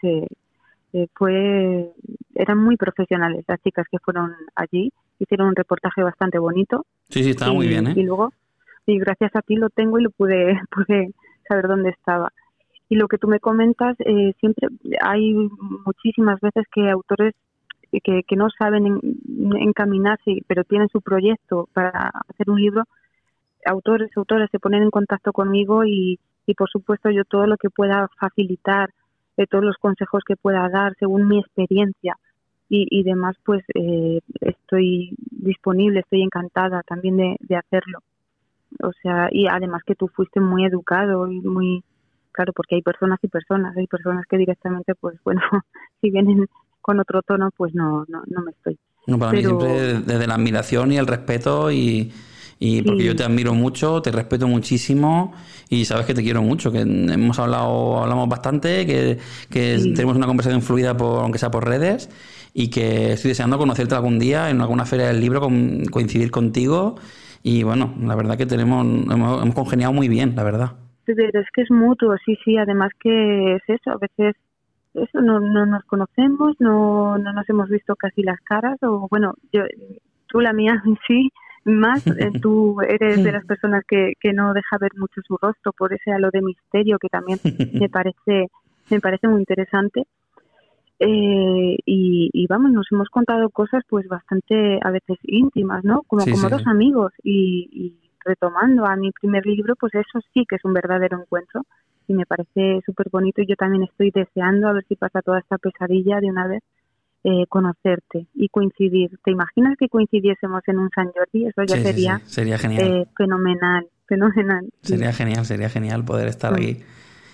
se, 0.00 0.26
eh, 0.92 1.06
fue 1.14 1.92
eran 2.34 2.58
muy 2.58 2.76
profesionales 2.76 3.44
las 3.46 3.62
chicas 3.62 3.86
que 3.90 3.98
fueron 3.98 4.32
allí 4.54 4.92
hicieron 5.18 5.48
un 5.48 5.56
reportaje 5.56 6.02
bastante 6.02 6.38
bonito. 6.38 6.86
Sí 7.08 7.22
sí 7.22 7.30
estaba 7.30 7.52
muy 7.52 7.68
bien 7.68 7.86
¿eh? 7.86 7.94
y 7.96 8.02
luego 8.02 8.32
y 8.86 8.98
gracias 8.98 9.34
a 9.36 9.42
ti 9.42 9.56
lo 9.56 9.70
tengo 9.70 9.98
y 9.98 10.02
lo 10.02 10.10
pude 10.10 10.58
pude 10.70 11.12
saber 11.48 11.68
dónde 11.68 11.90
estaba. 11.90 12.32
Y 12.88 12.96
lo 12.96 13.06
que 13.06 13.18
tú 13.18 13.28
me 13.28 13.38
comentas 13.38 13.96
eh, 14.00 14.32
siempre 14.40 14.68
hay 15.00 15.32
muchísimas 15.84 16.40
veces 16.40 16.64
que 16.74 16.90
autores 16.90 17.34
que, 17.92 18.22
que 18.22 18.36
no 18.36 18.48
saben 18.50 19.00
encaminarse 19.58 20.42
pero 20.46 20.64
tienen 20.64 20.88
su 20.88 21.00
proyecto 21.00 21.68
para 21.72 22.12
hacer 22.28 22.48
un 22.48 22.60
libro 22.60 22.84
autores 23.66 24.10
autores 24.16 24.48
se 24.50 24.58
ponen 24.58 24.82
en 24.84 24.90
contacto 24.90 25.32
conmigo 25.32 25.84
y, 25.84 26.18
y 26.50 26.54
por 26.54 26.68
supuesto 26.68 27.10
yo 27.10 27.24
todo 27.24 27.46
lo 27.46 27.56
que 27.56 27.70
pueda 27.70 28.08
facilitar 28.18 28.90
de 29.36 29.46
todos 29.46 29.64
los 29.64 29.76
consejos 29.76 30.22
que 30.26 30.36
pueda 30.36 30.68
dar 30.68 30.94
según 30.98 31.28
mi 31.28 31.38
experiencia 31.38 32.16
y, 32.72 33.02
demás, 33.02 33.34
pues 33.44 33.64
eh, 33.74 34.20
estoy 34.40 35.12
disponible, 35.32 36.00
estoy 36.00 36.22
encantada 36.22 36.84
también 36.84 37.16
de, 37.16 37.56
hacerlo. 37.56 37.98
O 38.80 38.92
sea, 39.02 39.28
y 39.32 39.48
además 39.48 39.82
que 39.84 39.96
tú 39.96 40.06
fuiste 40.06 40.38
muy 40.38 40.64
educado 40.64 41.26
y 41.26 41.40
muy, 41.40 41.82
claro, 42.30 42.52
porque 42.52 42.76
hay 42.76 42.82
personas 42.82 43.18
y 43.22 43.26
personas, 43.26 43.76
hay 43.76 43.88
personas 43.88 44.24
que 44.26 44.36
directamente, 44.36 44.94
pues 44.94 45.18
bueno, 45.24 45.42
si 46.00 46.10
vienen 46.12 46.46
con 46.80 47.00
otro 47.00 47.22
tono, 47.22 47.50
pues 47.56 47.74
no, 47.74 48.04
no, 48.06 48.22
no 48.28 48.42
me 48.42 48.52
estoy. 48.52 48.78
No, 49.08 49.18
para 49.18 49.32
mí 49.32 49.40
siempre 49.40 49.98
desde 49.98 50.28
la 50.28 50.34
admiración 50.34 50.92
y 50.92 50.96
el 50.96 51.08
respeto 51.08 51.72
y, 51.72 52.12
y 52.62 52.82
porque 52.82 53.04
yo 53.04 53.16
te 53.16 53.24
admiro 53.24 53.54
mucho, 53.54 54.02
te 54.02 54.12
respeto 54.12 54.46
muchísimo 54.46 55.32
y 55.70 55.86
sabes 55.86 56.04
que 56.04 56.12
te 56.12 56.22
quiero 56.22 56.42
mucho, 56.42 56.70
que 56.70 56.80
hemos 56.80 57.38
hablado, 57.38 58.02
hablamos 58.02 58.28
bastante, 58.28 58.84
que, 58.86 59.18
tenemos 59.94 60.14
una 60.14 60.26
conversación 60.26 60.60
fluida 60.60 60.94
por, 60.94 61.22
aunque 61.22 61.38
sea 61.38 61.50
por 61.50 61.66
redes, 61.66 62.10
y 62.52 62.68
que 62.68 63.14
estoy 63.14 63.30
deseando 63.30 63.56
conocerte 63.56 63.94
algún 63.94 64.18
día 64.18 64.50
en 64.50 64.60
alguna 64.60 64.84
feria 64.84 65.06
del 65.06 65.22
libro, 65.22 65.40
coincidir 65.90 66.30
contigo. 66.30 66.96
Y 67.42 67.62
bueno, 67.62 67.94
la 68.02 68.14
verdad 68.14 68.36
que 68.36 68.44
tenemos, 68.44 68.84
hemos, 68.84 69.54
congeniado 69.54 69.94
muy 69.94 70.08
bien, 70.08 70.34
la 70.36 70.42
verdad. 70.42 70.72
Es 71.06 71.16
que 71.54 71.62
es 71.62 71.70
mutuo, 71.70 72.14
sí, 72.26 72.36
sí, 72.44 72.58
además 72.58 72.90
que 73.00 73.54
es 73.54 73.62
eso, 73.68 73.92
a 73.92 73.96
veces 73.96 74.36
eso 74.92 75.22
no, 75.22 75.40
no 75.40 75.64
nos 75.64 75.82
conocemos, 75.84 76.56
no, 76.58 77.16
no 77.16 77.32
nos 77.32 77.48
hemos 77.48 77.70
visto 77.70 77.96
casi 77.96 78.22
las 78.22 78.38
caras, 78.40 78.76
o 78.82 79.08
bueno, 79.10 79.32
yo, 79.50 79.62
tú 80.26 80.40
la 80.40 80.52
mía 80.52 80.82
sí, 81.08 81.32
más 81.64 82.06
eh, 82.06 82.30
tú 82.42 82.80
eres 82.80 83.22
de 83.22 83.32
las 83.32 83.44
personas 83.44 83.84
que, 83.86 84.14
que 84.20 84.32
no 84.32 84.52
deja 84.54 84.78
ver 84.78 84.92
mucho 84.96 85.20
su 85.26 85.36
rostro 85.36 85.72
por 85.72 85.92
ese 85.92 86.12
halo 86.12 86.30
de 86.30 86.42
misterio 86.42 86.98
que 86.98 87.08
también 87.08 87.38
me 87.72 87.88
parece 87.90 88.48
me 88.90 89.00
parece 89.00 89.28
muy 89.28 89.40
interesante. 89.40 90.06
Eh, 90.98 91.76
y, 91.86 92.46
vamos, 92.48 92.72
nos 92.72 92.86
hemos 92.92 93.08
contado 93.08 93.48
cosas 93.50 93.82
pues 93.88 94.06
bastante 94.06 94.78
a 94.82 94.90
veces 94.90 95.18
íntimas, 95.22 95.82
¿no? 95.84 96.02
Como, 96.02 96.24
como 96.24 96.48
dos 96.50 96.66
amigos. 96.66 97.12
Y, 97.22 97.96
retomando 98.22 98.84
a 98.84 98.96
mi 98.96 99.12
primer 99.12 99.46
libro, 99.46 99.74
pues 99.76 99.94
eso 99.94 100.20
sí 100.34 100.44
que 100.46 100.56
es 100.56 100.64
un 100.64 100.74
verdadero 100.74 101.18
encuentro. 101.18 101.62
Y 102.06 102.12
me 102.12 102.26
parece 102.26 102.82
súper 102.84 103.08
bonito 103.10 103.40
y 103.40 103.46
yo 103.46 103.56
también 103.56 103.84
estoy 103.84 104.10
deseando 104.10 104.68
a 104.68 104.72
ver 104.72 104.84
si 104.88 104.96
pasa 104.96 105.22
toda 105.22 105.38
esta 105.38 105.56
pesadilla 105.56 106.20
de 106.20 106.28
una 106.28 106.46
vez 106.46 106.62
eh, 107.24 107.44
conocerte 107.48 108.26
y 108.34 108.48
coincidir. 108.48 109.18
¿Te 109.24 109.30
imaginas 109.30 109.76
que 109.78 109.88
coincidiésemos 109.88 110.62
en 110.66 110.78
un 110.78 110.90
San 110.94 111.10
Jordi? 111.12 111.46
Eso 111.46 111.62
ya 111.66 111.82
sería, 111.82 112.22
sería 112.24 112.58
genial. 112.58 112.86
Eh, 112.86 113.06
fenomenal, 113.16 113.86
fenomenal. 114.06 114.68
Sería 114.82 115.12
genial, 115.12 115.44
sería 115.44 115.68
genial 115.68 116.04
poder 116.04 116.28
estar 116.28 116.54
ahí. 116.54 116.82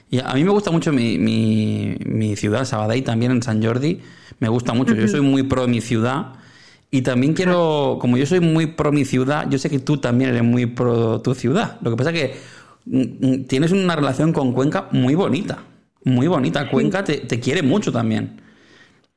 Y 0.08 0.20
a 0.20 0.34
mí 0.34 0.44
me 0.44 0.50
gusta 0.50 0.70
mucho 0.70 0.92
mi, 0.92 1.18
mi, 1.18 1.96
mi 2.04 2.36
ciudad, 2.36 2.64
Sabadell, 2.64 3.04
también 3.04 3.32
en 3.32 3.42
San 3.42 3.62
Jordi. 3.62 4.00
Me 4.38 4.48
gusta 4.48 4.72
mucho. 4.72 4.94
Yo 4.94 5.08
soy 5.08 5.20
muy 5.20 5.42
pro 5.44 5.66
mi 5.66 5.80
ciudad. 5.80 6.34
Y 6.90 7.02
también 7.02 7.34
quiero, 7.34 7.98
como 8.00 8.16
yo 8.16 8.26
soy 8.26 8.40
muy 8.40 8.66
pro 8.66 8.92
mi 8.92 9.04
ciudad, 9.04 9.48
yo 9.50 9.58
sé 9.58 9.68
que 9.68 9.80
tú 9.80 9.98
también 9.98 10.30
eres 10.30 10.44
muy 10.44 10.66
pro 10.66 11.20
tu 11.20 11.34
ciudad. 11.34 11.78
Lo 11.80 11.90
que 11.90 11.96
pasa 11.96 12.10
es 12.10 12.20
que 12.20 12.36
mm, 12.86 13.26
mm, 13.26 13.44
tienes 13.44 13.72
una 13.72 13.96
relación 13.96 14.32
con 14.32 14.52
Cuenca 14.52 14.88
muy 14.92 15.14
bonita. 15.14 15.58
Muy 16.04 16.28
bonita. 16.28 16.70
Cuenca 16.70 17.02
te, 17.02 17.18
te 17.18 17.40
quiere 17.40 17.62
mucho 17.62 17.90
también. 17.90 18.45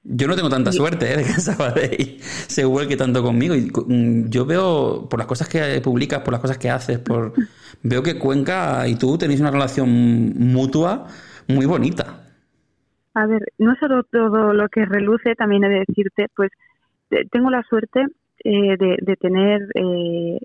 Yo 0.03 0.27
no 0.27 0.35
tengo 0.35 0.49
tanta 0.49 0.71
suerte 0.71 1.11
¿eh? 1.11 1.17
de 1.17 1.23
que 1.23 1.33
Sabadell 1.41 2.19
se 2.21 2.65
vuelque 2.65 2.95
tanto 2.95 3.21
conmigo. 3.21 3.55
Y 3.55 3.69
mm, 3.69 4.29
yo 4.29 4.45
veo, 4.45 5.07
por 5.09 5.19
las 5.19 5.27
cosas 5.27 5.49
que 5.49 5.81
publicas, 5.81 6.21
por 6.21 6.31
las 6.31 6.41
cosas 6.41 6.57
que 6.57 6.69
haces, 6.69 6.99
por 6.99 7.33
veo 7.83 8.01
que 8.01 8.17
Cuenca 8.17 8.87
y 8.87 8.95
tú 8.95 9.17
tenéis 9.17 9.41
una 9.41 9.51
relación 9.51 9.89
mutua 10.37 11.07
muy 11.47 11.65
bonita. 11.65 12.23
A 13.13 13.25
ver, 13.25 13.41
no 13.57 13.75
solo 13.79 14.03
todo 14.03 14.53
lo 14.53 14.69
que 14.69 14.85
reluce, 14.85 15.35
también 15.35 15.63
he 15.63 15.69
de 15.69 15.83
decirte, 15.87 16.27
pues 16.35 16.51
tengo 17.31 17.49
la 17.49 17.63
suerte 17.63 18.05
eh, 18.43 18.77
de, 18.77 19.15
tener 19.17 19.67
eh, 19.73 20.39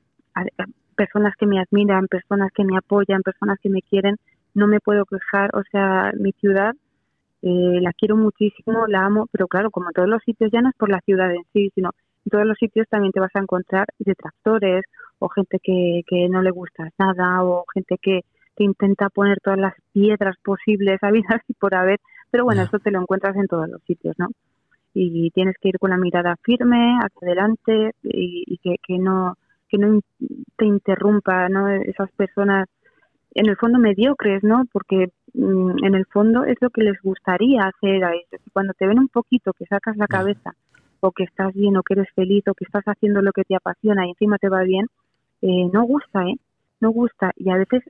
personas 0.97 1.35
que 1.39 1.47
me 1.47 1.61
admiran, 1.61 2.09
personas 2.09 2.51
que 2.53 2.65
me 2.65 2.77
apoyan, 2.77 3.23
personas 3.23 3.59
que 3.63 3.69
me 3.69 3.83
quieren. 3.83 4.17
No 4.55 4.67
me 4.67 4.81
puedo 4.81 5.05
quejar, 5.05 5.51
o 5.55 5.63
sea, 5.71 6.13
mi 6.19 6.33
ciudad 6.33 6.75
eh, 7.47 7.81
la 7.81 7.93
quiero 7.93 8.17
muchísimo, 8.17 8.87
la 8.87 9.05
amo, 9.05 9.27
pero 9.31 9.47
claro, 9.49 9.71
como 9.71 9.89
en 9.89 9.93
todos 9.93 10.09
los 10.09 10.23
sitios 10.23 10.51
ya 10.53 10.63
no 10.63 10.71
es 10.71 10.77
por 10.77 10.91
la 10.91 11.01
ciudad 11.01 11.31
en 11.33 11.45
sí, 11.53 11.71
sino 11.75 11.91
en 12.25 12.31
todos 12.31 12.47
los 12.47 12.57
sitios 12.59 12.89
también 12.89 13.13
te 13.13 13.21
vas 13.21 13.35
a 13.35 13.41
encontrar 13.41 13.87
detractores 13.99 14.85
o 15.19 15.29
gente 15.29 15.59
que, 15.63 16.03
que 16.07 16.29
no 16.29 16.43
le 16.43 16.51
gusta 16.51 16.89
nada 16.99 17.45
o 17.45 17.65
gente 17.75 17.97
que, 18.01 18.23
te 18.55 18.65
intenta 18.65 19.09
poner 19.11 19.39
todas 19.41 19.59
las 19.59 19.75
piedras 19.93 20.37
posibles, 20.43 21.03
habidas 21.03 21.41
y 21.49 21.55
por 21.55 21.75
haber, 21.75 22.01
pero 22.31 22.45
bueno, 22.45 22.63
eso 22.63 22.79
te 22.79 22.91
lo 22.91 23.01
encuentras 23.01 23.37
en 23.37 23.47
todos 23.47 23.69
los 23.69 23.83
sitios, 23.83 24.15
¿no? 24.19 24.29
Y 24.95 25.31
tienes 25.31 25.57
que 25.61 25.71
ir 25.71 25.79
con 25.79 25.91
la 25.91 25.97
mirada 25.97 26.37
firme 26.43 26.99
hacia 27.01 27.27
adelante 27.27 27.91
y, 28.05 28.59
que, 28.63 28.77
que 28.87 28.99
no 28.99 29.35
que 29.69 29.77
no 29.79 29.99
te 30.57 30.67
interrumpa, 30.67 31.49
¿no? 31.49 31.69
Esas 31.69 32.13
personas 32.13 32.69
en 33.35 33.47
el 33.49 33.57
fondo 33.57 33.79
mediocres, 33.79 34.43
¿no? 34.43 34.65
Porque 34.73 35.11
mm, 35.35 35.85
en 35.85 35.95
el 35.95 36.07
fondo 36.07 36.45
es 36.45 36.57
lo 36.61 36.71
que 36.71 36.83
les 36.83 37.01
gustaría 37.03 37.63
hacer 37.63 38.05
a 38.05 38.13
ellos. 38.13 38.41
Y 38.47 38.51
cuando 38.51 38.73
te 38.75 38.87
ven 38.87 38.99
un 38.99 39.09
poquito 39.09 39.53
que 39.53 39.67
sacas 39.67 39.97
la 39.97 40.07
cabeza 40.07 40.55
o 41.01 41.11
que 41.13 41.25
estás 41.25 41.53
bien 41.53 41.77
o 41.77 41.83
que 41.83 41.95
eres 41.95 42.09
feliz 42.15 42.47
o 42.49 42.55
que 42.55 42.65
estás 42.65 42.85
haciendo 42.85 43.21
lo 43.23 43.33
que 43.33 43.45
te 43.45 43.57
apasiona 43.57 44.07
y 44.07 44.11
encima 44.11 44.39
te 44.39 44.49
va 44.49 44.63
bien, 44.63 44.87
eh, 45.43 45.69
no 45.73 45.83
gusta, 45.85 46.27
¿eh? 46.27 46.37
No 46.81 46.91
gusta. 46.91 47.33
Y 47.37 47.51
a 47.51 47.57
veces, 47.57 47.83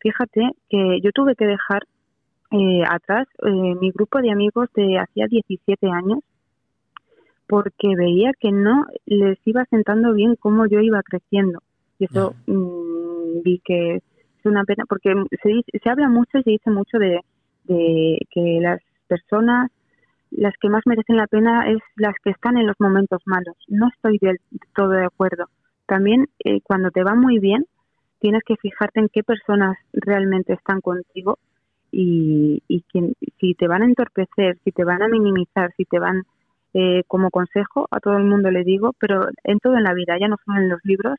fíjate 0.00 0.50
que 0.68 1.00
yo 1.02 1.12
tuve 1.12 1.36
que 1.36 1.46
dejar 1.46 1.84
eh, 2.50 2.82
atrás 2.88 3.28
eh, 3.46 3.74
mi 3.80 3.92
grupo 3.92 4.20
de 4.20 4.32
amigos 4.32 4.68
de 4.74 4.98
hacía 4.98 5.26
17 5.28 5.88
años 5.88 6.18
porque 7.46 7.94
veía 7.96 8.32
que 8.38 8.52
no 8.52 8.86
les 9.06 9.38
iba 9.44 9.64
sentando 9.66 10.12
bien 10.14 10.36
cómo 10.36 10.66
yo 10.66 10.80
iba 10.80 11.02
creciendo. 11.02 11.60
Y 11.98 12.04
eso 12.04 12.34
mm, 12.46 13.42
vi 13.42 13.60
que 13.64 14.02
es 14.40 14.46
una 14.46 14.64
pena 14.64 14.84
porque 14.88 15.14
se, 15.42 15.78
se 15.78 15.90
habla 15.90 16.08
mucho 16.08 16.38
y 16.38 16.42
se 16.42 16.50
dice 16.50 16.70
mucho 16.70 16.98
de, 16.98 17.20
que 17.66 18.58
las 18.60 18.80
personas 19.06 19.70
las 20.32 20.54
que 20.60 20.68
más 20.68 20.82
merecen 20.86 21.16
la 21.16 21.26
pena 21.26 21.68
es 21.70 21.78
las 21.96 22.14
que 22.22 22.30
están 22.30 22.56
en 22.56 22.66
los 22.66 22.76
momentos 22.78 23.20
malos. 23.26 23.56
No 23.68 23.88
estoy 23.88 24.18
del 24.18 24.38
todo 24.76 24.90
de 24.90 25.04
acuerdo. 25.04 25.46
También 25.86 26.26
eh, 26.44 26.60
cuando 26.62 26.90
te 26.90 27.02
va 27.02 27.14
muy 27.14 27.40
bien, 27.40 27.66
tienes 28.20 28.42
que 28.44 28.56
fijarte 28.56 29.00
en 29.00 29.08
qué 29.12 29.24
personas 29.24 29.76
realmente 29.92 30.52
están 30.52 30.80
contigo 30.80 31.38
y, 31.90 32.62
y 32.68 32.84
si 33.40 33.54
te 33.54 33.66
van 33.66 33.82
a 33.82 33.86
entorpecer, 33.86 34.58
si 34.62 34.70
te 34.70 34.84
van 34.84 35.02
a 35.02 35.08
minimizar, 35.08 35.72
si 35.76 35.84
te 35.84 35.98
van, 35.98 36.22
eh, 36.74 37.02
como 37.08 37.30
consejo, 37.30 37.88
a 37.90 37.98
todo 37.98 38.16
el 38.16 38.24
mundo 38.24 38.50
le 38.50 38.62
digo, 38.62 38.94
pero 39.00 39.28
en 39.42 39.58
todo 39.58 39.76
en 39.76 39.84
la 39.84 39.94
vida, 39.94 40.16
ya 40.20 40.28
no 40.28 40.36
solo 40.44 40.60
en 40.60 40.68
los 40.68 40.80
libros, 40.84 41.16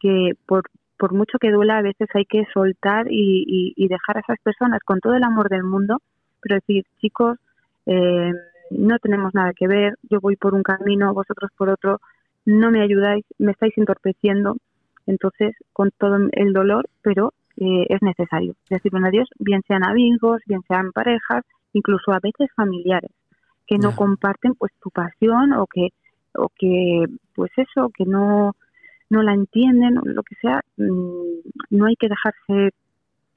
que 0.00 0.32
por, 0.46 0.62
por 0.98 1.12
mucho 1.12 1.38
que 1.38 1.50
duela, 1.50 1.78
a 1.78 1.82
veces 1.82 2.08
hay 2.14 2.24
que 2.24 2.46
soltar 2.52 3.06
y, 3.10 3.74
dejar 3.88 4.16
a 4.16 4.20
esas 4.20 4.38
personas 4.40 4.80
con 4.84 5.00
todo 5.00 5.14
el 5.14 5.24
amor 5.24 5.48
del 5.48 5.62
mundo, 5.62 5.98
pero 6.40 6.56
decir, 6.56 6.84
chicos, 7.00 7.38
eh, 7.86 8.32
no 8.70 8.98
tenemos 8.98 9.34
nada 9.34 9.52
que 9.54 9.68
ver, 9.68 9.94
yo 10.10 10.20
voy 10.20 10.36
por 10.36 10.54
un 10.54 10.62
camino, 10.62 11.14
vosotros 11.14 11.50
por 11.56 11.68
otro, 11.68 12.00
no 12.44 12.70
me 12.70 12.82
ayudáis, 12.82 13.24
me 13.38 13.52
estáis 13.52 13.76
entorpeciendo, 13.76 14.56
entonces 15.06 15.54
con 15.72 15.90
todo 15.96 16.16
el 16.32 16.52
dolor, 16.52 16.86
pero 17.02 17.32
eh, 17.58 17.86
es 17.88 18.02
necesario 18.02 18.54
decir 18.68 18.94
un 18.94 19.06
adiós, 19.06 19.28
bien 19.38 19.62
sean 19.66 19.84
amigos, 19.84 20.40
bien 20.46 20.62
sean 20.68 20.92
parejas, 20.92 21.44
incluso 21.72 22.12
a 22.12 22.20
veces 22.20 22.50
familiares, 22.54 23.10
que 23.66 23.78
no 23.78 23.94
comparten 23.94 24.54
pues 24.54 24.72
tu 24.80 24.90
pasión 24.90 25.52
o 25.52 25.66
que, 25.66 25.88
o 26.34 26.48
que 26.48 27.06
pues 27.34 27.50
eso, 27.56 27.90
que 27.96 28.04
no 28.04 28.54
no 29.10 29.22
la 29.22 29.34
entienden, 29.34 29.98
o 29.98 30.02
lo 30.04 30.22
que 30.22 30.34
sea, 30.36 30.62
mm, 30.76 31.50
no 31.70 31.86
hay 31.86 31.96
que 31.96 32.08
dejarse 32.08 32.74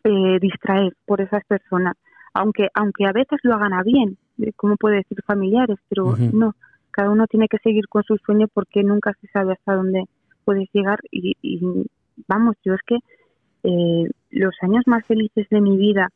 eh, 0.03 0.39
distraer 0.39 0.93
por 1.05 1.21
esas 1.21 1.43
personas, 1.45 1.95
aunque 2.34 2.69
aunque 2.73 3.05
a 3.05 3.12
veces 3.12 3.39
lo 3.43 3.55
hagan 3.55 3.73
a 3.73 3.84
bien, 3.84 4.17
eh, 4.39 4.53
como 4.55 4.77
puede 4.77 4.97
decir 4.97 5.21
familiares, 5.25 5.77
pero 5.89 6.15
no, 6.34 6.55
cada 6.91 7.10
uno 7.10 7.27
tiene 7.27 7.47
que 7.47 7.58
seguir 7.60 7.88
con 7.88 8.03
su 8.03 8.17
sueño 8.17 8.47
porque 8.53 8.84
nunca 8.84 9.13
se 9.21 9.27
sabe 9.27 9.53
hasta 9.53 9.75
dónde 9.75 10.05
puedes 10.45 10.69
llegar 10.73 10.99
y, 11.12 11.36
vamos, 12.27 12.55
yo 12.63 12.73
es 12.73 12.82
que 12.86 12.97
eh, 13.63 14.10
los 14.32 14.55
años 14.62 14.84
más 14.88 15.05
felices 15.05 15.47
de 15.49 15.62
mi 15.62 15.77
vida 15.77 16.10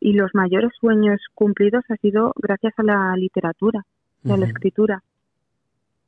y 0.00 0.12
los 0.12 0.30
mayores 0.34 0.70
sueños 0.80 1.20
cumplidos 1.34 1.84
ha 1.88 1.96
sido 1.96 2.32
gracias 2.36 2.72
a 2.78 2.82
la 2.82 3.14
literatura, 3.16 3.84
a 4.24 4.36
la 4.36 4.46
escritura. 4.46 5.02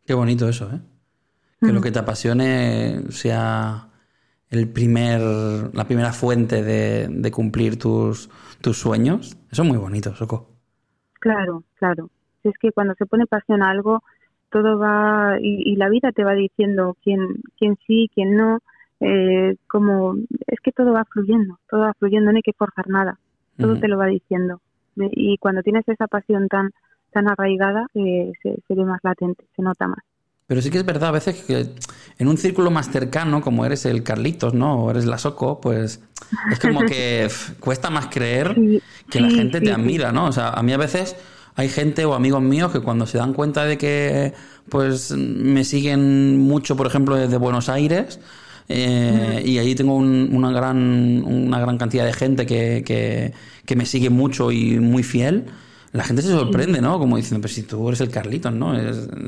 Qué 0.07 0.15
bonito 0.15 0.49
eso, 0.49 0.71
¿eh? 0.73 0.81
Que 1.61 1.73
lo 1.73 1.81
que 1.81 1.91
te 1.91 1.99
apasione 1.99 3.11
sea 3.11 3.89
el 4.51 4.69
primer, 4.69 5.21
la 5.75 5.85
primera 5.85 6.13
fuente 6.13 6.63
de, 6.63 7.31
cumplir 7.31 7.79
tus, 7.79 8.29
tus 8.61 8.79
sueños. 8.79 9.37
Eso 9.51 9.63
es 9.63 9.69
muy 9.69 9.79
bonito, 9.79 10.15
Soco. 10.15 10.49
Claro, 11.21 11.63
claro. 11.75 12.11
Es 12.43 12.55
que 12.59 12.73
cuando 12.73 12.95
se 12.95 13.07
pone 13.07 13.27
pasión 13.27 13.63
a 13.63 13.71
algo, 13.71 14.03
todo 14.51 14.79
va, 14.79 15.37
y, 15.41 15.77
la 15.77 15.89
vida 15.89 16.11
te 16.13 16.25
va 16.25 16.33
diciendo 16.33 16.97
quién, 17.03 17.41
quién 17.59 17.77
sí, 17.87 18.11
quién 18.15 18.37
no, 18.37 18.59
eh, 18.99 19.57
como, 19.69 20.17
es 20.47 20.61
que 20.61 20.73
todo 20.73 20.93
va 20.93 21.05
fluyendo, 21.05 21.59
todo 21.69 21.83
va 21.83 21.95
fluyendo, 21.95 22.33
no 22.33 22.37
hay 22.37 22.43
que 22.43 22.53
forzar 22.53 22.89
nada, 22.89 23.19
todo 23.59 23.79
te 23.79 23.89
lo 23.89 23.99
va 23.99 24.07
diciendo. 24.07 24.61
Y 24.97 25.39
cuando 25.39 25.63
tienes 25.63 25.87
esa 25.89 26.09
pasión 26.09 26.49
tan, 26.49 26.71
tan 27.13 27.29
arraigada, 27.29 27.87
eh, 27.95 28.33
se, 28.43 28.57
se 28.67 28.75
ve 28.75 28.85
más 28.85 29.01
latente, 29.03 29.45
se 29.55 29.63
nota 29.63 29.87
más. 29.87 30.03
Pero 30.51 30.63
sí 30.63 30.69
que 30.69 30.79
es 30.79 30.85
verdad 30.85 31.11
a 31.11 31.13
veces 31.13 31.45
que 31.45 31.65
en 32.19 32.27
un 32.27 32.37
círculo 32.37 32.73
más 32.73 32.91
cercano, 32.91 33.41
como 33.41 33.65
eres 33.65 33.87
el 33.87 34.03
Carlitos, 34.03 34.53
¿no? 34.53 34.83
O 34.83 34.91
eres 34.91 35.05
la 35.05 35.17
Soco, 35.17 35.61
pues 35.61 36.01
es 36.51 36.59
como 36.59 36.81
que 36.81 37.29
cuesta 37.61 37.89
más 37.89 38.09
creer 38.09 38.57
que 39.09 39.21
la 39.21 39.31
gente 39.31 39.61
te 39.61 39.71
admira, 39.71 40.11
¿no? 40.11 40.27
O 40.27 40.33
sea, 40.33 40.49
a 40.49 40.61
mí 40.65 40.73
a 40.73 40.77
veces 40.77 41.15
hay 41.55 41.69
gente 41.69 42.05
o 42.05 42.15
amigos 42.15 42.43
míos 42.43 42.73
que 42.73 42.81
cuando 42.81 43.07
se 43.07 43.19
dan 43.19 43.33
cuenta 43.33 43.65
de 43.65 43.79
que 43.79 44.35
pues 44.69 45.13
me 45.13 45.63
siguen 45.63 46.41
mucho, 46.41 46.77
por 46.77 46.89
ejemplo, 46.89 47.15
desde 47.15 47.37
Buenos 47.37 47.69
Aires, 47.69 48.19
eh, 48.69 49.45
y 49.47 49.59
ahí 49.59 49.77
tengo 49.77 49.95
una, 49.95 50.51
gran, 50.51 51.23
una 51.25 51.61
gran 51.61 51.79
cantidad 51.79 52.05
de 52.05 52.13
gente 52.13 52.45
que, 52.45 52.83
que, 52.85 53.35
que 53.65 53.77
me 53.77 53.87
sigue 53.87 54.11
mucho 54.11 54.51
y 54.51 54.81
muy 54.81 55.05
fiel 55.05 55.45
la 55.93 56.05
gente 56.05 56.23
se 56.23 56.29
sorprende, 56.29 56.81
¿no? 56.81 56.99
Como 56.99 57.17
diciendo, 57.17 57.43
pero 57.43 57.53
si 57.53 57.63
tú 57.63 57.89
eres 57.89 58.01
el 58.01 58.11
Carlitos, 58.11 58.53
¿no? 58.53 58.75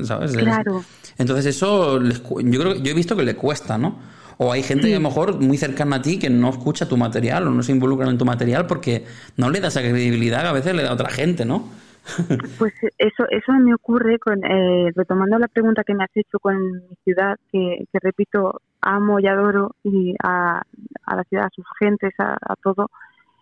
¿Sabes? 0.05 0.31
Claro. 0.31 0.83
Entonces 1.17 1.45
eso, 1.45 2.01
yo 2.01 2.59
creo, 2.59 2.75
yo 2.75 2.91
he 2.91 2.95
visto 2.95 3.15
que 3.15 3.23
le 3.23 3.35
cuesta, 3.35 3.77
¿no? 3.77 3.99
O 4.37 4.51
hay 4.51 4.63
gente 4.63 4.87
que 4.87 4.95
a 4.95 4.99
lo 4.99 5.07
mejor 5.07 5.39
muy 5.39 5.57
cercana 5.57 5.97
a 5.97 6.01
ti 6.01 6.17
que 6.17 6.29
no 6.29 6.49
escucha 6.49 6.87
tu 6.87 6.97
material 6.97 7.47
o 7.47 7.51
no 7.51 7.61
se 7.63 7.71
involucra 7.71 8.09
en 8.09 8.17
tu 8.17 8.25
material 8.25 8.65
porque 8.65 9.05
no 9.37 9.49
le 9.49 9.59
da 9.59 9.67
esa 9.67 9.81
credibilidad 9.81 10.41
que 10.41 10.47
a 10.47 10.53
veces 10.53 10.75
le 10.75 10.83
da 10.83 10.89
a 10.89 10.93
otra 10.93 11.09
gente, 11.09 11.45
¿no? 11.45 11.69
Pues 12.57 12.73
eso, 12.97 13.25
eso 13.29 13.53
me 13.53 13.73
ocurre 13.73 14.19
con, 14.19 14.43
eh, 14.43 14.91
retomando 14.95 15.39
la 15.39 15.47
pregunta 15.47 15.83
que 15.83 15.93
me 15.93 16.03
has 16.03 16.15
hecho 16.15 16.39
con 16.39 16.71
mi 16.73 16.95
ciudad, 17.03 17.37
que, 17.51 17.85
repito, 17.93 18.61
amo 18.81 19.19
y 19.19 19.27
adoro 19.27 19.75
y 19.83 20.13
a, 20.21 20.61
la 21.07 21.23
ciudad, 21.25 21.45
a 21.45 21.55
sus 21.55 21.65
gentes, 21.79 22.13
a, 22.17 22.55
todo. 22.61 22.89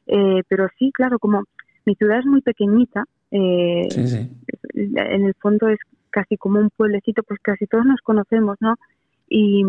Eh, 0.06 0.44
pero 0.48 0.68
sí, 0.78 0.92
claro, 0.94 1.18
como 1.18 1.44
mi 1.86 1.96
ciudad 1.96 2.20
es 2.20 2.26
muy 2.26 2.42
pequeñita, 2.42 3.06
Eh, 3.34 3.88
en 4.74 5.26
el 5.26 5.34
fondo 5.36 5.70
es 5.70 5.80
casi 6.12 6.38
como 6.38 6.60
un 6.60 6.70
pueblecito, 6.70 7.24
pues 7.24 7.40
casi 7.42 7.66
todos 7.68 7.86
nos 7.86 8.02
conocemos, 8.02 8.58
¿no? 8.60 8.76
Y, 9.30 9.64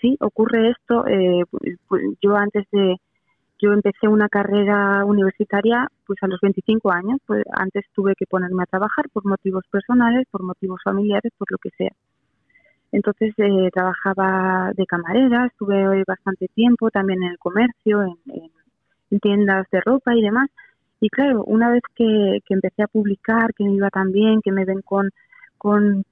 sí, 0.00 0.16
ocurre 0.20 0.70
esto. 0.70 1.06
Eh, 1.06 1.42
pues, 1.88 2.02
yo 2.22 2.36
antes 2.36 2.66
de, 2.70 2.96
yo 3.58 3.72
empecé 3.72 4.08
una 4.08 4.28
carrera 4.28 5.04
universitaria 5.04 5.88
pues 6.06 6.18
a 6.22 6.28
los 6.28 6.40
25 6.40 6.90
años, 6.92 7.18
pues 7.26 7.44
antes 7.52 7.84
tuve 7.94 8.14
que 8.16 8.26
ponerme 8.26 8.62
a 8.62 8.66
trabajar 8.66 9.08
por 9.12 9.26
motivos 9.26 9.64
personales, 9.70 10.26
por 10.30 10.42
motivos 10.42 10.80
familiares, 10.84 11.32
por 11.36 11.50
lo 11.50 11.58
que 11.58 11.70
sea. 11.76 11.92
Entonces 12.92 13.34
eh, 13.38 13.70
trabajaba 13.72 14.72
de 14.76 14.86
camarera, 14.86 15.46
estuve 15.46 16.02
bastante 16.06 16.48
tiempo 16.48 16.90
también 16.90 17.22
en 17.22 17.30
el 17.30 17.38
comercio, 17.38 18.02
en, 18.02 19.20
tiendas 19.20 19.66
de 19.70 19.80
ropa 19.80 20.14
y 20.14 20.22
demás. 20.22 20.48
Y 21.00 21.08
claro, 21.08 21.44
una 21.44 21.70
vez 21.70 21.82
que, 21.94 22.40
empecé 22.48 22.82
a 22.82 22.88
publicar, 22.88 23.54
que 23.54 23.64
me 23.64 23.72
iba 23.72 23.90
tan 23.90 24.12
bien, 24.12 24.40
que 24.42 24.52
me 24.52 24.64
ven 24.64 24.82
con, 24.82 25.10
con, 25.60 26.04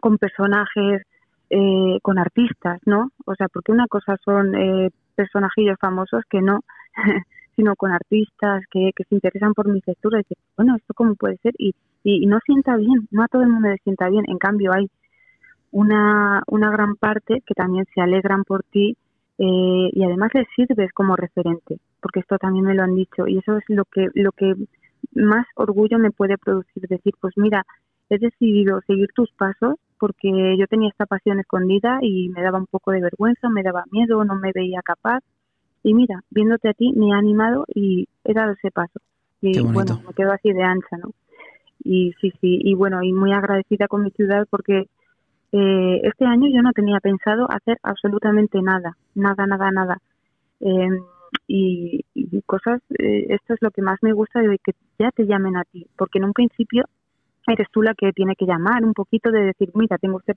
con 0.00 0.18
personajes, 0.18 1.02
eh, 1.50 1.98
con 2.00 2.18
artistas, 2.18 2.80
¿no? 2.86 3.10
O 3.26 3.34
sea, 3.34 3.48
porque 3.48 3.72
una 3.72 3.88
cosa 3.88 4.16
son 4.24 4.54
eh, 4.54 4.90
personajillos 5.16 5.76
famosos 5.80 6.22
que 6.30 6.40
no, 6.40 6.60
sino 7.56 7.74
con 7.74 7.90
artistas 7.90 8.62
que, 8.70 8.90
que 8.94 9.04
se 9.04 9.16
interesan 9.16 9.52
por 9.52 9.68
mis 9.68 9.84
lecturas. 9.84 10.24
Y 10.30 10.34
bueno, 10.56 10.76
¿esto 10.76 10.94
cómo 10.94 11.16
puede 11.16 11.38
ser? 11.38 11.54
Y, 11.58 11.74
y, 12.04 12.26
no 12.26 12.38
sienta 12.46 12.76
bien, 12.76 13.08
no 13.10 13.24
a 13.24 13.28
todo 13.28 13.42
el 13.42 13.48
mundo 13.48 13.68
le 13.68 13.78
sienta 13.78 14.08
bien. 14.08 14.24
En 14.28 14.38
cambio, 14.38 14.72
hay 14.72 14.88
una, 15.72 16.44
una 16.46 16.70
gran 16.70 16.94
parte 16.94 17.42
que 17.44 17.54
también 17.54 17.86
se 17.94 18.00
alegran 18.00 18.44
por 18.44 18.62
ti 18.62 18.96
eh, 19.38 19.90
y 19.92 20.04
además 20.04 20.30
les 20.34 20.46
sirves 20.54 20.92
como 20.92 21.16
referente, 21.16 21.80
porque 22.00 22.20
esto 22.20 22.38
también 22.38 22.64
me 22.64 22.74
lo 22.74 22.84
han 22.84 22.94
dicho 22.94 23.26
y 23.26 23.38
eso 23.38 23.56
es 23.56 23.64
lo 23.66 23.84
que, 23.86 24.06
lo 24.14 24.30
que 24.30 24.54
más 25.14 25.46
orgullo 25.56 25.98
me 25.98 26.12
puede 26.12 26.38
producir, 26.38 26.86
decir, 26.88 27.14
pues 27.20 27.34
mira, 27.36 27.66
he 28.10 28.18
decidido 28.18 28.80
seguir 28.86 29.08
tus 29.14 29.30
pasos 29.32 29.76
porque 29.98 30.56
yo 30.58 30.66
tenía 30.66 30.90
esta 30.90 31.06
pasión 31.06 31.40
escondida 31.40 31.98
y 32.02 32.28
me 32.28 32.42
daba 32.42 32.58
un 32.58 32.66
poco 32.66 32.90
de 32.90 33.00
vergüenza, 33.00 33.48
me 33.48 33.62
daba 33.62 33.84
miedo, 33.90 34.24
no 34.24 34.34
me 34.34 34.52
veía 34.52 34.80
capaz. 34.82 35.20
Y 35.82 35.94
mira, 35.94 36.22
viéndote 36.30 36.68
a 36.68 36.74
ti 36.74 36.92
me 36.92 37.12
ha 37.12 37.18
animado 37.18 37.64
y 37.74 38.08
he 38.24 38.34
dado 38.34 38.52
ese 38.52 38.70
paso. 38.70 39.00
Y 39.40 39.60
bueno, 39.60 40.00
me 40.06 40.14
quedo 40.14 40.32
así 40.32 40.52
de 40.52 40.62
ancha, 40.62 40.96
¿no? 40.96 41.12
Y 41.82 42.12
sí, 42.20 42.30
sí, 42.40 42.60
y 42.62 42.74
bueno, 42.74 43.02
y 43.02 43.12
muy 43.12 43.32
agradecida 43.32 43.88
con 43.88 44.02
mi 44.02 44.10
ciudad 44.10 44.46
porque 44.48 44.88
eh, 45.52 46.00
este 46.02 46.24
año 46.24 46.48
yo 46.52 46.62
no 46.62 46.72
tenía 46.72 46.98
pensado 47.00 47.46
hacer 47.50 47.78
absolutamente 47.82 48.60
nada, 48.62 48.96
nada, 49.14 49.46
nada, 49.46 49.70
nada. 49.70 49.98
Em, 50.60 51.00
y, 51.46 52.04
cosas, 52.46 52.80
eh, 52.98 53.26
esto 53.28 53.54
es 53.54 53.62
lo 53.62 53.70
que 53.70 53.82
más 53.82 54.02
me 54.02 54.12
gusta 54.12 54.40
de 54.40 54.58
que 54.58 54.72
ya 54.98 55.10
te 55.10 55.26
llamen 55.26 55.56
a 55.56 55.64
ti, 55.64 55.86
porque 55.96 56.18
en 56.18 56.24
un 56.24 56.32
principio 56.32 56.84
eres 57.46 57.68
tú 57.70 57.82
la 57.82 57.94
que 57.94 58.12
tiene 58.12 58.34
que 58.36 58.46
llamar 58.46 58.84
un 58.84 58.94
poquito 58.94 59.30
de 59.30 59.44
decir, 59.44 59.70
mira, 59.74 59.98
tengo 59.98 60.20
este, 60.20 60.34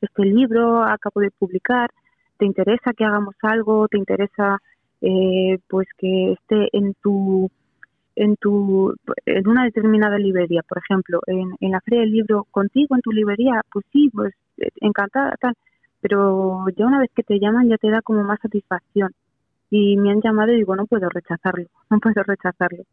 este 0.00 0.24
libro, 0.24 0.82
acabo 0.82 1.20
de 1.20 1.30
publicar, 1.30 1.90
¿te 2.38 2.46
interesa 2.46 2.92
que 2.92 3.04
hagamos 3.04 3.34
algo? 3.42 3.88
¿Te 3.88 3.98
interesa 3.98 4.58
eh, 5.00 5.58
pues 5.68 5.86
que 5.98 6.32
esté 6.32 6.68
en 6.72 6.94
tu 7.02 7.50
en 8.16 8.36
tu 8.36 8.94
en 9.26 9.46
una 9.48 9.64
determinada 9.64 10.18
librería, 10.18 10.62
por 10.66 10.78
ejemplo, 10.78 11.20
en, 11.26 11.54
en 11.60 11.70
la 11.70 11.80
feria 11.82 12.00
del 12.00 12.12
libro 12.12 12.44
contigo 12.50 12.96
en 12.96 13.02
tu 13.02 13.12
librería, 13.12 13.60
pues 13.70 13.84
sí, 13.92 14.08
pues 14.12 14.34
eh, 14.58 14.70
encantada 14.80 15.34
tal, 15.38 15.54
pero 16.00 16.64
ya 16.76 16.86
una 16.86 17.00
vez 17.00 17.10
que 17.14 17.22
te 17.22 17.38
llaman 17.38 17.68
ya 17.68 17.76
te 17.76 17.90
da 17.90 18.00
como 18.02 18.22
más 18.24 18.40
satisfacción 18.40 19.12
y 19.70 19.96
me 19.98 20.10
han 20.10 20.22
llamado 20.22 20.52
y 20.52 20.56
digo 20.56 20.76
no 20.76 20.86
puedo 20.86 21.08
rechazarlo, 21.10 21.66
no 21.90 21.98
puedo 22.00 22.22
rechazarlo. 22.22 22.84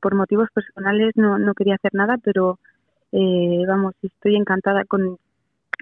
Por 0.00 0.14
motivos 0.14 0.48
personales 0.54 1.16
no 1.16 1.38
no 1.38 1.54
quería 1.54 1.74
hacer 1.74 1.92
nada, 1.94 2.16
pero 2.22 2.58
eh, 3.12 3.64
vamos, 3.66 3.94
estoy 4.02 4.36
encantada 4.36 4.84
con 4.84 5.18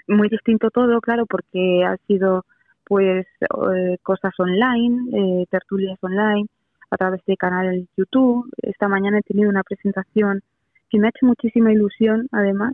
muy 0.06 0.28
distinto 0.28 0.70
todo, 0.70 1.00
claro, 1.00 1.26
porque 1.26 1.84
ha 1.84 1.96
sido 2.06 2.44
pues 2.84 3.26
eh, 3.40 3.98
cosas 4.02 4.32
online, 4.38 5.10
eh, 5.12 5.46
tertulias 5.50 5.98
online, 6.00 6.46
a 6.90 6.96
través 6.96 7.22
de 7.26 7.36
canal 7.36 7.86
YouTube. 7.96 8.50
Esta 8.62 8.88
mañana 8.88 9.18
he 9.18 9.22
tenido 9.22 9.50
una 9.50 9.62
presentación 9.62 10.40
que 10.88 10.98
me 10.98 11.06
ha 11.06 11.10
hecho 11.10 11.26
muchísima 11.26 11.70
ilusión, 11.70 12.28
además, 12.32 12.72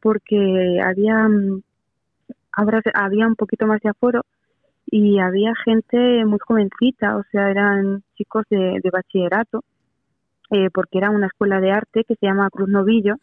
porque 0.00 0.80
había 0.84 1.28
mm, 1.28 1.62
había 2.94 3.26
un 3.26 3.36
poquito 3.36 3.66
más 3.66 3.80
de 3.80 3.90
aforo 3.90 4.22
y 4.86 5.18
había 5.18 5.54
gente 5.64 6.24
muy 6.24 6.38
jovencita, 6.38 7.16
o 7.16 7.22
sea, 7.30 7.50
eran 7.50 8.02
chicos 8.16 8.44
de, 8.50 8.80
bachillerato, 8.92 9.62
eh, 10.50 10.68
porque 10.72 10.98
era 10.98 11.10
una 11.10 11.26
escuela 11.26 11.60
de 11.60 11.72
arte 11.72 12.04
que 12.04 12.14
se 12.16 12.26
llama 12.26 12.50
Cruz 12.50 12.68
Novillo 12.68 13.16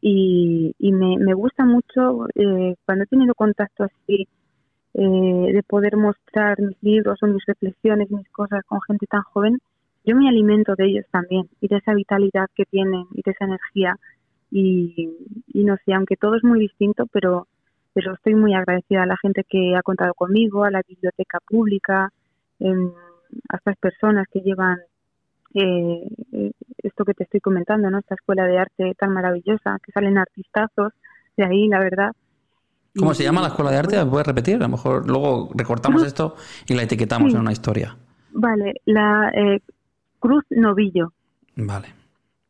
y, 0.00 0.74
y 0.78 0.92
me, 0.92 1.18
me 1.18 1.34
gusta 1.34 1.64
mucho 1.64 2.26
eh, 2.34 2.74
cuando 2.84 3.04
he 3.04 3.06
tenido 3.06 3.34
contacto 3.34 3.84
así 3.84 4.28
eh, 4.94 5.52
de 5.52 5.62
poder 5.62 5.96
mostrar 5.96 6.60
mis 6.60 6.76
libros 6.82 7.18
o 7.22 7.26
mis 7.26 7.44
reflexiones, 7.46 8.10
mis 8.10 8.28
cosas 8.30 8.64
con 8.66 8.80
gente 8.82 9.06
tan 9.06 9.22
joven, 9.22 9.58
yo 10.04 10.16
me 10.16 10.28
alimento 10.28 10.74
de 10.74 10.86
ellos 10.86 11.06
también 11.10 11.48
y 11.60 11.68
de 11.68 11.76
esa 11.76 11.94
vitalidad 11.94 12.48
que 12.54 12.64
tienen 12.64 13.06
y 13.12 13.22
de 13.24 13.30
esa 13.30 13.44
energía. 13.44 13.96
Y, 14.50 15.10
y 15.48 15.64
no 15.64 15.76
sé, 15.84 15.92
aunque 15.94 16.16
todo 16.16 16.34
es 16.36 16.42
muy 16.42 16.58
distinto, 16.60 17.06
pero, 17.12 17.46
pero 17.92 18.14
estoy 18.14 18.34
muy 18.34 18.54
agradecida 18.54 19.02
a 19.04 19.06
la 19.06 19.16
gente 19.22 19.44
que 19.48 19.76
ha 19.76 19.82
contado 19.82 20.14
conmigo, 20.14 20.64
a 20.64 20.70
la 20.70 20.82
biblioteca 20.88 21.38
pública, 21.46 22.10
em, 22.58 22.90
a 23.48 23.56
estas 23.58 23.76
personas 23.76 24.26
que 24.32 24.40
llevan 24.40 24.78
eh, 25.54 26.52
esto 26.82 27.04
que 27.04 27.14
te 27.14 27.24
estoy 27.24 27.40
comentando, 27.40 27.90
¿no? 27.90 27.98
Esta 27.98 28.14
escuela 28.14 28.46
de 28.46 28.58
arte 28.58 28.94
tan 28.98 29.12
maravillosa, 29.12 29.78
que 29.84 29.92
salen 29.92 30.18
artistazos 30.18 30.92
de 31.36 31.44
ahí, 31.44 31.68
la 31.68 31.78
verdad. 31.80 32.12
¿Cómo 32.98 33.14
se 33.14 33.22
llama 33.22 33.40
la 33.40 33.48
escuela 33.48 33.70
de 33.70 33.76
arte? 33.76 34.04
¿Puedes 34.06 34.26
repetir? 34.26 34.56
A 34.56 34.60
lo 34.60 34.68
mejor 34.68 35.08
luego 35.08 35.50
recortamos 35.54 36.02
esto 36.04 36.34
y 36.66 36.74
la 36.74 36.82
etiquetamos 36.82 37.32
en 37.34 37.40
una 37.40 37.52
historia. 37.52 37.96
Vale, 38.32 38.74
la 38.84 39.30
eh, 39.34 39.60
Cruz 40.18 40.44
Novillo. 40.50 41.12
Vale. 41.56 41.88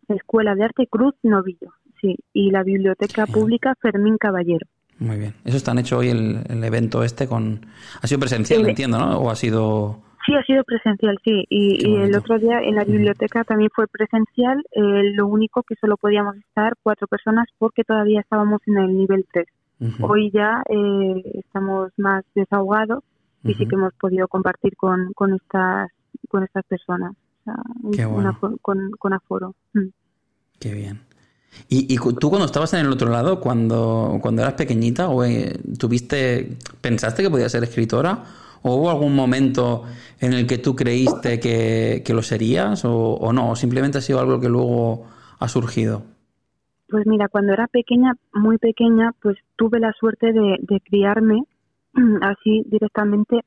Escuela 0.09 0.55
de 0.55 0.65
Arte 0.65 0.87
Cruz 0.87 1.15
Novillo, 1.23 1.73
sí. 2.01 2.17
Y 2.33 2.51
la 2.51 2.63
Biblioteca 2.63 3.27
Pública 3.27 3.75
Fermín 3.81 4.17
Caballero. 4.19 4.67
Muy 4.99 5.19
bien. 5.19 5.35
Eso 5.45 5.57
está 5.57 5.79
hecho 5.79 5.99
hoy 5.99 6.09
el, 6.09 6.41
el 6.49 6.65
evento 6.65 7.03
este 7.05 7.27
con... 7.27 7.67
Ha 8.03 8.07
sido 8.07 8.21
presencial, 8.21 8.69
entiendo, 8.69 8.99
¿no? 8.99 9.19
¿O 9.19 9.31
ha 9.31 9.37
sido...? 9.37 10.03
Sí, 10.27 10.35
ha 10.35 10.43
sido 10.45 10.65
presencial, 10.65 11.19
sí. 11.25 11.45
Y, 11.49 11.97
el 11.97 12.15
otro 12.15 12.39
día 12.39 12.61
en 12.61 12.75
la 12.75 12.85
biblioteca 12.85 13.45
también 13.45 13.71
fue 13.75 13.87
presencial. 13.87 14.63
Eh, 14.73 15.13
lo 15.15 15.27
único 15.27 15.63
que 15.63 15.77
solo 15.81 15.97
podíamos 15.97 16.37
estar 16.37 16.75
cuatro 16.83 17.07
personas 17.07 17.47
porque 17.59 17.85
todavía 17.85 18.21
estábamos 18.21 18.61
en 18.67 18.79
el 18.79 18.97
nivel 18.97 19.27
3. 19.33 19.47
Hoy 20.03 20.31
ya 20.31 20.63
eh, 20.69 21.23
estamos 21.39 21.91
más 21.97 22.23
desahogados 22.35 23.03
y 23.43 23.55
sí 23.55 23.67
que 23.67 23.77
hemos 23.77 23.95
podido 23.95 24.29
compartir 24.29 24.77
con, 24.77 25.15
con, 25.15 25.35
estas, 25.35 25.91
con 26.29 26.43
estas 26.43 26.65
personas. 26.67 27.15
con, 28.61 28.91
con, 28.99 29.13
aforo. 29.15 29.55
Mm. 29.73 29.89
Qué 30.59 30.75
bien. 30.75 31.01
¿Y, 31.69 31.95
¿Y, 31.95 31.97
tú 31.97 32.29
cuando 32.29 32.45
estabas 32.45 32.75
en 32.75 32.81
el 32.81 32.93
otro 32.93 33.09
lado, 33.09 33.41
cuando, 33.41 34.19
cuando 34.21 34.43
eras 34.43 34.55
pequeñita, 34.55 35.09
o 35.09 35.25
eh, 35.25 35.59
tuviste, 35.79 36.59
pensaste 36.83 37.23
que 37.23 37.31
podías 37.31 37.51
ser 37.51 37.65
escritora? 37.65 38.23
¿O 38.63 38.77
hubo 38.77 38.91
algún 38.91 39.15
momento 39.15 39.85
en 40.21 40.35
el 40.35 40.47
que 40.47 40.59
tú 40.59 40.77
creíste 40.77 41.41
que, 41.41 42.13
lo 42.15 42.23
serías 42.23 42.85
o, 42.85 43.33
no? 43.33 43.51
¿O 43.51 43.57
simplemente 43.57 43.99
ha 43.99 44.01
sido 44.01 44.21
algo 44.21 44.41
que 44.41 44.49
luego 44.49 45.07
ha 45.39 45.49
surgido? 45.49 46.03
Pues 46.89 47.07
mira, 47.07 47.29
cuando 47.29 47.53
era 47.53 47.69
pequeña, 47.69 48.15
muy 48.35 48.59
pequeña, 48.59 49.13
pues 49.23 49.39
tuve 49.57 49.81
la 49.81 49.93
suerte 49.93 50.33
de, 50.33 50.81
criarme 50.85 51.45
así 52.21 52.65
directamente 52.67 53.41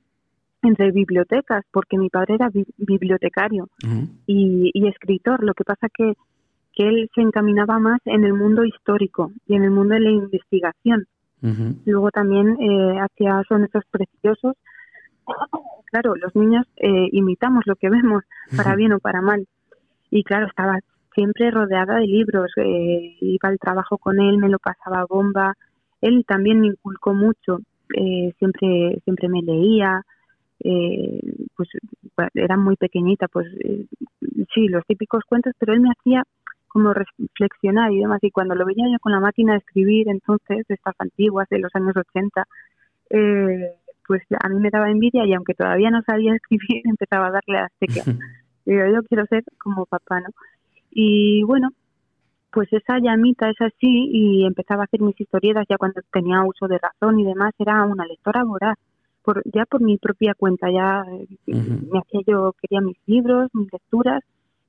entre 0.63 0.91
bibliotecas, 0.91 1.65
porque 1.71 1.97
mi 1.97 2.09
padre 2.09 2.35
era 2.35 2.49
bibliotecario 2.77 3.67
y, 4.25 4.87
escritor. 4.87 5.43
Lo 5.43 5.53
que 5.53 5.65
pasa 5.65 5.89
que, 5.93 6.13
que 6.73 6.87
él 6.87 7.09
se 7.13 7.21
encaminaba 7.21 7.79
más 7.79 7.99
en 8.05 8.23
el 8.23 8.33
mundo 8.33 8.63
histórico 8.63 9.31
y 9.45 9.55
en 9.55 9.63
el 9.65 9.71
mundo 9.71 9.93
de 9.93 9.99
la 9.99 10.11
investigación. 10.11 11.05
Luego 11.85 12.09
también 12.09 12.55
eh, 12.61 12.97
hacía 13.01 13.43
sonetos 13.49 13.83
preciosos 13.91 14.55
claro, 15.91 16.15
los 16.15 16.35
niños 16.35 16.65
eh, 16.77 17.09
imitamos 17.11 17.63
lo 17.65 17.75
que 17.75 17.89
vemos, 17.89 18.23
para 18.55 18.75
bien 18.75 18.93
o 18.93 18.99
para 18.99 19.21
mal. 19.21 19.47
Y 20.09 20.23
claro, 20.23 20.47
estaba 20.47 20.79
siempre 21.13 21.51
rodeada 21.51 21.97
de 21.97 22.07
libros, 22.07 22.51
eh, 22.57 23.17
iba 23.21 23.49
al 23.49 23.59
trabajo 23.59 23.97
con 23.97 24.19
él, 24.19 24.37
me 24.37 24.49
lo 24.49 24.59
pasaba 24.59 25.05
bomba. 25.05 25.53
Él 26.01 26.25
también 26.27 26.61
me 26.61 26.67
inculcó 26.67 27.13
mucho, 27.13 27.59
eh, 27.95 28.33
siempre, 28.39 28.99
siempre 29.03 29.29
me 29.29 29.41
leía, 29.41 30.03
pues 31.55 31.69
era 32.35 32.55
muy 32.55 32.77
pequeñita, 32.77 33.27
pues 33.27 33.47
sí, 34.53 34.67
los 34.69 34.85
típicos 34.85 35.23
cuentos, 35.27 35.53
pero 35.59 35.73
él 35.73 35.81
me 35.81 35.89
hacía 35.91 36.23
como 36.73 36.93
reflexionar 36.93 37.91
y 37.91 37.99
demás. 37.99 38.19
Y 38.23 38.31
cuando 38.31 38.55
lo 38.55 38.65
veía 38.65 38.85
yo 38.91 38.99
con 38.99 39.11
la 39.11 39.19
máquina 39.19 39.53
de 39.53 39.59
escribir, 39.59 40.09
entonces, 40.09 40.65
de 40.67 40.73
estas 40.73 40.95
antiguas 40.99 41.47
de 41.49 41.59
los 41.59 41.73
años 41.75 41.95
80, 41.95 42.45
eh, 43.11 43.75
pues 44.07 44.21
a 44.39 44.49
mí 44.49 44.59
me 44.59 44.69
daba 44.69 44.89
envidia 44.89 45.25
y 45.25 45.33
aunque 45.33 45.53
todavía 45.53 45.89
no 45.91 46.01
sabía 46.03 46.35
escribir, 46.35 46.81
empezaba 46.85 47.27
a 47.27 47.31
darle 47.31 47.57
a 47.57 47.61
las 47.63 47.73
teclas. 47.79 48.07
Digo, 48.65 48.85
yo 48.85 49.03
quiero 49.03 49.25
ser 49.25 49.43
como 49.57 49.85
papá, 49.85 50.21
¿no? 50.21 50.29
Y 50.91 51.43
bueno, 51.43 51.69
pues 52.51 52.71
esa 52.71 52.99
llamita 52.99 53.49
es 53.49 53.59
así 53.59 54.09
y 54.11 54.45
empezaba 54.45 54.83
a 54.83 54.85
hacer 54.85 55.01
mis 55.01 55.19
historietas 55.19 55.65
ya 55.67 55.77
cuando 55.77 56.01
tenía 56.11 56.43
uso 56.43 56.67
de 56.67 56.77
razón 56.77 57.19
y 57.19 57.25
demás, 57.25 57.53
era 57.57 57.83
una 57.85 58.05
lectora 58.05 58.43
voraz. 58.43 58.77
Por, 59.23 59.41
ya 59.45 59.65
por 59.65 59.81
mi 59.81 59.97
propia 59.97 60.33
cuenta, 60.33 60.69
ya 60.69 61.05
eh, 61.09 61.27
me 61.47 61.99
hacía 61.99 62.19
yo, 62.27 62.53
quería 62.61 62.81
mis 62.81 62.97
libros, 63.05 63.49
mis 63.53 63.71
lecturas, 63.71 64.21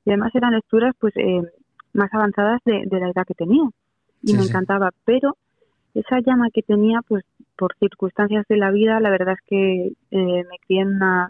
y 0.05 0.11
además 0.11 0.33
eran 0.35 0.53
lecturas 0.53 0.94
pues 1.01 1.12
eh, 1.16 1.42
más 1.92 2.09
avanzadas 2.12 2.61
de, 2.64 2.87
la 2.88 3.11
edad 3.11 3.27
que 3.27 3.35
tenía 3.35 3.68
y 4.23 4.33
me 4.33 4.42
encantaba, 4.42 4.90
pero 5.05 5.37
esa 5.95 6.21
llama 6.21 6.51
que 6.53 6.63
tenía 6.63 7.01
pues 7.07 7.25
por 7.57 7.75
circunstancias 7.79 8.45
de 8.49 8.57
la 8.57 8.71
vida, 8.71 9.01
la 9.01 9.11
verdad 9.11 9.35
es 9.35 9.47
que 9.47 9.87
eh, 10.11 10.45
me 10.51 10.59
crié 10.67 10.83
en 10.83 10.97
una... 10.97 11.29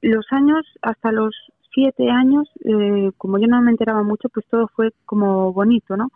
Los 0.00 0.26
años, 0.30 0.64
hasta 0.82 1.12
los 1.12 1.34
siete 1.72 2.10
años, 2.10 2.48
eh, 2.64 3.10
como 3.18 3.38
yo 3.38 3.46
no 3.48 3.60
me 3.60 3.72
enteraba 3.72 4.02
mucho, 4.02 4.28
pues 4.28 4.46
todo 4.46 4.68
fue 4.68 4.90
como 5.04 5.52
bonito, 5.52 5.96
¿no? 5.96 6.10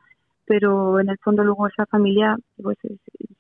Pero 0.47 1.01
en 1.01 1.09
el 1.11 1.19
fondo 1.19 1.43
luego 1.43 1.67
esa 1.67 1.87
familia 1.87 2.37
pues 2.63 2.79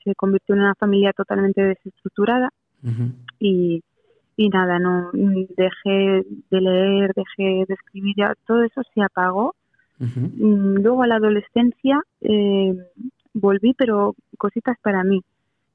se 0.05 0.15
convirtió 0.15 0.55
en 0.55 0.63
una 0.63 0.75
familia 0.75 1.13
totalmente 1.13 1.63
desestructurada 1.63 2.51
y, 3.39 3.83
y 4.37 4.49
nada, 4.49 4.79
no 4.79 5.11
dejé 5.13 6.27
de 6.51 6.61
leer, 6.61 7.13
dejé 7.15 7.65
de 7.67 7.75
escribir, 7.75 8.15
ya 8.17 8.35
todo 8.47 8.63
eso 8.63 8.83
se 8.95 9.03
apagó. 9.03 9.55
Mm, 9.99 10.77
luego 10.81 11.03
a 11.03 11.09
la 11.09 11.17
adolescencia 11.17 12.01
eh, 12.21 12.73
volví, 13.41 13.75
pero 13.75 14.15
cositas 14.37 14.77
para 14.83 15.05
mí. 15.05 15.23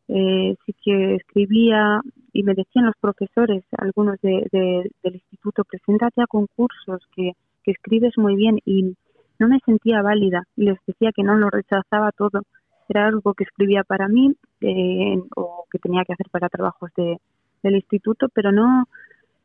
Eh, 0.10 0.56
sí 0.66 0.76
que 0.84 1.16
escribía 1.16 2.02
y 2.34 2.44
me 2.44 2.54
decían 2.54 2.86
los 2.86 2.96
profesores, 3.00 3.64
algunos 3.78 4.20
de, 4.22 4.48
del 4.52 5.16
instituto, 5.16 5.64
preséntate 5.64 6.22
a 6.22 6.28
concursos, 6.28 7.02
que, 7.16 7.32
que 7.64 7.72
escribes 7.72 8.18
muy 8.18 8.36
bien 8.36 8.60
y 8.66 8.96
no 9.40 9.48
me 9.48 9.60
sentía 9.66 10.02
válida 10.02 10.44
y 10.56 10.66
les 10.66 10.78
decía 10.86 11.12
que 11.16 11.24
no 11.24 11.36
lo 11.36 11.50
rechazaba 11.50 12.12
todo. 12.12 12.42
Era 12.90 13.08
algo 13.08 13.34
que 13.34 13.46
escribía 13.46 13.84
para 13.84 14.08
mí 14.08 14.36
eh, 14.62 15.18
o 15.36 15.66
que 15.72 15.80
tenía 15.80 16.04
que 16.06 16.14
hacer 16.14 16.28
para 16.30 16.50
trabajos 16.50 16.92
de, 16.98 17.18
del 17.64 17.76
instituto, 17.76 18.28
pero 18.34 18.52
no, 18.52 18.86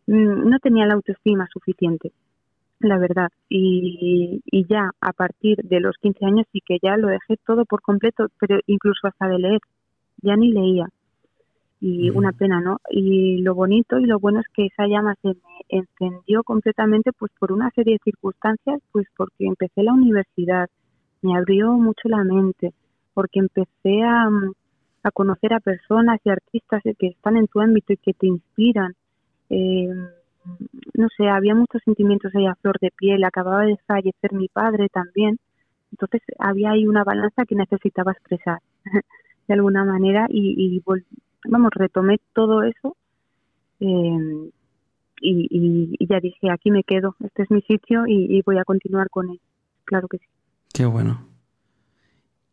mm, 0.07 0.49
no 0.49 0.59
tenía 0.59 0.87
la 0.87 0.95
autoestima 0.95 1.47
suficiente 1.53 2.13
la 2.81 2.99
verdad. 2.99 3.29
Y, 3.49 4.43
y 4.47 4.67
ya 4.67 4.91
a 5.01 5.13
partir 5.13 5.59
de 5.65 5.81
los 5.81 5.97
15 6.01 6.25
años 6.25 6.47
sí 6.53 6.61
que 6.65 6.79
ya 6.83 6.97
lo 6.97 7.09
dejé 7.09 7.37
todo 7.47 7.65
por 7.65 7.83
completo, 7.83 8.29
pero 8.41 8.61
incluso 8.67 9.07
hasta 9.07 9.29
de 9.29 9.39
leer, 9.39 9.61
ya 10.23 10.37
ni 10.37 10.53
leía. 10.53 10.89
Y 11.81 12.11
una 12.11 12.33
pena, 12.33 12.61
¿no? 12.61 12.79
Y 12.91 13.39
lo 13.43 13.55
bonito 13.55 14.01
y 14.01 14.07
lo 14.07 14.19
bueno 14.19 14.41
es 14.41 14.47
que 14.53 14.67
esa 14.67 14.89
llama 14.89 15.15
se 15.23 15.29
me 15.29 15.35
encendió 15.69 16.43
completamente 16.43 17.13
pues 17.13 17.31
por 17.39 17.53
una 17.53 17.71
serie 17.71 17.95
de 17.95 18.01
circunstancias, 18.03 18.81
pues 18.91 19.07
porque 19.17 19.47
empecé 19.47 19.85
la 19.85 19.93
universidad, 19.93 20.69
me 21.23 21.37
abrió 21.37 21.73
mucho 21.75 22.09
la 22.09 22.25
mente, 22.25 22.73
porque 23.15 23.39
empecé 23.39 24.03
a, 24.03 24.29
a 25.05 25.11
conocer 25.13 25.53
a 25.53 25.61
personas 25.61 26.21
y 26.25 26.31
artistas 26.31 26.83
que 26.83 27.07
están 27.07 27.37
en 27.37 27.47
tu 27.47 27.61
ámbito 27.61 27.93
y 27.93 27.97
que 27.97 28.13
te 28.13 28.27
inspiran. 28.27 28.95
Eh, 29.51 29.89
no 30.95 31.09
sé, 31.17 31.29
había 31.29 31.55
muchos 31.55 31.83
sentimientos 31.85 32.35
ahí 32.35 32.47
a 32.47 32.55
flor 32.57 32.79
de 32.81 32.91
piel, 32.91 33.25
acababa 33.25 33.65
de 33.65 33.77
fallecer 33.87 34.33
mi 34.33 34.49
padre 34.49 34.89
también, 34.89 35.39
entonces 35.93 36.23
había 36.39 36.71
ahí 36.71 36.87
una 36.87 37.05
balanza 37.05 37.45
que 37.47 37.55
necesitaba 37.55 38.13
expresar 38.13 38.59
de 39.49 39.55
alguna 39.55 39.85
manera 39.85 40.27
y, 40.29 40.83
vamos, 41.47 41.71
retomé 41.75 42.19
todo 42.35 42.63
eso 42.63 42.97
em, 43.81 44.51
y, 45.21 46.07
ya 46.07 46.21
dije, 46.21 46.51
aquí 46.51 46.71
me 46.71 46.85
quedo, 46.85 47.17
este 47.21 47.43
es 47.43 47.51
mi 47.51 47.63
sitio 47.63 48.05
y, 48.07 48.43
voy 48.43 48.59
a 48.59 48.65
continuar 48.65 49.09
con 49.11 49.31
él, 49.31 49.41
claro 49.85 50.09
que 50.09 50.19
sí. 50.19 50.27
Qué 50.73 50.85
bueno. 50.85 51.27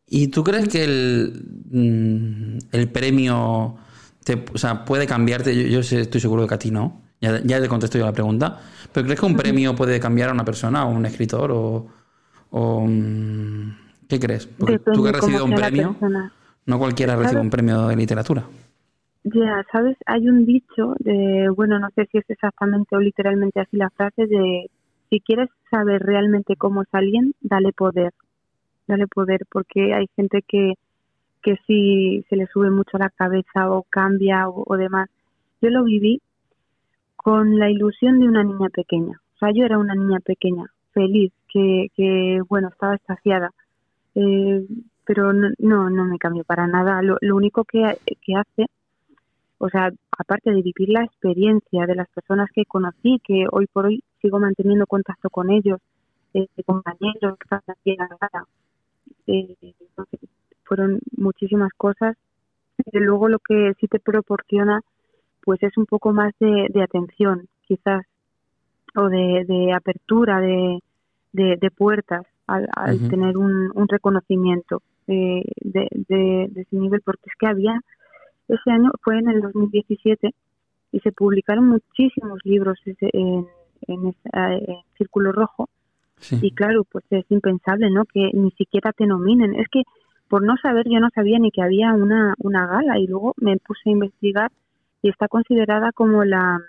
¿Y 0.07 0.27
tú 0.27 0.43
crees 0.43 0.67
que 0.67 0.83
el, 0.83 1.33
mm, 1.71 2.57
el 2.71 2.91
premio 2.91 3.75
te, 4.23 4.45
o 4.53 4.57
sea, 4.57 4.85
puede 4.85 5.07
cambiarte? 5.07 5.55
Yo, 5.55 5.81
yo, 5.81 5.97
estoy 5.97 6.21
seguro 6.21 6.43
de 6.43 6.47
que 6.47 6.53
a 6.53 6.59
ti 6.59 6.71
no. 6.71 7.04
Ya, 7.25 7.41
ya 7.43 7.61
te 7.61 7.67
contesto 7.67 7.97
yo 7.97 8.05
la 8.05 8.13
pregunta. 8.13 8.59
¿Pero 8.93 9.05
crees 9.05 9.19
que 9.19 9.25
un 9.25 9.35
premio 9.35 9.75
puede 9.75 9.99
cambiar 9.99 10.29
a 10.29 10.33
una 10.33 10.45
persona 10.45 10.85
o 10.85 10.89
un 10.89 11.05
escritor? 11.05 11.51
o, 11.51 12.85
mm, 12.87 13.69
¿Qué 14.07 14.19
crees? 14.19 14.45
Porque 14.45 14.79
tú 14.79 15.03
que 15.03 15.09
has 15.09 15.15
recibido 15.15 15.45
un 15.45 15.55
premio, 15.55 15.95
no 16.65 16.79
cualquiera 16.79 17.15
recibe 17.15 17.41
un 17.41 17.49
premio 17.49 17.87
de 17.87 17.95
literatura. 17.95 18.43
Ya, 19.23 19.65
¿sabes? 19.71 19.97
Hay 20.05 20.29
un 20.29 20.45
dicho 20.45 20.93
de, 20.99 21.49
bueno, 21.49 21.79
no 21.79 21.89
sé 21.95 22.07
si 22.11 22.19
es 22.19 22.29
exactamente 22.29 22.95
o 22.95 22.99
literalmente 22.99 23.59
así 23.59 23.75
la 23.75 23.89
frase 23.89 24.27
de, 24.27 24.69
si 25.09 25.19
quieres 25.19 25.49
saber 25.71 26.03
realmente 26.03 26.55
cómo 26.55 26.83
es 26.83 26.87
alguien, 26.91 27.33
dale 27.41 27.71
poder. 27.71 28.13
Dale 28.87 29.07
poder, 29.07 29.41
porque 29.51 29.95
hay 29.95 30.07
gente 30.15 30.43
que, 30.47 30.73
que 31.41 31.57
sí 31.65 32.23
se 32.29 32.35
le 32.35 32.45
sube 32.45 32.69
mucho 32.69 32.99
la 32.99 33.09
cabeza 33.09 33.71
o 33.71 33.81
cambia 33.89 34.47
o, 34.47 34.63
o 34.67 34.77
demás. 34.77 35.09
Yo 35.59 35.71
lo 35.71 35.83
viví 35.83 36.21
con 37.25 37.57
la 37.57 37.71
ilusión 37.71 38.19
de 38.19 38.27
una 38.27 38.43
niña 38.43 38.69
pequeña. 38.69 39.19
O 39.33 39.37
sea, 39.39 39.49
yo 39.51 39.65
era 39.65 39.79
una 39.79 39.95
niña 39.95 40.19
pequeña, 40.19 40.65
feliz, 40.91 41.33
que, 41.51 41.87
que 41.95 42.39
bueno, 42.47 42.67
estaba 42.67 42.93
estaciada. 42.93 43.49
Eh, 44.13 44.63
pero 45.03 45.33
no, 45.33 45.89
no, 45.89 46.05
me 46.05 46.19
cambió 46.19 46.43
para 46.43 46.67
nada. 46.67 47.01
Lo, 47.01 47.17
único 47.35 47.63
que, 47.63 47.83
hace, 47.83 48.67
o 49.57 49.69
sea, 49.69 49.89
aparte 50.11 50.51
de 50.51 50.61
vivir 50.61 50.89
la 50.89 51.03
experiencia 51.03 51.87
de 51.87 51.95
las 51.95 52.07
personas 52.09 52.47
que 52.53 52.63
conocí, 52.65 53.19
que 53.23 53.45
hoy 53.51 53.65
por 53.73 53.87
hoy 53.87 54.03
sigo 54.21 54.37
manteniendo 54.37 54.85
contacto 54.85 55.31
con 55.31 55.49
ellos, 55.49 55.79
eh, 56.35 56.45
compañeros 56.63 57.39
que 57.39 57.43
están 57.43 57.61
aquí 57.67 57.89
en 57.89 57.97
la 57.97 58.45
eh, 59.25 59.55
fueron 60.63 60.99
muchísimas 61.17 61.71
cosas. 61.75 62.15
Y 62.77 62.99
luego 62.99 63.29
lo 63.29 63.39
que 63.39 63.73
sí 63.79 63.87
te 63.87 63.99
proporciona 63.99 64.81
pues 65.45 65.61
es 65.63 65.77
un 65.77 65.85
poco 65.85 66.11
más 66.11 66.33
de, 66.39 66.83
atención, 66.83 67.47
quizás, 67.67 68.05
o 68.95 69.07
de, 69.07 69.71
apertura 69.73 70.41
de, 70.41 70.79
de, 71.31 71.71
puertas 71.71 72.25
al, 72.47 72.67
tener 73.09 73.37
un, 73.37 73.87
reconocimiento 73.87 74.81
de, 75.07 75.43
de, 75.61 76.49
ese 76.55 76.75
nivel, 76.75 77.01
porque 77.01 77.27
es 77.27 77.35
que 77.39 77.47
había, 77.47 77.79
ese 78.47 78.71
año 78.71 78.91
fue 79.01 79.19
en 79.19 79.29
el 79.29 79.41
2017 79.41 80.33
y 80.91 80.99
se 80.99 81.11
publicaron 81.11 81.69
muchísimos 81.69 82.39
libros 82.43 82.79
en, 82.85 83.47
en, 83.87 84.15
Círculo 84.97 85.31
Rojo. 85.31 85.69
Y 86.41 86.51
claro, 86.51 86.85
pues 86.85 87.03
es 87.11 87.25
impensable, 87.29 87.91
¿no? 87.91 88.05
Que 88.05 88.31
ni 88.33 88.49
siquiera 88.51 88.93
te 88.93 89.05
nominen. 89.05 89.53
Es 89.55 89.67
que 89.67 89.83
por 90.27 90.43
no 90.43 90.55
saber, 90.57 90.87
yo 90.89 90.99
no 90.99 91.09
sabía 91.13 91.37
ni 91.37 91.51
que 91.51 91.61
había 91.61 91.93
una, 91.93 92.33
una 92.39 92.65
gala 92.65 92.97
y 92.97 93.05
luego 93.05 93.33
me 93.37 93.57
puse 93.57 93.89
a 93.89 93.91
investigar 93.91 94.51
y 95.05 95.09
está 95.09 95.27
considerada 95.27 95.91
como 95.91 96.23
la, 96.25 96.59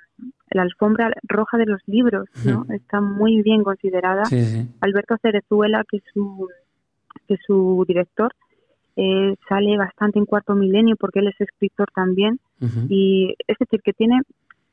alfombra 0.51 1.11
roja 1.23 1.57
de 1.57 1.65
los 1.65 1.81
libros, 1.87 2.29
¿no? 2.45 2.67
Está 2.69 3.01
muy 3.01 3.41
bien 3.41 3.65
considerada. 3.65 4.25
Alberto 4.81 5.17
Cerezuela, 5.23 5.85
que 5.89 5.99
es 5.99 6.03
su, 6.13 6.47
que 7.27 7.37
su 7.47 7.85
director, 7.89 8.35
eh, 8.95 9.37
sale 9.49 9.79
bastante 9.79 10.19
en 10.19 10.27
cuarto 10.27 10.55
milenio 10.55 10.97
porque 10.97 11.21
él 11.21 11.29
es 11.29 11.41
escritor 11.41 11.89
también. 11.95 12.39
Y 12.91 13.35
es 13.47 13.57
decir 13.59 13.81
que 13.83 13.95
tiene 13.95 14.21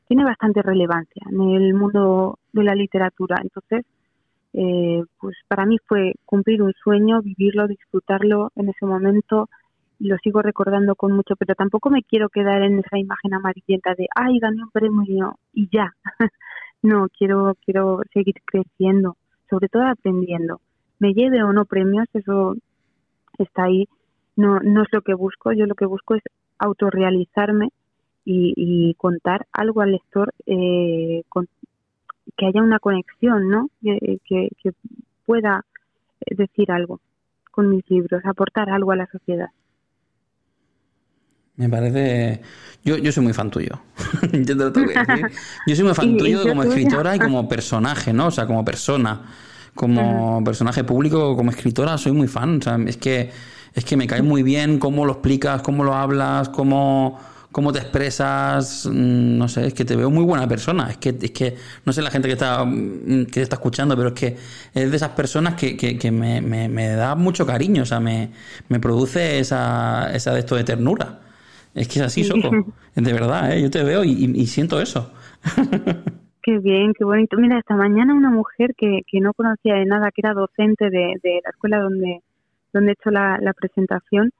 tiene 0.06 0.24
bastante 0.24 0.60
relevancia 0.60 1.22
en 1.30 1.40
el 1.40 1.72
mundo 1.72 2.38
de 2.52 2.64
la 2.64 2.74
literatura. 2.74 3.38
Entonces 3.42 3.86
eh, 4.52 5.02
pues 5.18 5.36
para 5.48 5.64
mí 5.64 5.78
fue 5.86 6.12
cumplir 6.26 6.62
un 6.62 6.74
sueño 6.74 7.22
vivirlo 7.22 7.66
disfrutarlo 7.66 8.52
en 8.56 8.68
ese 8.68 8.84
momento 8.84 9.48
lo 9.98 10.16
sigo 10.18 10.42
recordando 10.42 10.94
con 10.94 11.12
mucho, 11.12 11.36
pero 11.36 11.54
tampoco 11.54 11.90
me 11.90 12.02
quiero 12.02 12.28
quedar 12.28 12.62
en 12.62 12.78
esa 12.78 12.98
imagen 12.98 13.34
amarillenta 13.34 13.94
de, 13.94 14.08
ay, 14.14 14.38
gané 14.38 14.62
un 14.62 14.70
premio 14.70 15.38
y 15.52 15.68
ya. 15.72 15.92
no, 16.82 17.08
quiero, 17.16 17.56
quiero 17.64 18.00
seguir 18.12 18.36
creciendo, 18.44 19.16
sobre 19.48 19.68
todo 19.68 19.84
aprendiendo. 19.86 20.60
Me 20.98 21.14
lleve 21.14 21.42
o 21.42 21.52
no 21.52 21.64
premios, 21.64 22.06
eso 22.14 22.54
está 23.38 23.64
ahí. 23.64 23.88
No, 24.36 24.60
no 24.60 24.82
es 24.82 24.88
lo 24.92 25.02
que 25.02 25.14
busco, 25.14 25.52
yo 25.52 25.66
lo 25.66 25.74
que 25.74 25.86
busco 25.86 26.14
es 26.14 26.22
autorrealizarme 26.58 27.68
y, 28.24 28.54
y 28.56 28.94
contar 28.94 29.46
algo 29.52 29.80
al 29.80 29.92
lector 29.92 30.32
eh, 30.46 31.22
con, 31.28 31.48
que 32.36 32.46
haya 32.46 32.62
una 32.62 32.80
conexión, 32.80 33.48
¿no? 33.48 33.68
que, 33.82 34.18
que 34.60 34.72
pueda 35.24 35.64
decir 36.26 36.72
algo 36.72 37.00
con 37.50 37.68
mis 37.70 37.88
libros, 37.88 38.24
aportar 38.24 38.70
algo 38.70 38.92
a 38.92 38.96
la 38.96 39.06
sociedad. 39.06 39.50
Me 41.56 41.68
parece. 41.68 42.40
Yo, 42.84 42.96
yo 42.98 43.12
soy 43.12 43.22
muy 43.22 43.32
fan 43.32 43.50
tuyo. 43.50 43.80
yo 44.32 44.44
te 44.44 44.54
lo 44.54 44.72
tengo 44.72 44.88
que 44.88 44.98
decir. 44.98 45.30
Yo 45.66 45.76
soy 45.76 45.84
muy 45.84 45.94
fan 45.94 46.16
tuyo 46.18 46.42
como 46.42 46.62
escritora 46.64 47.16
y 47.16 47.18
como 47.18 47.48
personaje, 47.48 48.12
¿no? 48.12 48.26
O 48.26 48.30
sea, 48.30 48.46
como 48.46 48.64
persona. 48.64 49.22
Como 49.74 50.42
personaje 50.44 50.84
público, 50.84 51.36
como 51.36 51.50
escritora, 51.50 51.98
soy 51.98 52.12
muy 52.12 52.28
fan. 52.28 52.58
O 52.58 52.62
sea, 52.62 52.78
es 52.86 52.96
que, 52.96 53.30
es 53.72 53.84
que 53.84 53.96
me 53.96 54.06
cae 54.06 54.22
muy 54.22 54.42
bien 54.42 54.78
cómo 54.78 55.04
lo 55.04 55.14
explicas, 55.14 55.62
cómo 55.62 55.82
lo 55.82 55.94
hablas, 55.94 56.48
cómo, 56.48 57.18
cómo 57.50 57.72
te 57.72 57.80
expresas, 57.80 58.86
mm, 58.86 59.36
no 59.36 59.48
sé, 59.48 59.66
es 59.66 59.74
que 59.74 59.84
te 59.84 59.96
veo 59.96 60.10
muy 60.10 60.24
buena 60.24 60.46
persona. 60.46 60.90
Es 60.90 60.98
que, 60.98 61.16
es 61.20 61.30
que 61.32 61.56
no 61.84 61.92
sé 61.92 62.02
la 62.02 62.10
gente 62.10 62.28
que 62.28 62.34
está, 62.34 62.64
mm, 62.64 63.26
que 63.26 63.42
está 63.42 63.56
escuchando, 63.56 63.96
pero 63.96 64.08
es 64.08 64.14
que 64.14 64.36
es 64.74 64.90
de 64.90 64.96
esas 64.96 65.10
personas 65.10 65.54
que, 65.54 65.76
que, 65.76 66.10
me, 66.12 66.40
me, 66.40 66.88
da 66.90 67.14
mucho 67.16 67.46
cariño, 67.46 67.82
o 67.82 67.86
sea, 67.86 67.98
me, 68.00 68.30
me 68.68 68.78
produce 68.80 69.40
esa, 69.40 70.12
esa 70.14 70.32
de 70.32 70.40
esto 70.40 70.54
de 70.56 70.64
ternura. 70.64 71.20
Es 71.74 71.88
que 71.88 71.98
es 71.98 72.06
así, 72.06 72.24
Soco. 72.24 72.50
De 72.94 73.12
verdad, 73.12 73.52
¿eh? 73.52 73.62
yo 73.62 73.70
te 73.70 73.82
veo 73.82 74.04
y, 74.04 74.46
siento 74.46 74.80
eso. 74.80 75.12
Qué 76.42 76.58
bien, 76.58 76.92
qué 76.92 77.04
bonito. 77.04 77.38
Mira, 77.38 77.58
esta 77.58 77.74
mañana 77.74 78.12
una 78.12 78.28
mujer 78.28 78.74
que, 78.76 79.00
que 79.10 79.18
no 79.18 79.32
conocía 79.32 79.76
de 79.76 79.86
nada, 79.86 80.10
que 80.10 80.20
era 80.20 80.34
docente 80.34 80.90
de, 80.90 81.18
de 81.22 81.40
la 81.42 81.48
escuela 81.48 81.78
donde, 81.78 82.20
donde 82.70 82.90
he 82.90 82.92
hecho 82.92 83.10
la, 83.10 83.38
la 83.40 83.54
presentación, 83.54 84.30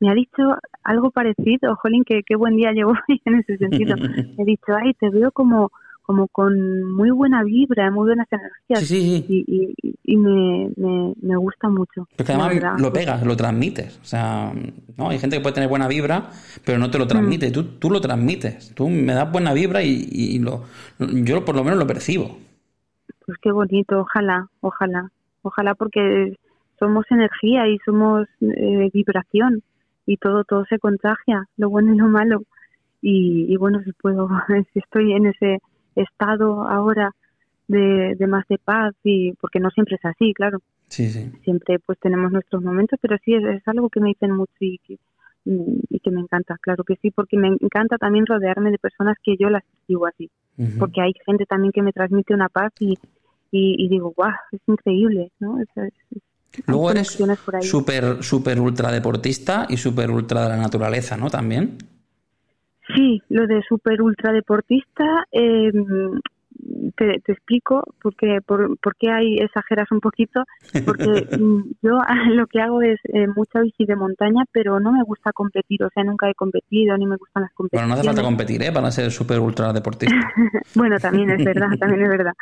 me 0.00 0.10
ha 0.10 0.14
dicho 0.14 0.56
algo 0.82 1.12
parecido, 1.12 1.76
Jolín, 1.76 2.02
que 2.02 2.24
qué 2.26 2.34
buen 2.34 2.56
día 2.56 2.72
llevo 2.72 2.94
en 3.24 3.36
ese 3.36 3.56
sentido. 3.58 3.96
Me 3.96 4.42
ha 4.42 4.44
dicho, 4.44 4.74
ay, 4.74 4.94
te 4.94 5.08
veo 5.10 5.30
como 5.30 5.70
como 6.02 6.28
con 6.28 6.92
muy 6.92 7.10
buena 7.10 7.42
vibra, 7.44 7.90
muy 7.90 8.06
buenas 8.06 8.28
energías. 8.30 8.80
Sí, 8.80 9.24
sí, 9.26 9.44
Y, 9.46 9.94
y, 10.04 10.16
me, 10.16 10.70
me, 10.76 11.36
gusta 11.36 11.68
mucho. 11.68 12.08
Porque 12.16 12.32
además 12.32 12.80
lo 12.80 12.92
pegas, 12.92 13.24
lo 13.24 13.36
transmites. 13.36 13.98
O 14.02 14.04
sea, 14.04 14.52
¿no? 14.96 15.10
hay 15.10 15.18
gente 15.18 15.36
que 15.36 15.42
puede 15.42 15.54
tener 15.54 15.68
buena 15.68 15.88
vibra, 15.88 16.30
pero 16.64 16.78
no 16.78 16.90
te 16.90 16.98
lo 16.98 17.06
transmite. 17.06 17.50
Mm. 17.50 17.52
Tú, 17.52 17.64
tú 17.78 17.90
lo 17.90 18.00
transmites. 18.00 18.74
Tú 18.74 18.88
me 18.88 19.14
das 19.14 19.30
buena 19.30 19.52
vibra 19.52 19.82
y, 19.82 20.08
y 20.10 20.38
lo, 20.38 20.64
yo 20.98 21.44
por 21.44 21.54
lo 21.54 21.64
menos 21.64 21.78
lo 21.78 21.86
percibo. 21.86 22.36
Pues 23.24 23.38
qué 23.40 23.52
bonito, 23.52 24.00
ojalá, 24.00 24.48
ojalá. 24.60 25.10
Ojalá 25.42 25.74
porque 25.74 26.36
somos 26.78 27.04
energía 27.10 27.68
y 27.68 27.78
somos 27.84 28.26
eh, 28.40 28.90
vibración 28.92 29.62
y 30.04 30.16
todo 30.16 30.42
todo 30.44 30.64
se 30.66 30.78
contagia, 30.78 31.46
lo 31.56 31.70
bueno 31.70 31.94
y 31.94 31.96
lo 31.96 32.08
malo. 32.08 32.42
Y, 33.00 33.52
y 33.52 33.56
bueno, 33.56 33.82
si 33.84 33.92
puedo, 33.92 34.28
si 34.72 34.78
estoy 34.78 35.12
en 35.12 35.26
ese 35.26 35.58
estado 35.96 36.68
ahora 36.68 37.12
de, 37.68 38.14
de, 38.16 38.26
más 38.26 38.46
de 38.48 38.58
paz 38.58 38.94
y 39.04 39.32
porque 39.34 39.60
no 39.60 39.70
siempre 39.70 39.96
es 39.96 40.04
así, 40.04 40.32
claro. 40.34 40.58
Sí, 40.88 41.08
sí. 41.08 41.30
Siempre 41.42 41.78
pues 41.78 41.98
tenemos 41.98 42.32
nuestros 42.32 42.62
momentos, 42.62 42.98
pero 43.00 43.16
sí 43.24 43.34
es, 43.34 43.66
algo 43.66 43.88
que 43.88 44.00
me 44.00 44.08
dicen 44.08 44.32
mucho 44.32 44.52
y 44.60 44.78
que, 44.86 44.98
y 45.44 46.00
que 46.00 46.10
me 46.10 46.20
encanta, 46.20 46.56
claro 46.60 46.84
que 46.84 46.96
sí, 46.96 47.10
porque 47.10 47.38
me 47.38 47.48
encanta 47.48 47.96
también 47.96 48.26
rodearme 48.26 48.70
de 48.70 48.78
personas 48.78 49.16
que 49.22 49.36
yo 49.38 49.48
las 49.48 49.64
digo 49.88 50.06
así, 50.06 50.30
porque 50.78 51.00
hay 51.00 51.14
gente 51.24 51.46
también 51.46 51.72
que 51.72 51.82
me 51.82 51.92
transmite 51.92 52.34
una 52.34 52.48
paz 52.48 52.72
y, 52.78 52.98
y, 53.50 53.88
digo, 53.88 54.12
guau, 54.14 54.32
es 54.52 54.60
increíble, 54.66 55.32
¿no? 55.40 55.58
Luego 56.66 56.90
eres 56.90 57.18
súper, 57.62 58.22
súper 58.22 58.60
ultra 58.60 58.92
deportista 58.92 59.66
y 59.68 59.78
súper 59.78 60.10
ultra 60.10 60.42
de 60.42 60.48
la 60.50 60.56
naturaleza, 60.58 61.16
¿no? 61.16 61.30
También. 61.30 61.78
Sí, 62.94 63.22
lo 63.28 63.46
de 63.46 63.62
super 63.62 64.02
ultra 64.02 64.32
deportista, 64.32 65.24
eh, 65.30 65.70
te, 66.96 67.32
explico 67.32 67.82
porque 68.02 68.38
por, 68.44 68.78
por, 68.78 68.96
qué 68.96 69.10
hay 69.10 69.36
exageras 69.38 69.90
un 69.90 70.00
poquito, 70.00 70.44
porque 70.84 71.04
mm, 71.38 71.62
yo 71.82 71.98
lo 72.34 72.46
que 72.46 72.60
hago 72.60 72.82
es 72.82 72.98
eh, 73.04 73.26
mucha 73.34 73.60
bici 73.60 73.84
de 73.84 73.96
montaña, 73.96 74.44
pero 74.52 74.80
no 74.80 74.92
me 74.92 75.02
gusta 75.04 75.32
competir, 75.32 75.82
o 75.84 75.90
sea, 75.94 76.04
nunca 76.04 76.28
he 76.28 76.34
competido 76.34 76.96
ni 76.96 77.06
me 77.06 77.16
gustan 77.16 77.44
las 77.44 77.52
competiciones. 77.52 77.88
Bueno, 77.88 77.94
no 77.94 78.00
hace 78.00 78.08
falta 78.08 78.22
competir, 78.22 78.62
¿eh? 78.62 78.72
Para 78.72 78.90
ser 78.90 79.10
super 79.10 79.38
ultra 79.38 79.72
deportista. 79.72 80.14
bueno, 80.74 80.98
también 80.98 81.30
es 81.30 81.44
verdad, 81.44 81.68
también 81.78 82.02
es 82.02 82.08
verdad 82.08 82.34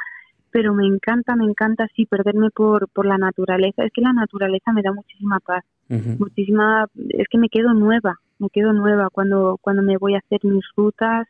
pero 0.53 0.75
me 0.75 0.85
encanta, 0.85 1.37
me 1.37 1.45
encanta 1.45 1.87
sí 1.95 2.07
perderme 2.07 2.51
por, 2.51 2.89
por 2.89 3.07
la 3.07 3.17
naturaleza. 3.19 3.85
Es 3.85 3.93
que 3.93 4.01
la 4.01 4.13
naturaleza 4.13 4.73
me 4.73 4.83
da 4.83 4.93
muchísima 4.93 5.39
paz, 5.39 5.63
muchísima, 5.89 6.87
es 7.11 7.29
que 7.29 7.39
me 7.39 7.49
quedo 7.49 7.73
nueva, 7.73 8.19
me 8.41 8.51
quedo 8.51 8.73
nueva 8.73 9.09
cuando, 9.11 9.59
cuando 9.61 9.83
me 9.83 9.97
voy 9.97 10.15
a 10.15 10.19
hacer 10.19 10.41
mis 10.43 10.65
rutas, 10.77 11.29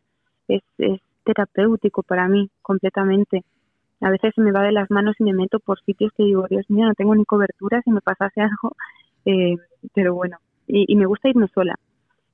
es, 0.49 0.63
es 0.79 1.01
terapéutico 1.25 2.03
para 2.03 2.29
mí 2.29 2.51
completamente. 2.63 3.45
A 4.01 4.11
veces 4.11 4.33
se 4.35 4.41
me 4.41 4.53
va 4.53 4.63
de 4.63 4.73
las 4.73 4.91
manos 4.91 5.17
y 5.19 5.25
me 5.25 5.35
meto 5.35 5.61
por 5.61 5.79
sitios 5.81 6.13
que 6.17 6.25
digo, 6.25 6.47
Dios 6.49 6.65
mío, 6.71 6.87
no 6.87 6.95
tengo 6.95 7.15
ni 7.15 7.25
cobertura 7.25 7.83
si 7.83 7.91
me 7.91 8.01
pasase 8.01 8.41
algo, 8.41 8.75
eh, 9.27 9.57
pero 9.93 10.15
bueno, 10.15 10.39
y, 10.67 10.97
me 10.97 11.07
gusta 11.07 11.29
irme 11.29 11.49
sola. 11.49 11.75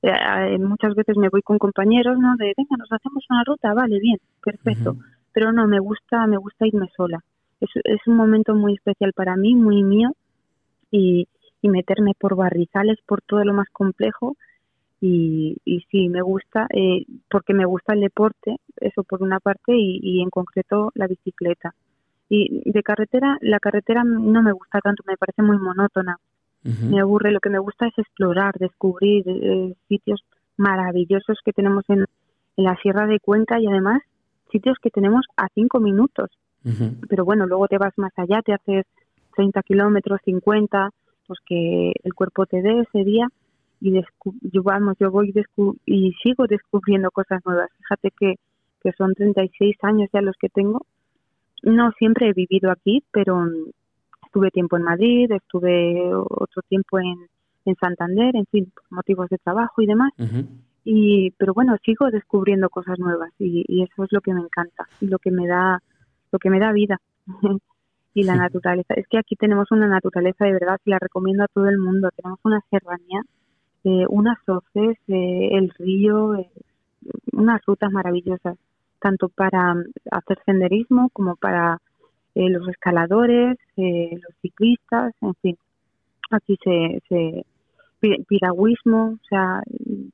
Eh, 0.03 0.11
eh, 0.11 0.57
muchas 0.59 0.95
veces 0.95 1.17
me 1.17 1.29
voy 1.29 1.41
con 1.41 1.57
compañeros, 1.57 2.17
¿no? 2.17 2.35
De, 2.37 2.53
venga, 2.55 2.77
nos 2.77 2.91
hacemos 2.91 3.25
una 3.29 3.43
ruta, 3.43 3.73
vale, 3.73 3.99
bien, 3.99 4.19
perfecto 4.41 4.95
pero 5.37 5.51
no, 5.51 5.67
me 5.67 5.79
gusta, 5.79 6.25
me 6.25 6.37
gusta 6.37 6.65
irme 6.65 6.89
sola. 6.97 7.23
Es, 7.61 7.69
es 7.83 7.99
un 8.07 8.15
momento 8.15 8.55
muy 8.55 8.73
especial 8.73 9.13
para 9.13 9.35
mí, 9.35 9.53
muy 9.53 9.83
mío, 9.83 10.09
y, 10.89 11.27
y 11.61 11.69
meterme 11.69 12.13
por 12.19 12.35
barrizales, 12.35 12.97
por 13.05 13.21
todo 13.21 13.43
lo 13.45 13.53
más 13.53 13.67
complejo, 13.71 14.35
y, 14.99 15.57
y 15.63 15.81
sí, 15.91 16.09
me 16.09 16.21
gusta, 16.21 16.67
eh, 16.73 17.05
porque 17.29 17.53
me 17.53 17.65
gusta 17.65 17.93
el 17.93 18.01
deporte, 18.01 18.57
eso 18.77 19.03
por 19.03 19.21
una 19.21 19.39
parte, 19.39 19.75
y, 19.75 19.99
y 20.01 20.21
en 20.21 20.29
concreto 20.29 20.91
la 20.95 21.07
bicicleta. 21.07 21.73
Y 22.29 22.69
de 22.69 22.83
carretera, 22.83 23.37
la 23.41 23.59
carretera 23.59 24.03
no 24.03 24.41
me 24.41 24.51
gusta 24.51 24.79
tanto, 24.81 25.03
me 25.07 25.17
parece 25.17 25.41
muy 25.41 25.57
monótona. 25.57 26.17
Me 26.63 26.99
aburre, 26.99 27.31
lo 27.31 27.39
que 27.39 27.49
me 27.49 27.59
gusta 27.59 27.87
es 27.87 27.97
explorar, 27.97 28.55
descubrir 28.59 29.23
eh, 29.25 29.73
sitios 29.87 30.25
maravillosos 30.57 31.37
que 31.45 31.53
tenemos 31.53 31.85
en, 31.87 31.99
en 32.57 32.63
la 32.65 32.75
Sierra 32.81 33.07
de 33.07 33.21
Cuenca 33.21 33.57
y 33.57 33.67
además 33.67 34.01
sitios 34.51 34.77
que 34.81 34.89
tenemos 34.89 35.25
a 35.37 35.47
cinco 35.53 35.79
minutos. 35.79 36.29
Pero 37.07 37.23
bueno, 37.23 37.47
luego 37.47 37.69
te 37.69 37.77
vas 37.77 37.93
más 37.97 38.11
allá, 38.17 38.41
te 38.41 38.51
haces 38.53 38.85
30 39.37 39.63
kilómetros, 39.63 40.19
50, 40.25 40.89
pues 41.25 41.39
que 41.45 41.93
el 42.03 42.13
cuerpo 42.13 42.45
te 42.45 42.61
dé 42.61 42.81
ese 42.81 43.05
día 43.05 43.29
y 43.79 44.01
yo, 44.41 44.63
vamos, 44.63 44.95
yo 44.99 45.11
voy 45.11 45.33
y 45.85 46.13
sigo 46.23 46.47
descubriendo 46.47 47.11
cosas 47.11 47.41
nuevas. 47.45 47.69
Fíjate 47.77 48.11
que, 48.17 48.35
que 48.81 48.91
son 48.93 49.13
36 49.13 49.75
años 49.83 50.09
ya 50.13 50.21
los 50.21 50.35
que 50.39 50.49
tengo. 50.49 50.85
No 51.63 51.91
siempre 51.97 52.29
he 52.29 52.33
vivido 52.33 52.71
aquí, 52.71 53.03
pero 53.11 53.45
estuve 54.25 54.51
tiempo 54.51 54.77
en 54.77 54.83
Madrid, 54.83 55.31
estuve 55.31 56.11
otro 56.13 56.61
tiempo 56.67 56.99
en, 56.99 57.27
en 57.65 57.75
Santander, 57.75 58.35
en 58.35 58.45
fin, 58.47 58.71
por 58.73 58.83
motivos 58.89 59.29
de 59.29 59.37
trabajo 59.37 59.81
y 59.81 59.85
demás. 59.85 60.11
Y 60.83 61.31
pero 61.31 61.53
bueno 61.53 61.75
sigo 61.83 62.09
descubriendo 62.09 62.69
cosas 62.69 62.97
nuevas 62.97 63.31
y, 63.39 63.83
eso 63.83 64.05
es 64.05 64.11
lo 64.11 64.21
que 64.21 64.33
me 64.33 64.39
encanta 64.39 64.87
y 65.01 65.07
lo 65.07 65.19
que 65.19 65.31
me 65.31 65.45
da 65.45 65.81
lo 66.31 66.39
que 66.39 66.49
me 66.49 66.59
da 66.59 66.71
vida. 66.71 66.99
Y 68.13 68.23
la 68.23 68.35
naturaleza 68.35 68.95
es 68.95 69.05
que 69.07 69.19
aquí 69.19 69.35
tenemos 69.35 69.69
una 69.69 69.87
naturaleza 69.87 70.45
de 70.45 70.53
verdad 70.53 70.79
y 70.83 70.89
la 70.89 70.97
recomiendo 70.97 71.43
a 71.43 71.47
todo 71.47 71.67
el 71.67 71.77
mundo. 71.77 72.09
Tenemos 72.15 72.39
una 72.43 72.59
serranía 72.71 73.21
eh, 73.87 74.05
unas 74.09 74.37
hoces 74.47 74.97
eh, 75.07 75.49
el 75.51 75.69
río 75.77 76.35
eh, 76.35 76.49
unas 77.31 77.61
rutas 77.65 77.91
maravillosas 77.91 78.57
tanto 78.99 79.29
para 79.29 79.75
mm, 79.75 79.83
hacer 80.11 80.39
senderismo 80.45 81.09
como 81.13 81.35
para 81.35 81.79
los 82.35 82.67
escaladores 82.69 83.57
los 83.75 84.33
ciclistas 84.43 85.11
en 85.21 85.33
fin 85.41 85.57
aquí 86.29 86.55
se, 86.63 87.01
se 87.09 87.45
piragüismo, 88.27 89.13
o 89.13 89.27
sea, 89.27 89.61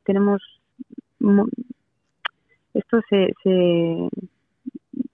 tenemos 0.03 0.41
esto 2.73 3.01
se, 3.09 3.33
se 3.43 4.09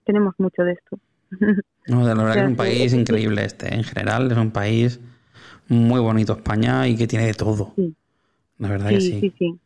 tenemos 0.04 0.34
mucho 0.38 0.62
de 0.62 0.72
esto. 0.72 0.98
No, 1.86 2.02
la 2.02 2.14
verdad 2.14 2.34
que 2.34 2.40
es 2.40 2.46
un 2.46 2.56
país 2.56 2.92
increíble 2.92 3.44
este. 3.44 3.74
En 3.74 3.82
general 3.82 4.30
es 4.30 4.38
un 4.38 4.52
país 4.52 5.00
muy 5.66 5.98
bonito 5.98 6.34
España 6.34 6.86
y 6.86 6.94
que 6.94 7.08
tiene 7.08 7.26
de 7.26 7.34
todo. 7.34 7.74
La 8.60 8.68
verdad 8.68 8.90
que 8.90 9.00
sí. 9.00 9.20
Sí, 9.20 9.34
sí, 9.38 9.58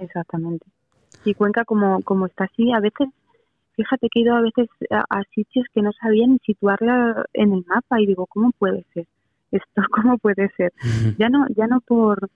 exactamente. 0.00 0.66
Y 1.24 1.34
Cuenca 1.34 1.64
como, 1.64 2.02
como 2.02 2.26
está 2.26 2.44
así, 2.44 2.72
a 2.72 2.80
veces, 2.80 3.08
fíjate 3.76 4.08
que 4.10 4.18
he 4.18 4.22
ido 4.22 4.34
a 4.34 4.40
veces 4.40 4.68
a, 4.90 5.22
sitios 5.34 5.66
que 5.72 5.82
no 5.82 5.92
sabía 5.92 6.26
ni 6.26 6.38
situarla 6.38 7.26
en 7.34 7.52
el 7.52 7.64
mapa 7.66 8.00
y 8.00 8.06
digo, 8.06 8.26
¿cómo 8.26 8.50
puede 8.52 8.84
ser? 8.94 9.06
Esto, 9.52 9.82
¿cómo 9.90 10.16
puede 10.16 10.48
ser? 10.56 10.72
Ya 11.18 11.28
no, 11.28 11.46
ya 11.54 11.66
no 11.66 11.80
por 11.80 12.30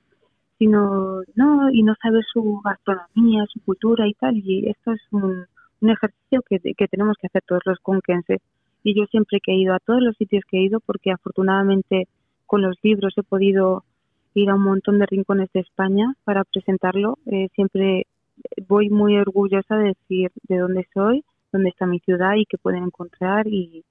sino 0.58 1.22
no 1.34 1.70
y 1.70 1.82
no 1.82 1.94
saber 2.02 2.24
su 2.32 2.60
gastronomía, 2.62 3.44
su 3.48 3.60
cultura 3.60 4.06
y 4.06 4.14
tal. 4.14 4.36
Y 4.36 4.68
esto 4.68 4.92
es 4.92 5.00
un, 5.10 5.46
un 5.80 5.90
ejercicio 5.90 6.42
que, 6.48 6.58
que, 6.74 6.88
tenemos 6.88 7.16
que 7.20 7.28
hacer 7.28 7.42
todos 7.46 7.62
los 7.64 7.78
conquenses. 7.80 8.40
Y 8.82 8.94
yo 8.94 9.06
siempre 9.06 9.40
que 9.42 9.52
he 9.52 9.56
ido 9.56 9.74
a 9.74 9.80
todos 9.80 10.02
los 10.02 10.16
sitios 10.16 10.44
que 10.48 10.58
he 10.58 10.62
ido, 10.62 10.80
porque 10.80 11.10
afortunadamente 11.10 12.08
con 12.46 12.62
los 12.62 12.76
libros 12.82 13.14
he 13.16 13.22
podido 13.22 13.84
ir 14.40 14.50
a 14.50 14.54
un 14.54 14.62
montón 14.62 14.98
de 14.98 15.06
rincones 15.06 15.48
de 15.52 15.60
España 15.60 16.14
para 16.24 16.44
presentarlo, 16.44 17.18
eh, 17.26 17.48
siempre 17.54 18.06
voy 18.68 18.90
muy 18.90 19.16
orgullosa 19.16 19.76
de 19.76 19.94
decir 19.94 20.30
de 20.48 20.58
dónde 20.58 20.86
soy, 20.92 21.24
dónde 21.52 21.70
está 21.70 21.86
mi 21.86 22.00
ciudad 22.00 22.34
y 22.36 22.44
qué 22.46 22.58
pueden 22.58 22.84
encontrar 22.84 23.46
y, 23.46 23.84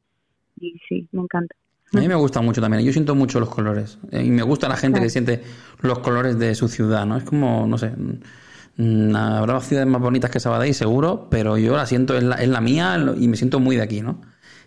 y 0.60 0.80
sí, 0.88 1.08
me 1.12 1.22
encanta. 1.22 1.56
A 1.94 2.00
mí 2.00 2.08
me 2.08 2.16
gusta 2.16 2.42
mucho 2.42 2.62
también. 2.62 2.84
Yo 2.84 2.92
siento 2.92 3.16
mucho 3.16 3.40
los 3.40 3.50
colores. 3.50 4.00
Eh, 4.12 4.24
y 4.24 4.32
me 4.32 4.44
gusta 4.44 4.68
la 4.68 4.76
gente 4.76 5.00
que 5.00 5.10
siente 5.10 5.44
los 5.82 6.00
colores 6.00 6.38
de 6.38 6.54
su 6.56 6.68
ciudad, 6.68 7.06
¿no? 7.06 7.18
Es 7.18 7.24
como, 7.24 7.66
no 7.68 7.78
sé, 7.78 7.92
mm, 8.78 9.16
habrá 9.16 9.60
ciudades 9.62 9.88
más 9.90 10.02
bonitas 10.02 10.30
que 10.30 10.40
Sabadell, 10.40 10.74
seguro, 10.74 11.28
pero 11.30 11.58
yo 11.58 11.76
la 11.76 11.86
siento, 11.86 12.18
es 12.18 12.24
la, 12.24 12.36
es 12.36 12.50
la 12.50 12.62
mía 12.62 12.98
y 13.18 13.28
me 13.28 13.38
siento 13.38 13.60
muy 13.60 13.78
de 13.78 13.84
aquí, 13.84 14.02
¿no? 14.02 14.20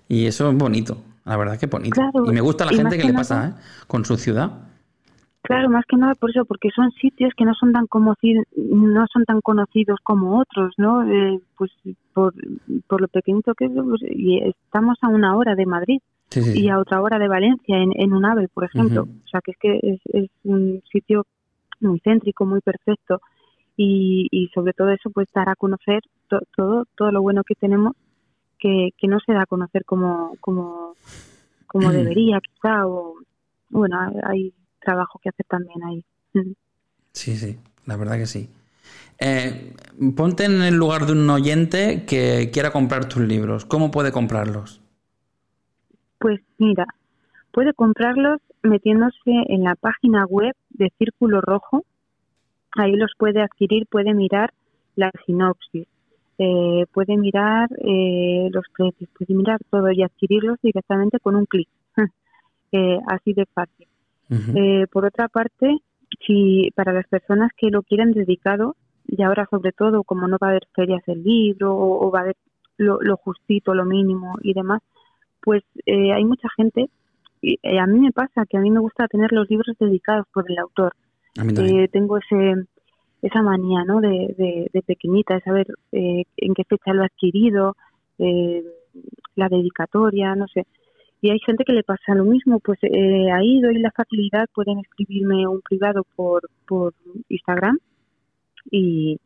Y 0.09 0.27
eso 0.27 0.49
es 0.51 0.57
bonito, 0.57 1.03
la 1.25 1.37
verdad 1.37 1.59
que 1.59 1.67
es 1.67 1.71
bonito. 1.71 2.01
y 2.27 2.33
me 2.33 2.41
gusta 2.41 2.65
la 2.65 2.73
gente 2.73 2.97
que 2.97 3.05
le 3.05 3.13
pasa 3.13 3.49
¿eh? 3.49 3.63
con 3.87 4.05
su 4.05 4.17
ciudad. 4.17 4.68
Claro, 5.43 5.71
más 5.71 5.85
que 5.87 5.97
nada 5.97 6.15
por 6.15 6.31
eso, 6.31 6.45
porque 6.45 6.69
son 6.75 6.91
sitios 6.93 7.33
que 7.37 7.45
no 7.45 7.55
son 7.55 7.73
tan 7.73 7.87
conocidos, 7.87 8.45
no 8.57 9.07
son 9.13 9.25
tan 9.25 9.41
conocidos 9.41 9.99
como 10.03 10.41
otros, 10.41 10.75
¿no? 10.77 11.09
Eh, 11.09 11.41
pues 11.57 11.71
por, 12.13 12.35
por 12.87 13.01
lo 13.01 13.09
pequeñito 13.09 13.55
que 13.55 13.67
es, 13.67 13.73
pues, 13.73 14.03
y 14.11 14.39
estamos 14.39 14.99
a 15.01 15.09
una 15.09 15.37
hora 15.37 15.55
de 15.55 15.65
Madrid 15.65 16.01
y 16.35 16.69
a 16.69 16.79
otra 16.79 17.01
hora 17.01 17.19
de 17.19 17.29
Valencia, 17.29 17.79
en, 17.79 17.93
en 17.95 18.13
un 18.13 18.25
ave, 18.27 18.49
por 18.49 18.65
ejemplo. 18.65 19.03
O 19.03 19.29
sea, 19.29 19.41
que 19.41 19.53
es 19.53 19.59
que 19.59 19.79
es, 19.83 20.01
es 20.13 20.31
un 20.45 20.83
sitio 20.93 21.25
muy 21.81 22.01
céntrico, 22.01 22.45
muy 22.45 22.61
perfecto 22.61 23.21
y, 23.77 24.27
y 24.31 24.49
sobre 24.49 24.73
todo 24.73 24.91
eso, 24.91 25.09
pues 25.11 25.29
dar 25.33 25.49
a 25.49 25.55
conocer 25.55 26.01
todo 26.29 26.85
todo 26.97 27.13
lo 27.13 27.23
bueno 27.23 27.45
que 27.45 27.55
tenemos 27.55 27.95
que, 28.59 28.91
que 28.99 29.07
no 29.07 29.19
se 29.21 29.33
da 29.33 29.43
a 29.43 29.47
conocer 29.47 29.85
como 29.85 30.35
como, 30.41 30.95
como 31.67 31.93
debería, 31.93 32.41
quizá, 32.41 32.87
o 32.87 33.15
bueno, 33.71 33.97
hay 34.25 34.53
trabajo 34.81 35.19
que 35.23 35.29
hacer 35.29 35.47
también 35.47 35.83
ahí. 35.85 36.05
Sí, 37.13 37.37
sí, 37.37 37.59
la 37.87 37.97
verdad 37.97 38.17
que 38.17 38.27
sí. 38.27 38.51
Eh, 39.21 39.75
ponte 40.17 40.45
en 40.45 40.63
el 40.63 40.75
lugar 40.75 41.07
de 41.07 41.13
un 41.13 41.29
oyente 41.29 42.05
que 42.07 42.51
quiera 42.53 42.71
comprar 42.71 43.09
tus 43.09 43.23
libros. 43.23 43.65
¿Cómo 43.65 43.91
puede 43.91 44.13
comprarlos? 44.13 44.81
Pues 46.19 46.41
mira, 46.59 46.87
puede 47.53 47.73
comprarlos 47.75 48.41
metiéndose 48.63 49.31
en 49.49 49.65
la 49.65 49.75
página 49.75 50.25
web 50.27 50.55
de 50.71 50.93
Círculo 50.99 51.41
Rojo. 51.41 51.85
Ahí 52.77 52.93
los 52.93 53.13
puede 53.19 53.43
adquirir, 53.43 53.87
puede 53.87 54.15
mirar 54.15 54.53
la 54.95 55.11
sinopsis, 55.27 55.89
eh, 56.39 56.87
puede 56.93 57.17
mirar 57.17 57.69
eh, 57.79 58.49
los 58.53 58.65
precios, 58.77 59.11
puede 59.19 59.35
mirar 59.35 59.59
todo 59.71 59.91
y 59.91 60.03
adquirirlos 60.03 60.59
directamente 60.63 61.19
con 61.19 61.35
un 61.35 61.47
clic. 61.47 61.69
así 63.09 63.33
de 63.33 63.47
fácil. 63.47 63.89
Eh, 64.31 64.87
por 64.93 65.07
otra 65.07 65.29
parte, 65.29 65.79
si 66.27 66.71
para 66.75 66.93
las 66.93 67.07
personas 67.07 67.51
que 67.57 67.71
lo 67.71 67.83
quieren 67.83 68.13
dedicado, 68.13 68.77
y 69.07 69.23
ahora 69.23 69.47
sobre 69.51 69.73
todo 69.73 70.05
como 70.05 70.29
no 70.29 70.37
va 70.41 70.49
a 70.49 70.51
haber 70.51 70.69
ferias 70.75 71.03
del 71.07 71.23
libro 71.23 71.75
o, 71.75 72.11
va 72.11 72.21
a 72.21 72.23
haber 72.23 72.37
lo, 72.77 73.17
justito, 73.17 73.75
lo 73.75 73.85
mínimo 73.85 74.37
y 74.43 74.53
demás, 74.53 74.83
pues 75.41 75.63
eh, 75.87 76.13
hay 76.13 76.25
mucha 76.25 76.49
gente, 76.57 76.91
y 77.41 77.59
eh, 77.63 77.79
a 77.79 77.87
mí 77.87 78.01
me 78.01 78.13
pasa 78.13 78.45
que 78.47 78.59
a 78.59 78.61
mí 78.61 78.71
me 78.71 78.81
gusta 78.81 79.09
tener 79.09 79.33
los 79.33 79.49
libros 79.49 79.77
dedicados 79.79 80.27
por 80.33 80.51
el 80.51 80.59
autor. 80.59 80.93
tengo 81.91 82.19
ese 82.19 82.67
esa 83.21 83.43
manía 83.43 83.83
¿no? 83.85 84.01
de, 84.01 84.33
de, 84.39 84.71
de 84.73 84.83
pequeñita, 84.83 85.35
de 85.35 85.41
saber 85.41 85.67
en 85.91 86.55
qué 86.55 86.65
fecha 86.65 86.93
lo 86.93 87.03
ha 87.03 87.07
adquirido, 87.07 87.77
la 88.19 89.49
dedicatoria, 89.49 90.37
no 90.37 90.47
sé 90.49 90.67
y 91.21 91.31
hay 91.31 91.39
gente 91.41 91.65
que 91.65 91.73
le 91.73 91.83
pasa 91.83 92.15
lo 92.15 92.25
mismo, 92.25 92.61
pues 92.61 92.79
eh, 92.83 93.31
ahí 93.33 93.61
doy 93.61 93.79
la 93.79 93.91
facilidad, 93.91 94.47
pueden 94.55 94.79
escribirme 94.79 95.47
un 95.47 95.61
privado 95.61 96.05
por, 96.15 96.49
por 96.67 96.95
Instagram 97.29 97.79
y, 98.71 99.19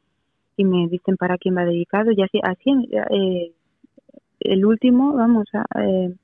y 0.56 0.64
me 0.64 0.88
dicen 0.88 1.16
para 1.16 1.38
quién 1.38 1.56
va 1.56 1.64
dedicado 1.64 2.10
y 2.12 2.22
así, 2.22 2.40
así 2.42 2.70
eh, 3.10 3.52
el 4.40 4.64
último, 4.64 5.14
vamos, 5.14 5.44
eh, 5.76 6.14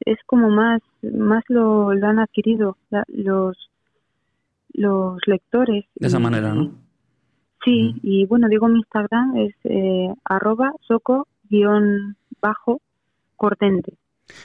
es 0.00 0.18
como 0.26 0.48
más, 0.48 0.80
más 1.02 1.44
lo, 1.48 1.92
lo 1.94 2.06
han 2.06 2.18
adquirido 2.18 2.76
los, 3.08 3.70
los 4.72 5.18
lectores. 5.26 5.84
De 5.94 6.06
esa 6.06 6.18
manera, 6.18 6.54
¿no? 6.54 6.72
Sí, 7.64 7.94
y 8.02 8.24
bueno, 8.24 8.48
digo 8.48 8.68
mi 8.68 8.78
Instagram 8.78 9.36
es 9.36 9.54
eh, 9.64 10.14
arroba 10.24 10.72
soco 10.80 11.28
guion 11.50 12.16
bajo 12.40 12.80
cortente. 13.36 13.94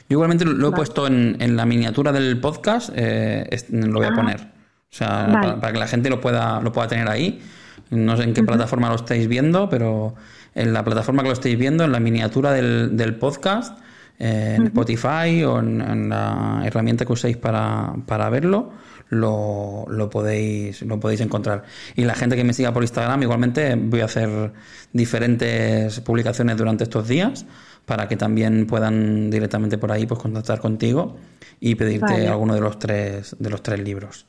Yo 0.10 0.16
igualmente 0.16 0.46
lo 0.46 0.70
he 0.70 0.72
puesto 0.72 1.08
en, 1.08 1.38
en, 1.40 1.56
la 1.56 1.66
miniatura 1.66 2.12
del 2.12 2.40
podcast, 2.40 2.92
eh, 2.96 3.48
lo 3.70 4.00
voy 4.00 4.06
a 4.06 4.10
ah. 4.10 4.16
poner. 4.16 4.42
O 4.42 4.98
sea, 4.98 5.58
para, 5.60 5.74
que 5.74 5.80
la 5.80 5.88
gente 5.88 6.10
lo 6.10 6.22
pueda, 6.22 6.62
lo 6.62 6.72
pueda 6.72 6.88
tener 6.88 7.10
ahí. 7.10 7.42
No 7.90 8.16
sé 8.16 8.24
en 8.24 8.34
qué 8.34 8.44
plataforma 8.44 8.90
lo 8.90 8.96
estáis 8.96 9.28
viendo, 9.28 9.70
pero 9.70 10.16
en 10.54 10.74
la 10.74 10.84
plataforma 10.84 11.22
que 11.22 11.30
lo 11.30 11.34
estáis 11.34 11.58
viendo, 11.58 11.84
en 11.84 11.92
la 11.92 12.00
miniatura 12.00 12.54
del, 12.54 12.96
del 12.96 13.16
podcast, 13.16 13.78
eh, 14.18 14.54
en 14.56 14.68
Spotify 14.68 15.44
o 15.44 15.60
en, 15.60 16.10
la 16.10 16.62
herramienta 16.64 17.06
que 17.06 17.12
uséis 17.12 17.36
para, 17.36 17.94
para 18.06 18.30
verlo, 18.30 18.72
lo, 19.10 19.86
lo, 19.90 20.10
podéis, 20.10 20.82
lo 20.84 21.00
podéis 21.00 21.22
encontrar. 21.22 21.64
Y 21.96 22.06
la 22.06 22.16
gente 22.16 22.38
que 22.38 22.46
me 22.46 22.54
siga 22.54 22.72
por 22.72 22.84
Instagram, 22.84 23.22
igualmente 23.24 23.76
voy 23.76 24.00
a 24.00 24.06
hacer 24.06 24.54
diferentes 24.94 26.00
publicaciones 26.00 26.56
durante 26.56 26.86
estos 26.86 27.08
días 27.08 27.46
para 27.86 28.08
que 28.08 28.18
también 28.18 28.68
puedan 28.68 29.30
directamente 29.30 29.78
por 29.78 29.92
ahí 29.92 30.06
pues 30.06 30.20
contactar 30.20 30.60
contigo 30.60 31.18
y 31.60 31.76
pedirte 31.76 32.28
alguno 32.28 32.56
de 32.56 32.62
los 32.62 32.80
tres 32.80 33.36
de 33.40 33.50
los 33.50 33.62
tres 33.62 33.80
libros. 33.80 34.26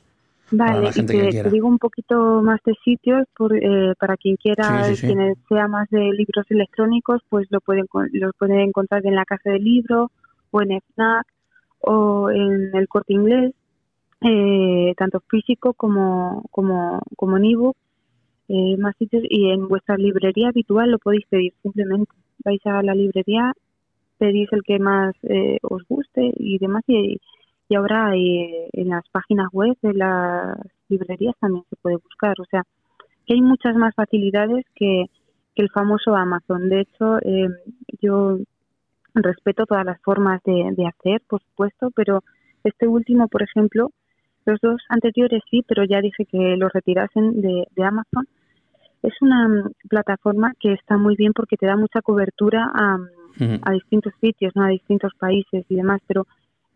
Vale, 0.49 0.91
y 0.95 1.05
te, 1.05 1.49
digo 1.49 1.67
un 1.67 1.77
poquito 1.77 2.41
más 2.41 2.61
de 2.65 2.73
sitios 2.85 3.27
por, 3.35 3.53
eh, 3.53 3.93
para 3.99 4.15
quien 4.15 4.37
quiera, 4.37 4.83
quien 4.97 5.35
sea 5.49 5.67
más 5.67 5.89
de 5.89 5.99
libros 5.99 6.45
electrónicos, 6.49 7.21
pues 7.27 7.47
lo 7.49 7.59
pueden 7.59 7.85
los 8.13 8.31
pueden 8.37 8.59
encontrar 8.61 9.05
en 9.05 9.15
la 9.15 9.25
casa 9.25 9.49
del 9.49 9.63
libro 9.63 10.09
o 10.51 10.61
en 10.61 10.79
FNAC 10.93 11.27
o 11.81 12.29
en 12.29 12.73
el 12.73 12.87
Corte 12.87 13.11
Inglés, 13.11 13.53
eh, 14.21 14.93
tanto 14.95 15.19
físico 15.29 15.73
como 15.73 16.45
como 16.49 17.01
como 17.17 17.35
en 17.35 17.45
ebook, 17.45 17.75
eh, 18.47 18.77
más 18.77 18.95
sitios 18.97 19.23
y 19.29 19.49
en 19.51 19.67
vuestra 19.67 19.97
librería 19.97 20.47
habitual 20.47 20.91
lo 20.91 20.99
podéis 20.99 21.25
pedir 21.27 21.53
simplemente 21.61 22.13
vais 22.47 22.65
a 22.65 22.81
la 22.81 22.95
librería, 22.95 23.51
pedís 24.17 24.49
el 24.53 24.63
que 24.63 24.79
más 24.79 25.13
eh, 25.23 25.57
os 25.61 25.83
guste 25.87 26.31
y 26.35 26.57
demás. 26.57 26.83
Y, 26.87 27.19
y 27.69 27.75
ahora 27.75 28.15
eh, 28.15 28.69
en 28.71 28.89
las 28.89 29.03
páginas 29.09 29.49
web 29.51 29.75
de 29.81 29.93
las 29.93 30.57
librerías 30.87 31.35
también 31.39 31.65
se 31.69 31.75
puede 31.75 31.97
buscar. 31.97 32.35
O 32.39 32.45
sea, 32.45 32.63
que 33.25 33.33
hay 33.33 33.41
muchas 33.41 33.75
más 33.75 33.93
facilidades 33.95 34.65
que, 34.75 35.05
que 35.53 35.61
el 35.61 35.69
famoso 35.71 36.15
Amazon. 36.15 36.69
De 36.69 36.81
hecho, 36.81 37.17
eh, 37.21 37.49
yo 38.01 38.37
respeto 39.13 39.65
todas 39.65 39.85
las 39.85 40.01
formas 40.01 40.41
de, 40.43 40.71
de 40.71 40.85
hacer, 40.87 41.21
por 41.27 41.41
supuesto, 41.41 41.91
pero 41.95 42.23
este 42.63 42.87
último, 42.87 43.27
por 43.27 43.43
ejemplo, 43.43 43.91
los 44.45 44.59
dos 44.61 44.81
anteriores 44.87 45.41
sí, 45.51 45.63
pero 45.67 45.83
ya 45.83 45.99
dije 45.99 46.25
que 46.25 46.55
los 46.55 46.71
retirasen 46.71 47.41
de, 47.41 47.67
de 47.75 47.83
Amazon 47.83 48.25
es 49.03 49.13
una 49.21 49.47
mm, 49.47 49.71
plataforma 49.89 50.53
que 50.59 50.73
está 50.73 50.97
muy 50.97 51.15
bien 51.15 51.33
porque 51.33 51.57
te 51.57 51.65
da 51.65 51.75
mucha 51.75 52.01
cobertura 52.01 52.71
a, 52.73 52.97
a 53.61 53.71
distintos 53.71 54.13
sitios, 54.19 54.53
¿no? 54.55 54.63
a 54.63 54.69
distintos 54.69 55.13
países 55.19 55.65
y 55.69 55.75
demás, 55.75 56.01
pero 56.07 56.25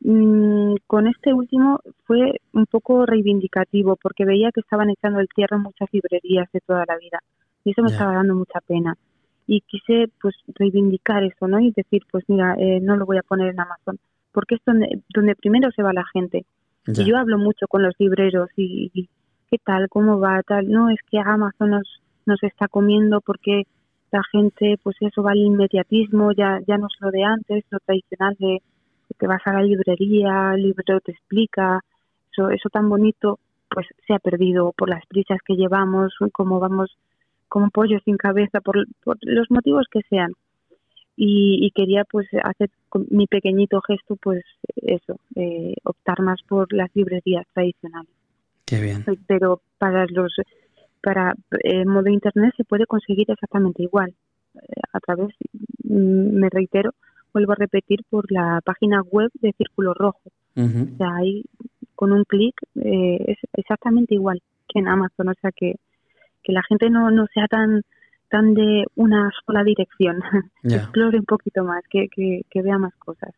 mm, 0.01 0.76
con 0.88 1.07
este 1.07 1.34
último 1.34 1.80
fue 2.05 2.39
un 2.53 2.65
poco 2.65 3.05
reivindicativo 3.05 3.95
porque 3.95 4.26
veía 4.26 4.51
que 4.51 4.61
estaban 4.61 4.89
echando 4.89 5.19
el 5.19 5.28
cierre 5.34 5.57
muchas 5.57 5.89
librerías 5.91 6.49
de 6.51 6.59
toda 6.61 6.86
la 6.88 6.97
vida 6.97 7.19
y 7.63 7.72
eso 7.72 7.82
me 7.82 7.89
estaba 7.89 8.13
dando 8.13 8.36
mucha 8.36 8.59
pena 8.61 8.95
y 9.47 9.61
quise 9.61 10.05
pues 10.22 10.36
reivindicar 10.55 11.24
eso, 11.24 11.47
¿no? 11.47 11.59
Y 11.59 11.74
decir, 11.76 12.03
pues 12.11 12.24
mira, 12.28 12.55
eh, 12.57 12.80
no 12.82 12.95
lo 12.95 13.05
voy 13.05 13.17
a 13.17 13.24
poner 13.24 13.49
en 13.49 13.59
Amazon 13.59 13.97
porque 14.32 14.55
es 14.55 14.61
donde, 14.65 15.01
donde 15.13 15.36
primero 15.36 15.69
se 15.72 15.84
va 15.84 15.93
la 15.93 16.05
gente. 16.13 16.45
Y 16.88 17.05
yo 17.05 17.17
hablo 17.17 17.38
mucho 17.38 17.67
con 17.67 17.84
los 17.84 17.93
libreros 17.99 18.49
y, 18.55 18.89
y, 18.93 19.09
qué 19.49 19.57
tal, 19.63 19.88
cómo 19.89 20.19
va, 20.19 20.41
tal. 20.43 20.69
No, 20.69 20.89
es 20.89 20.99
que 21.09 21.19
Amazon 21.19 21.72
nos, 21.72 22.01
nos 22.26 22.41
está 22.43 22.67
comiendo 22.67 23.22
porque 23.22 23.63
la 24.11 24.22
gente, 24.32 24.78
pues 24.84 24.97
eso 24.99 25.24
va 25.24 25.32
al 25.32 25.38
inmediatismo, 25.38 26.32
ya, 26.34 26.59
ya 26.67 26.78
no 26.78 26.88
es 26.88 26.93
lo 26.99 27.11
de 27.11 27.24
antes, 27.24 27.63
lo 27.69 27.80
tradicional 27.80 28.36
de 28.39 28.61
que 29.19 29.28
vas 29.28 29.41
a 29.45 29.53
la 29.53 29.63
librería, 29.63 30.53
el 30.55 30.63
libro 30.63 30.99
te 31.01 31.11
explica, 31.11 31.82
eso, 32.32 32.49
eso 32.49 32.69
tan 32.69 32.89
bonito, 32.89 33.39
pues 33.69 33.88
se 34.07 34.13
ha 34.13 34.19
perdido 34.19 34.74
por 34.78 34.89
las 34.89 35.05
prisas 35.05 35.39
que 35.45 35.55
llevamos, 35.55 36.13
como 36.34 36.59
vamos 36.59 36.97
como 37.47 37.69
pollo 37.69 37.99
sin 38.05 38.15
cabeza, 38.15 38.61
por, 38.61 38.86
por 39.03 39.17
los 39.22 39.51
motivos 39.51 39.86
que 39.91 40.01
sean. 40.09 40.32
Y, 41.17 41.59
y, 41.65 41.72
quería 41.72 42.05
pues 42.05 42.26
hacer 42.43 42.69
mi 43.09 43.28
pequeñito 43.28 43.82
gesto, 43.82 44.15
pues 44.15 44.43
eso, 44.76 45.19
eh, 45.36 45.76
optar 45.84 46.22
más 46.22 46.41
por 46.47 46.72
las 46.74 46.89
librerías 46.95 47.45
tradicionales. 47.53 48.09
Qué 48.65 48.82
bien. 48.82 49.03
Pero 49.28 49.61
para 49.78 50.05
los 50.07 50.34
para 51.02 51.34
eh, 51.64 51.86
modo 51.86 52.10
internet 52.10 52.54
se 52.56 52.64
puede 52.64 52.86
conseguir 52.86 53.30
exactamente 53.30 53.84
igual. 53.84 54.14
Eh, 54.56 54.82
a 54.93 54.99
través 54.99 55.30
mm, 55.84 56.39
me 56.39 56.49
reitero 56.49 56.93
vuelvo 57.34 57.54
a 57.54 57.56
repetir 57.56 58.02
por 58.10 58.30
la 58.32 58.62
página 58.64 59.02
web 59.02 59.30
de 59.41 59.54
Círculo 59.54 59.93
Rojo. 59.93 60.22
O 60.56 60.97
sea 60.97 61.16
ahí 61.16 61.45
con 61.95 62.12
un 62.12 62.26
clic 62.26 62.54
eh, 62.76 63.24
es 63.28 63.38
exactamente 63.54 64.16
igual 64.16 64.41
que 64.68 64.80
en 64.80 64.88
Amazon. 64.88 65.30
O 65.30 65.34
sea 65.41 65.52
que 65.52 65.76
que 66.43 66.52
la 66.52 66.64
gente 66.64 66.89
no 66.89 67.10
no 67.12 67.26
sea 67.34 67.47
tan 67.47 67.84
tan 68.30 68.54
de 68.54 68.86
una 68.95 69.30
sola 69.45 69.64
dirección. 69.64 70.22
Explore 70.64 71.20
un 71.20 71.26
poquito 71.26 71.64
más 71.64 71.84
que, 71.89 72.08
que, 72.10 72.41
que 72.49 72.62
vea 72.62 72.78
más 72.78 72.95
cosas 72.95 73.34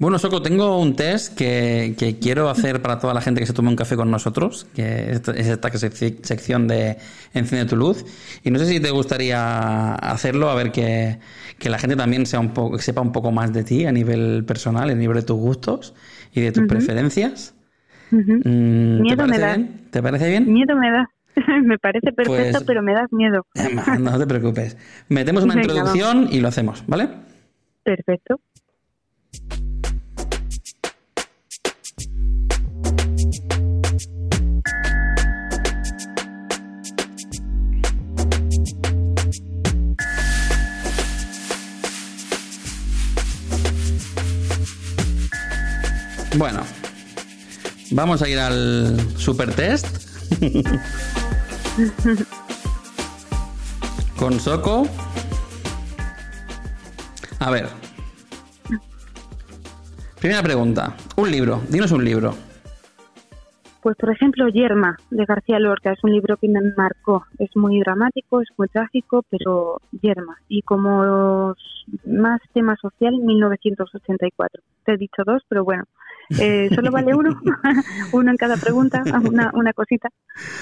bueno, 0.00 0.18
Soco, 0.18 0.40
tengo 0.40 0.78
un 0.78 0.96
test 0.96 1.36
que, 1.36 2.16
quiero 2.22 2.48
hacer 2.48 2.80
para 2.80 2.98
toda 2.98 3.12
la 3.12 3.20
gente 3.20 3.38
que 3.40 3.46
se 3.46 3.52
tome 3.52 3.68
un 3.68 3.76
café 3.76 3.96
con 3.96 4.10
nosotros, 4.10 4.66
que 4.74 5.10
es 5.10 5.28
esta 5.28 5.70
sección 5.70 6.66
de 6.68 6.96
Enciende 7.34 7.68
tu 7.68 7.76
luz. 7.76 8.06
Y 8.42 8.50
no 8.50 8.58
sé 8.58 8.64
si 8.64 8.80
te 8.80 8.90
gustaría 8.90 9.94
hacerlo, 9.96 10.48
a 10.48 10.54
ver 10.54 10.72
que, 10.72 11.18
la 11.62 11.78
gente 11.78 11.96
también 11.96 12.24
sea 12.24 12.40
un 12.40 12.54
poco, 12.54 12.78
sepa 12.78 13.02
un 13.02 13.12
poco 13.12 13.30
más 13.30 13.52
de 13.52 13.62
ti 13.62 13.84
a 13.84 13.92
nivel 13.92 14.42
personal, 14.46 14.88
a 14.88 14.94
nivel 14.94 15.16
de 15.16 15.22
tus 15.22 15.36
gustos 15.36 15.94
y 16.32 16.40
de 16.40 16.50
tus 16.52 16.66
preferencias. 16.66 17.54
Mm, 18.10 18.40
¿te 18.42 18.48
Miedo 18.48 19.02
me 19.02 19.16
parece 19.16 19.40
da. 19.40 19.56
bien? 19.56 19.86
¿Te 19.90 20.02
parece 20.02 20.28
bien? 20.30 20.50
Miedo 20.50 20.76
me 20.76 20.90
da. 20.90 21.10
me 21.62 21.78
parece 21.78 22.10
perfecto, 22.12 22.52
Pues- 22.58 22.64
pero 22.66 22.82
me 22.82 22.94
das 22.94 23.12
miedo. 23.12 23.46
No 23.98 24.18
te 24.18 24.26
preocupes. 24.26 24.78
Metemos 25.10 25.44
una 25.44 25.54
Venga, 25.56 25.74
introducción 25.74 26.28
y 26.32 26.40
lo 26.40 26.48
hacemos, 26.48 26.84
¿vale? 26.86 27.08
Perfecto. 27.84 28.40
Bueno, 46.36 46.62
vamos 47.90 48.22
a 48.22 48.28
ir 48.28 48.38
al 48.38 48.96
super 49.18 49.52
test. 49.54 49.86
Con 54.16 54.40
Soco. 54.40 54.86
A 57.40 57.50
ver. 57.50 57.68
Primera 60.18 60.42
pregunta. 60.42 60.96
Un 61.16 61.30
libro. 61.30 61.62
Dinos 61.68 61.90
un 61.90 62.04
libro. 62.04 62.49
Pues, 63.82 63.96
por 63.96 64.10
ejemplo, 64.10 64.48
Yerma, 64.48 64.96
de 65.10 65.24
García 65.24 65.58
Lorca, 65.58 65.92
es 65.92 65.98
un 66.04 66.12
libro 66.12 66.36
que 66.36 66.48
me 66.48 66.60
marcó. 66.76 67.24
Es 67.38 67.48
muy 67.56 67.80
dramático, 67.80 68.42
es 68.42 68.48
muy 68.58 68.68
trágico, 68.68 69.24
pero 69.30 69.80
Yerma. 70.02 70.36
Y 70.48 70.62
como 70.62 71.54
más 72.06 72.40
tema 72.52 72.76
social, 72.76 73.14
1984. 73.18 74.62
Te 74.84 74.92
he 74.92 74.96
dicho 74.96 75.22
dos, 75.24 75.42
pero 75.48 75.64
bueno. 75.64 75.84
Eh, 76.38 76.68
solo 76.74 76.90
vale 76.92 77.14
uno, 77.14 77.30
uno 78.12 78.30
en 78.30 78.36
cada 78.36 78.56
pregunta, 78.56 79.02
una, 79.24 79.50
una 79.54 79.72
cosita. 79.72 80.08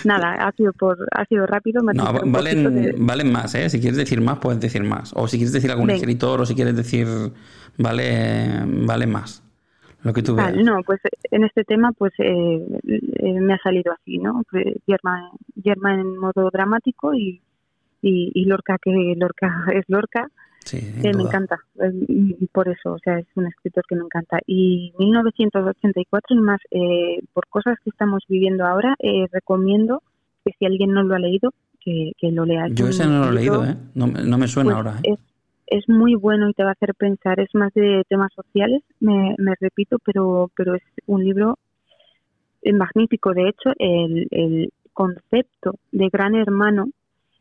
Nada, 0.04 0.34
ha 0.34 0.52
sido 0.52 0.72
por, 0.72 0.96
ha 1.12 1.24
sido 1.24 1.44
rápido. 1.46 1.82
me 1.82 1.92
No, 1.94 2.04
valen, 2.24 2.74
de- 2.74 2.94
valen 2.98 3.32
más, 3.32 3.54
¿eh? 3.56 3.68
Si 3.68 3.80
quieres 3.80 3.96
decir 3.98 4.20
más, 4.20 4.38
puedes 4.38 4.60
decir 4.60 4.82
más. 4.84 5.12
O 5.16 5.26
si 5.26 5.38
quieres 5.38 5.52
decir 5.52 5.70
algún 5.70 5.88
escritor, 5.96 6.40
o 6.40 6.46
si 6.46 6.54
quieres 6.54 6.76
decir. 6.76 7.06
Vale, 7.76 8.62
vale 8.86 9.06
más. 9.06 9.42
Lo 10.02 10.12
que 10.12 10.22
tú 10.22 10.34
veas. 10.36 10.52
Vale, 10.52 10.62
no, 10.64 10.80
pues 10.84 11.00
en 11.30 11.44
este 11.44 11.64
tema 11.64 11.92
pues 11.92 12.12
eh, 12.18 12.64
eh, 12.86 13.40
me 13.40 13.54
ha 13.54 13.58
salido 13.58 13.92
así, 13.92 14.18
¿no? 14.18 14.42
Yerma, 14.86 15.30
Yerma 15.56 15.94
en 15.94 16.16
modo 16.18 16.50
dramático 16.52 17.14
y, 17.14 17.40
y, 18.02 18.30
y 18.34 18.44
Lorca 18.44 18.76
que 18.80 19.14
Lorca 19.16 19.64
es 19.74 19.84
Lorca, 19.88 20.28
Sí, 20.64 20.76
eh, 20.76 21.14
me 21.14 21.22
encanta 21.22 21.58
y 22.08 22.46
por 22.48 22.68
eso, 22.68 22.92
o 22.92 22.98
sea, 22.98 23.18
es 23.18 23.26
un 23.36 23.46
escritor 23.46 23.84
que 23.88 23.94
me 23.96 24.02
encanta. 24.04 24.38
Y 24.46 24.92
1984 24.98 26.36
y 26.36 26.40
más 26.40 26.60
eh, 26.70 27.20
por 27.32 27.46
cosas 27.48 27.76
que 27.82 27.90
estamos 27.90 28.22
viviendo 28.28 28.66
ahora, 28.66 28.94
eh, 28.98 29.26
recomiendo 29.32 30.02
que 30.44 30.52
si 30.58 30.66
alguien 30.66 30.92
no 30.92 31.02
lo 31.04 31.14
ha 31.14 31.18
leído 31.18 31.54
que, 31.80 32.12
que 32.18 32.30
lo 32.32 32.44
lea. 32.44 32.66
Yo 32.70 32.88
ese 32.88 33.06
no 33.06 33.20
lo 33.24 33.30
he 33.30 33.34
leído, 33.34 33.64
¿eh? 33.64 33.76
No, 33.94 34.08
me- 34.08 34.22
no 34.22 34.36
me 34.36 34.46
suena 34.48 34.66
pues 34.70 34.76
ahora, 34.76 35.00
es, 35.04 35.18
es 35.70 35.88
muy 35.88 36.14
bueno 36.14 36.48
y 36.48 36.54
te 36.54 36.62
va 36.64 36.70
a 36.70 36.72
hacer 36.72 36.94
pensar. 36.94 37.40
Es 37.40 37.48
más 37.54 37.72
de 37.74 38.02
temas 38.08 38.32
sociales, 38.34 38.82
me, 39.00 39.34
me 39.38 39.54
repito, 39.60 39.98
pero, 40.04 40.50
pero 40.56 40.74
es 40.74 40.82
un 41.06 41.24
libro 41.24 41.58
eh, 42.62 42.72
magnífico. 42.72 43.32
De 43.34 43.48
hecho, 43.48 43.70
el, 43.78 44.26
el 44.30 44.72
concepto 44.92 45.74
de 45.92 46.08
Gran 46.08 46.34
Hermano 46.34 46.88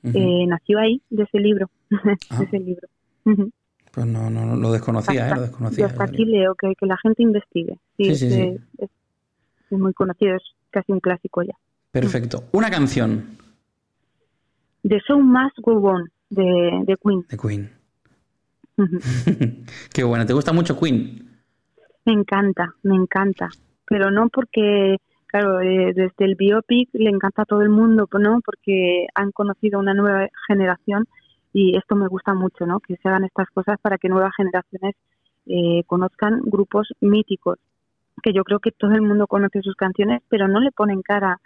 eh, 0.03 0.45
nació 0.47 0.79
ahí, 0.79 1.01
de 1.09 1.23
ese 1.23 1.39
libro. 1.39 1.69
Ah. 2.29 2.39
de 2.39 2.45
ese 2.45 2.59
libro. 2.59 2.87
Pues 3.91 4.05
no, 4.05 4.29
no, 4.29 4.45
no, 4.45 4.55
lo 4.55 4.71
desconocía, 4.71 5.21
¿eh? 5.21 5.31
Hasta- 5.31 5.35
Lo 5.37 5.41
y 5.41 5.47
desconocía. 5.47 5.85
hasta 5.87 6.03
aquí 6.03 6.25
leo 6.25 6.53
que, 6.55 6.73
que 6.75 6.85
la 6.85 6.97
gente 6.97 7.23
investigue. 7.23 7.77
Sí, 7.97 8.03
Sí, 8.05 8.09
es, 8.11 8.19
sí, 8.19 8.29
sí. 8.31 8.41
es- 8.41 8.61
es- 8.79 8.89
es 9.71 9.79
muy 9.79 9.93
conocido, 9.93 10.35
es 10.35 10.43
casi 10.69 10.91
un 10.91 10.99
clásico 10.99 11.41
ya. 11.43 11.53
Perfecto. 11.91 12.43
Una 12.53 12.69
canción 12.69 13.37
The 14.87 14.99
Show 15.07 15.19
Must 15.21 15.57
Go 15.59 15.73
On, 15.81 16.09
de, 16.29 16.43
de 16.85 16.95
Queen. 17.03 17.25
de 17.29 17.37
Queen. 17.37 17.71
Qué 19.93 20.03
buena. 20.03 20.25
¿Te 20.25 20.33
gusta 20.33 20.53
mucho 20.53 20.79
Queen? 20.79 21.27
Me 22.05 22.13
encanta, 22.13 22.75
me 22.83 22.95
encanta. 22.95 23.49
Pero 23.85 24.11
no 24.11 24.29
porque, 24.29 24.97
claro, 25.27 25.61
eh, 25.61 25.93
desde 25.95 26.25
el 26.25 26.35
biopic 26.35 26.89
le 26.93 27.09
encanta 27.09 27.43
a 27.43 27.45
todo 27.45 27.61
el 27.61 27.69
mundo, 27.69 28.07
¿no? 28.19 28.39
Porque 28.45 29.07
han 29.15 29.31
conocido 29.31 29.79
una 29.79 29.93
nueva 29.93 30.27
generación 30.47 31.05
y 31.53 31.77
esto 31.77 31.95
me 31.95 32.07
gusta 32.07 32.33
mucho, 32.33 32.65
¿no? 32.65 32.79
Que 32.79 32.97
se 32.97 33.07
hagan 33.07 33.23
estas 33.23 33.49
cosas 33.49 33.79
para 33.81 33.97
que 33.97 34.09
nuevas 34.09 34.31
generaciones 34.35 34.95
eh, 35.47 35.83
conozcan 35.85 36.41
grupos 36.45 36.93
míticos. 37.01 37.57
Que 38.21 38.33
yo 38.33 38.43
creo 38.43 38.59
que 38.59 38.71
todo 38.71 38.91
el 38.91 39.01
mundo 39.01 39.27
conoce 39.27 39.61
sus 39.61 39.75
canciones, 39.75 40.21
pero 40.29 40.47
no 40.47 40.59
le 40.59 40.71
ponen 40.71 41.01
cara. 41.01 41.39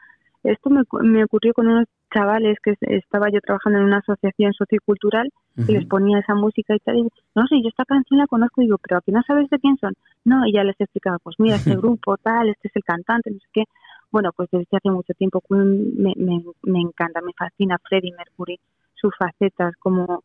Esto 0.43 0.69
me, 0.69 0.83
me 1.01 1.23
ocurrió 1.23 1.53
con 1.53 1.67
unos 1.67 1.87
chavales 2.13 2.57
que 2.63 2.75
estaba 2.81 3.29
yo 3.29 3.39
trabajando 3.41 3.79
en 3.79 3.85
una 3.85 3.97
asociación 3.97 4.53
sociocultural 4.53 5.29
y 5.55 5.71
les 5.71 5.81
Ujú. 5.81 5.89
ponía 5.89 6.19
esa 6.19 6.35
música 6.35 6.75
y 6.75 6.79
tal. 6.79 6.97
Y, 6.97 7.03
no 7.35 7.47
sé, 7.47 7.61
yo 7.61 7.69
esta 7.69 7.85
canción 7.85 8.19
la 8.19 8.27
conozco 8.27 8.61
y 8.61 8.65
digo, 8.65 8.77
pero 8.77 8.97
aquí 8.97 9.11
no 9.11 9.21
sabes 9.23 9.49
de 9.49 9.59
quién 9.59 9.77
son. 9.77 9.93
No, 10.25 10.45
y 10.45 10.53
ya 10.53 10.63
les 10.63 10.79
explicaba, 10.79 11.17
pues 11.19 11.35
mira, 11.39 11.55
este 11.55 11.75
grupo, 11.77 12.17
tal, 12.17 12.49
este 12.49 12.67
es 12.67 12.75
el 12.75 12.83
cantante, 12.83 13.31
no 13.31 13.39
sé 13.39 13.47
qué. 13.53 13.63
Bueno, 14.11 14.31
pues 14.35 14.49
desde 14.51 14.77
hace 14.77 14.91
mucho 14.91 15.13
tiempo 15.13 15.41
Queen 15.41 15.95
me, 15.97 16.13
me, 16.17 16.43
me 16.63 16.79
encanta, 16.79 17.21
me 17.21 17.31
fascina 17.33 17.77
Freddie 17.87 18.13
Mercury, 18.17 18.59
sus 18.95 19.15
facetas, 19.17 19.73
como, 19.77 20.23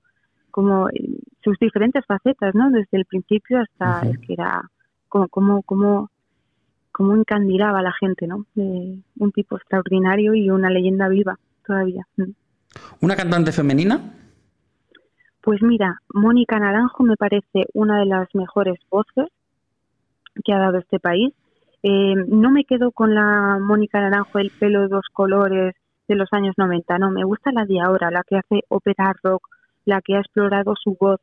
como 0.51 0.89
eh, 0.89 1.21
sus 1.43 1.57
diferentes 1.59 2.05
facetas, 2.05 2.55
¿no? 2.55 2.71
Desde 2.71 2.99
el 2.99 3.05
principio 3.05 3.61
hasta 3.61 4.09
es 4.09 4.19
que 4.19 4.33
era 4.33 4.61
como, 5.09 5.29
como, 5.29 5.63
como, 5.63 6.11
como 6.91 7.15
encandilaba 7.15 7.79
a 7.79 7.83
la 7.83 7.93
gente, 7.93 8.27
¿no? 8.27 8.45
Eh, 8.57 8.99
un 9.19 9.33
tipo 9.33 9.57
extraordinario 9.57 10.35
y 10.35 10.51
una 10.51 10.69
leyenda 10.69 11.09
viva 11.09 11.39
todavía. 11.67 12.07
Mm. 12.17 12.33
¿Una 13.01 13.17
cantante 13.17 13.53
femenina? 13.53 14.15
Pues 15.43 15.63
mira, 15.63 16.01
Mónica 16.13 16.59
Naranjo 16.59 17.05
me 17.05 17.17
parece 17.17 17.67
una 17.73 18.01
de 18.01 18.07
las 18.07 18.29
mejores 18.35 18.79
voces 18.91 19.29
que 20.45 20.53
ha 20.53 20.59
dado 20.59 20.79
este 20.79 20.99
país. 20.99 21.33
Eh, 21.83 22.15
no 22.29 22.51
me 22.51 22.65
quedo 22.65 22.91
con 22.91 23.15
la 23.15 23.59
Mónica 23.61 24.01
Naranjo, 24.01 24.39
el 24.39 24.51
pelo 24.51 24.83
de 24.83 24.89
dos 24.89 25.07
colores 25.13 25.75
de 26.09 26.17
los 26.17 26.29
años 26.33 26.55
90, 26.57 26.99
no, 26.99 27.11
me 27.11 27.25
gusta 27.25 27.51
la 27.53 27.65
de 27.65 27.81
ahora, 27.81 28.11
la 28.11 28.23
que 28.23 28.37
hace 28.37 28.63
ópera 28.69 29.13
rock, 29.23 29.49
la 29.85 30.01
que 30.01 30.17
ha 30.17 30.21
explorado 30.21 30.75
su 30.77 30.97
voz, 30.99 31.21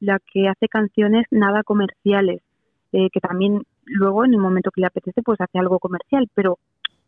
la 0.00 0.18
que 0.32 0.48
hace 0.48 0.68
canciones 0.68 1.26
nada 1.30 1.62
comerciales, 1.62 2.42
eh, 2.92 3.08
que 3.12 3.20
también 3.20 3.62
luego 3.84 4.24
en 4.24 4.34
el 4.34 4.40
momento 4.40 4.70
que 4.70 4.80
le 4.80 4.86
apetece 4.86 5.22
pues 5.22 5.40
hace 5.40 5.58
algo 5.58 5.78
comercial, 5.78 6.28
pero 6.34 6.58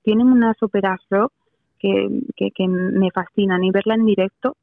tienen 0.03 0.29
unas 0.29 0.57
óperas 0.63 1.01
rock 1.11 1.33
que, 1.79 2.09
que, 2.37 2.51
que 2.53 2.69
me 2.69 3.11
fascinan 3.11 3.63
y 3.65 3.71
verla 3.71 3.95
en 3.95 4.07
directo 4.07 4.57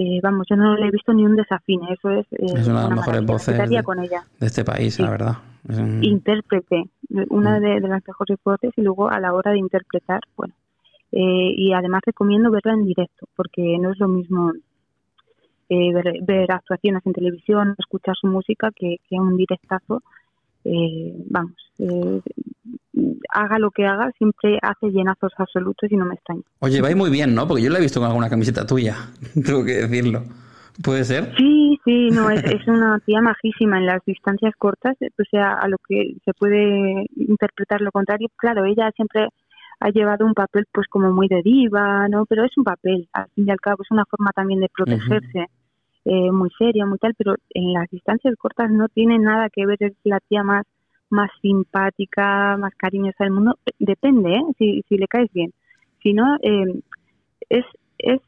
eh, 0.00 0.20
vamos, 0.22 0.46
yo 0.48 0.54
no 0.54 0.76
le 0.76 0.86
he 0.86 0.90
visto 0.92 1.12
ni 1.12 1.24
un 1.24 1.34
desafine, 1.34 1.92
eso 1.92 2.10
es, 2.10 2.24
eh, 2.32 2.36
Es 2.54 2.68
una 2.68 2.84
de 2.84 2.88
las 2.88 2.98
mejores 2.98 3.26
voces 3.26 3.68
de- 3.68 3.82
con 3.82 3.98
ella. 3.98 4.22
De 4.38 4.46
este 4.46 4.64
país, 4.64 4.94
Sí. 4.94 5.02
la 5.02 5.10
verdad. 5.10 5.32
Es 5.68 5.76
un- 5.76 6.04
Intérprete, 6.04 6.84
una 7.30 7.58
Mm. 7.58 7.62
de, 7.64 7.80
de 7.80 7.88
las 7.88 8.06
mejores 8.06 8.38
voces 8.44 8.72
y 8.76 8.82
luego 8.82 9.10
a 9.10 9.18
la 9.18 9.34
hora 9.34 9.50
de 9.50 9.58
interpretar, 9.58 10.20
bueno. 10.36 10.54
Eh, 11.10 11.52
y 11.56 11.72
además 11.72 12.02
recomiendo 12.06 12.48
verla 12.52 12.74
en 12.74 12.84
directo, 12.84 13.26
porque 13.34 13.76
no 13.80 13.90
es 13.90 13.98
lo 13.98 14.06
mismo 14.06 14.52
eh, 15.70 15.92
ver, 15.92 16.14
ver 16.22 16.52
actuaciones 16.52 17.04
en 17.04 17.12
televisión, 17.12 17.74
escuchar 17.78 18.14
su 18.20 18.26
música, 18.28 18.70
que, 18.74 18.96
que 19.08 19.16
un 19.16 19.36
directazo. 19.36 20.02
Eh, 20.64 21.14
vamos, 21.30 21.54
eh, 21.78 22.20
haga 23.30 23.58
lo 23.58 23.70
que 23.70 23.86
haga, 23.86 24.10
siempre 24.18 24.58
hace 24.62 24.90
llenazos 24.90 25.32
absolutos 25.38 25.90
y 25.90 25.96
no 25.96 26.04
me 26.04 26.14
extraña. 26.14 26.42
Oye, 26.60 26.80
va 26.80 26.94
muy 26.94 27.10
bien, 27.10 27.34
¿no? 27.34 27.46
Porque 27.46 27.62
yo 27.62 27.70
la 27.70 27.78
he 27.78 27.82
visto 27.82 28.00
con 28.00 28.08
alguna 28.08 28.28
camiseta 28.28 28.66
tuya, 28.66 28.96
tengo 29.46 29.64
que 29.64 29.86
decirlo. 29.86 30.22
¿Puede 30.82 31.04
ser? 31.04 31.34
Sí, 31.36 31.80
sí, 31.84 32.08
no, 32.10 32.30
es, 32.30 32.44
es 32.44 32.66
una 32.68 33.00
tía 33.00 33.20
majísima 33.20 33.78
en 33.78 33.86
las 33.86 34.04
distancias 34.04 34.54
cortas, 34.56 34.96
o 35.00 35.24
sea, 35.28 35.54
a 35.54 35.68
lo 35.68 35.76
que 35.88 36.14
se 36.24 36.32
puede 36.34 37.06
interpretar 37.16 37.80
lo 37.80 37.90
contrario. 37.90 38.28
Claro, 38.36 38.64
ella 38.64 38.88
siempre 38.94 39.28
ha 39.80 39.90
llevado 39.90 40.24
un 40.24 40.34
papel 40.34 40.66
pues 40.72 40.86
como 40.88 41.10
muy 41.12 41.28
de 41.28 41.42
diva, 41.42 42.08
¿no? 42.08 42.26
Pero 42.26 42.44
es 42.44 42.56
un 42.56 42.64
papel, 42.64 43.08
al 43.12 43.26
fin 43.34 43.46
y 43.48 43.50
al 43.50 43.60
cabo, 43.60 43.82
es 43.82 43.90
una 43.90 44.04
forma 44.04 44.30
también 44.32 44.60
de 44.60 44.68
protegerse, 44.68 45.46
eh, 46.08 46.32
muy 46.32 46.48
seria, 46.58 46.86
muy 46.86 46.98
tal, 46.98 47.14
pero 47.16 47.34
en 47.50 47.72
las 47.74 47.88
distancias 47.90 48.34
cortas 48.38 48.70
no 48.70 48.88
tiene 48.88 49.18
nada 49.18 49.50
que 49.50 49.66
ver, 49.66 49.76
es 49.80 49.92
la 50.04 50.20
tía 50.20 50.42
más 50.42 50.64
más 51.10 51.30
simpática, 51.40 52.56
más 52.58 52.74
cariñosa 52.76 53.24
del 53.24 53.32
mundo. 53.32 53.58
Depende, 53.78 54.34
¿eh? 54.34 54.42
Si, 54.58 54.84
si 54.88 54.96
le 54.98 55.06
caes 55.06 55.30
bien. 55.32 55.52
Si 56.02 56.12
no, 56.12 56.36
eh, 56.42 56.80
es, 57.48 57.64
es 57.98 58.20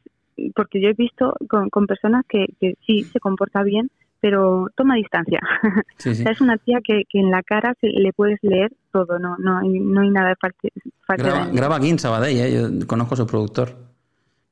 porque 0.55 0.81
yo 0.81 0.89
he 0.89 0.93
visto 0.93 1.33
con, 1.47 1.69
con 1.69 1.85
personas 1.85 2.25
que, 2.27 2.47
que 2.59 2.73
sí 2.85 3.03
se 3.03 3.19
comporta 3.19 3.61
bien, 3.63 3.89
pero 4.19 4.67
toma 4.75 4.95
distancia. 4.95 5.39
Sí, 5.97 6.09
O 6.09 6.13
sí. 6.15 6.23
sea, 6.23 6.31
es 6.31 6.41
una 6.41 6.57
tía 6.57 6.79
que, 6.83 7.03
que 7.07 7.19
en 7.19 7.29
la 7.29 7.43
cara 7.43 7.75
se, 7.79 7.87
le 7.87 8.11
puedes 8.13 8.39
leer 8.41 8.71
todo, 8.91 9.19
no 9.19 9.35
no 9.37 9.59
hay, 9.59 9.69
no 9.79 10.01
hay 10.01 10.09
nada 10.09 10.29
de 10.29 10.35
falta. 10.35 10.67
falta 11.05 11.23
Graba, 11.23 11.47
graba 11.53 11.75
aquí 11.75 11.89
en 11.89 11.99
Sabadell, 11.99 12.37
¿eh? 12.37 12.53
Yo 12.79 12.87
conozco 12.87 13.13
a 13.13 13.17
su 13.17 13.27
productor. 13.27 13.90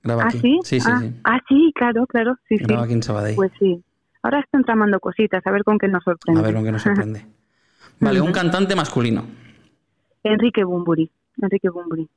Graba 0.04 0.24
¿Ah, 0.24 0.28
aquí. 0.28 0.39
sí? 0.39 0.60
Sí, 0.64 0.80
sí, 0.80 0.89
ah, 0.91 1.00
sí. 1.00 1.14
ah, 1.24 1.39
sí, 1.47 1.72
claro, 1.76 2.08
claro, 2.08 2.36
sí, 2.47 2.58
sí. 2.58 2.64
Graba 2.64 2.84
aquí 2.84 2.93
en 2.93 3.04
Sabadell. 3.04 3.36
Pues 3.36 3.52
sí. 3.60 3.84
Ahora 4.22 4.39
están 4.39 4.64
tramando 4.64 5.00
cositas, 5.00 5.45
a 5.45 5.52
ver 5.52 5.64
con 5.64 5.78
qué 5.78 5.88
nos 5.88 6.04
sorprende. 6.04 6.41
a 6.41 6.43
ver, 6.43 6.54
con 6.54 6.64
qué 6.64 6.72
nos 6.72 6.82
sorprende. 6.82 7.26
Vale, 8.00 8.22
un 8.22 8.32
cantante 8.32 8.76
masculino. 8.76 9.26
Enrique 10.24 10.64
Bumburi. 10.64 11.10
Enrique 11.41 11.70
Bunbury. 11.70 12.10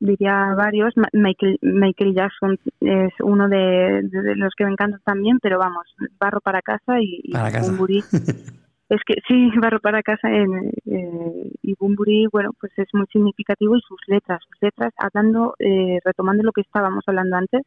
Diría 0.00 0.54
varios. 0.56 0.94
Michael, 1.12 1.58
Michael 1.62 2.14
Jackson 2.14 2.58
es 2.80 3.12
uno 3.20 3.48
de, 3.48 4.02
los 4.36 4.52
que 4.56 4.64
me 4.64 4.72
encantan 4.72 5.00
también, 5.04 5.38
pero 5.40 5.58
vamos, 5.58 5.86
barro 6.18 6.40
para 6.40 6.62
casa 6.62 7.00
y, 7.00 7.20
y 7.24 7.32
Bunbury. 7.60 8.02
es 8.88 9.00
que 9.06 9.14
sí, 9.26 9.50
barro 9.60 9.80
para 9.80 10.02
casa 10.02 10.28
en, 10.30 10.72
eh, 10.86 11.50
y 11.62 11.74
Bunbury, 11.78 12.26
bueno, 12.30 12.50
pues 12.58 12.72
es 12.76 12.88
muy 12.92 13.06
significativo 13.06 13.76
y 13.76 13.80
sus 13.80 14.00
letras, 14.06 14.40
sus 14.48 14.62
letras, 14.62 14.92
hablando, 14.98 15.54
eh, 15.58 15.98
retomando 16.04 16.42
lo 16.42 16.52
que 16.52 16.62
estábamos 16.62 17.04
hablando 17.06 17.36
antes, 17.36 17.62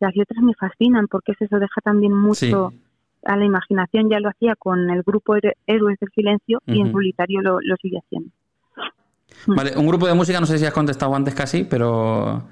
las 0.00 0.14
letras 0.16 0.42
me 0.42 0.54
fascinan 0.54 1.06
porque 1.08 1.32
eso 1.38 1.58
deja 1.58 1.80
también 1.82 2.12
mucho 2.12 2.72
a 3.24 3.36
la 3.36 3.44
imaginación, 3.44 4.10
ya 4.10 4.18
lo 4.18 4.30
hacía 4.30 4.56
con 4.56 4.90
el 4.90 5.02
grupo 5.02 5.36
Héroes 5.66 5.98
del 6.00 6.10
Silencio 6.10 6.60
y 6.66 6.80
en 6.80 6.90
solitario 6.90 7.40
lo, 7.40 7.58
lo 7.60 7.76
sigue 7.76 7.98
haciendo. 7.98 8.30
Mm. 9.46 9.54
Vale, 9.54 9.76
un 9.76 9.86
grupo 9.86 10.06
de 10.06 10.14
música, 10.14 10.40
no 10.40 10.46
sé 10.46 10.58
si 10.58 10.66
has 10.66 10.72
contestado 10.72 11.14
antes 11.14 11.34
casi, 11.34 11.64
pero... 11.64 12.42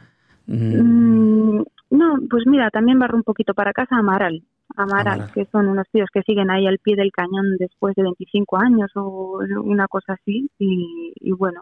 Mm. 0.47 1.57
Mm, 1.57 1.65
no, 1.91 2.19
pues 2.29 2.47
mira, 2.47 2.71
también 2.71 2.99
barro 2.99 3.17
un 3.17 3.25
poquito 3.25 3.53
para 3.55 3.73
casa 3.73 3.97
Amaral. 3.97 4.43
Amaral, 4.77 5.31
que 5.33 5.47
son 5.51 5.69
unos 5.69 5.87
tíos 5.93 6.09
que 6.13 6.23
siguen 6.23 6.51
ahí 6.51 6.67
al 6.67 6.79
pie 6.79 6.97
del 6.97 7.13
cañón 7.13 7.57
después 7.59 7.95
de 7.97 8.03
25 8.03 8.57
años 8.57 8.91
o 8.95 9.41
una 9.63 9.89
cosa 9.89 10.15
así. 10.15 10.51
Y, 10.59 11.33
bueno, 11.33 11.61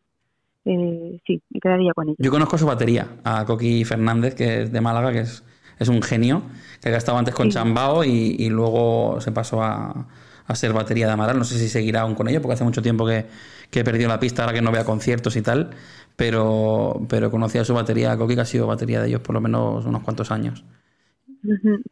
eh, 0.64 1.20
sí, 1.26 1.42
me 1.50 1.60
quedaría 1.60 1.92
con 1.94 2.08
ellos. 2.08 2.18
Yo 2.18 2.30
conozco 2.30 2.58
su 2.58 2.66
batería, 2.66 3.06
a 3.24 3.44
Coqui 3.44 3.84
Fernández, 3.84 4.34
que 4.34 4.62
es 4.62 4.72
de 4.72 4.80
Málaga, 4.80 5.12
que 5.12 5.20
es, 5.20 5.44
es 5.78 5.88
un 5.88 6.02
genio, 6.02 6.42
que 6.82 6.90
ha 6.90 6.96
estado 6.96 7.18
antes 7.18 7.34
con 7.34 7.50
Chambao 7.50 8.04
y 8.04 8.48
luego 8.50 9.20
se 9.20 9.32
pasó 9.32 9.62
a, 9.62 10.06
a 10.48 10.54
ser 10.54 10.72
batería 10.72 11.06
de 11.06 11.12
Amaral. 11.12 11.38
No 11.38 11.44
sé 11.44 11.58
si 11.58 11.68
seguirá 11.68 12.00
aún 12.00 12.14
con 12.14 12.26
ello, 12.26 12.42
porque 12.42 12.54
hace 12.54 12.64
mucho 12.64 12.82
tiempo 12.82 13.06
que, 13.06 13.26
que 13.70 13.84
perdió 13.84 14.08
la 14.08 14.18
pista, 14.18 14.42
ahora 14.42 14.54
que 14.54 14.62
no 14.62 14.72
vea 14.72 14.84
conciertos 14.84 15.36
y 15.36 15.42
tal. 15.42 15.70
Pero, 16.16 17.00
pero 17.08 17.30
conocía 17.30 17.64
su 17.64 17.74
batería, 17.74 18.16
Coqui, 18.16 18.34
que 18.34 18.40
ha 18.40 18.46
sido 18.46 18.66
batería 18.66 19.00
de 19.00 19.08
ellos 19.08 19.20
por 19.20 19.34
lo 19.34 19.40
menos 19.40 19.84
unos 19.84 20.02
cuantos 20.02 20.32
años. 20.32 20.64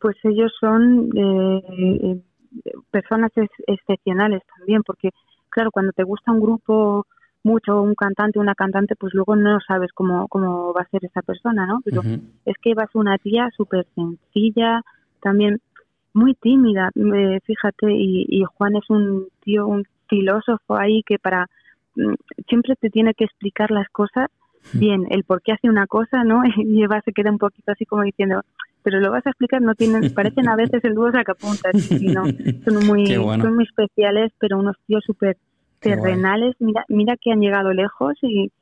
Pues 0.01 0.17
ellos 0.25 0.53
son 0.61 1.11
eh, 1.17 2.21
personas 2.91 3.31
excepcionales 3.67 4.43
también, 4.59 4.83
porque 4.83 5.11
claro, 5.49 5.71
cuando 5.71 5.93
te 5.93 6.03
gusta 6.03 6.33
un 6.33 6.41
grupo 6.41 7.07
mucho, 7.43 7.81
un 7.81 7.95
cantante, 7.95 8.39
una 8.39 8.55
cantante, 8.55 8.97
pues 8.97 9.15
luego 9.15 9.37
no 9.37 9.59
sabes 9.67 9.93
cómo, 9.93 10.27
cómo 10.29 10.75
va 10.75 10.83
a 10.83 10.89
ser 10.89 11.05
esa 11.05 11.23
persona, 11.23 11.65
¿no? 11.65 11.81
Pero 11.85 12.03
es 12.45 12.57
que 12.61 12.75
vas 12.75 12.93
una 12.95 13.19
tía 13.19 13.49
súper 13.57 13.87
sencilla, 13.95 14.83
también 15.23 15.61
muy 16.13 16.35
tímida, 16.35 16.91
eh, 16.95 17.41
fíjate, 17.45 17.87
y, 17.93 18.43
Juan 18.55 18.77
es 18.77 18.91
un 18.91 19.29
tío, 19.45 19.67
un 19.67 19.85
filósofo 20.09 20.77
ahí 20.77 21.03
que 21.05 21.19
para 21.19 21.47
mm, 21.95 22.15
siempre 22.49 22.75
te 22.77 22.91
tiene 22.91 23.15
que 23.15 23.25
explicar 23.25 23.71
las 23.71 23.89
cosas 23.91 24.29
bien, 24.73 25.07
el 25.11 25.25
por 25.25 25.43
qué 25.43 25.53
hace 25.53 25.69
una 25.69 25.87
cosa, 25.87 26.25
¿no? 26.25 26.43
Y 26.57 26.83
Eva 26.83 27.01
se 27.05 27.13
queda 27.13 27.31
un 27.31 27.39
poquito 27.39 27.71
así 27.71 27.85
como 27.87 28.03
diciendo, 28.03 28.43
pero 28.87 29.01
lo 29.01 29.11
vas 29.11 29.27
a 29.27 29.31
explicar, 29.31 29.61
no 29.61 29.75
tienen, 29.75 30.01
parecen 30.15 30.49
a 30.49 30.55
veces 30.55 30.85
el 30.85 30.95
dúo 30.95 31.11
sacapuntas, 31.11 31.73
¿no? 31.91 32.23
son 32.65 32.87
muy, 32.87 33.05
son 33.05 33.57
muy 33.57 33.65
especiales, 33.65 34.31
pero 34.39 34.61
unos 34.61 34.77
tíos 34.87 35.03
súper 35.05 35.37
terrenales, 35.81 36.55
mira, 36.61 36.85
mira 36.87 37.17
que 37.21 37.33
han 37.33 37.41
llegado 37.41 37.73
lejos 37.73 38.15
y, 38.23 38.53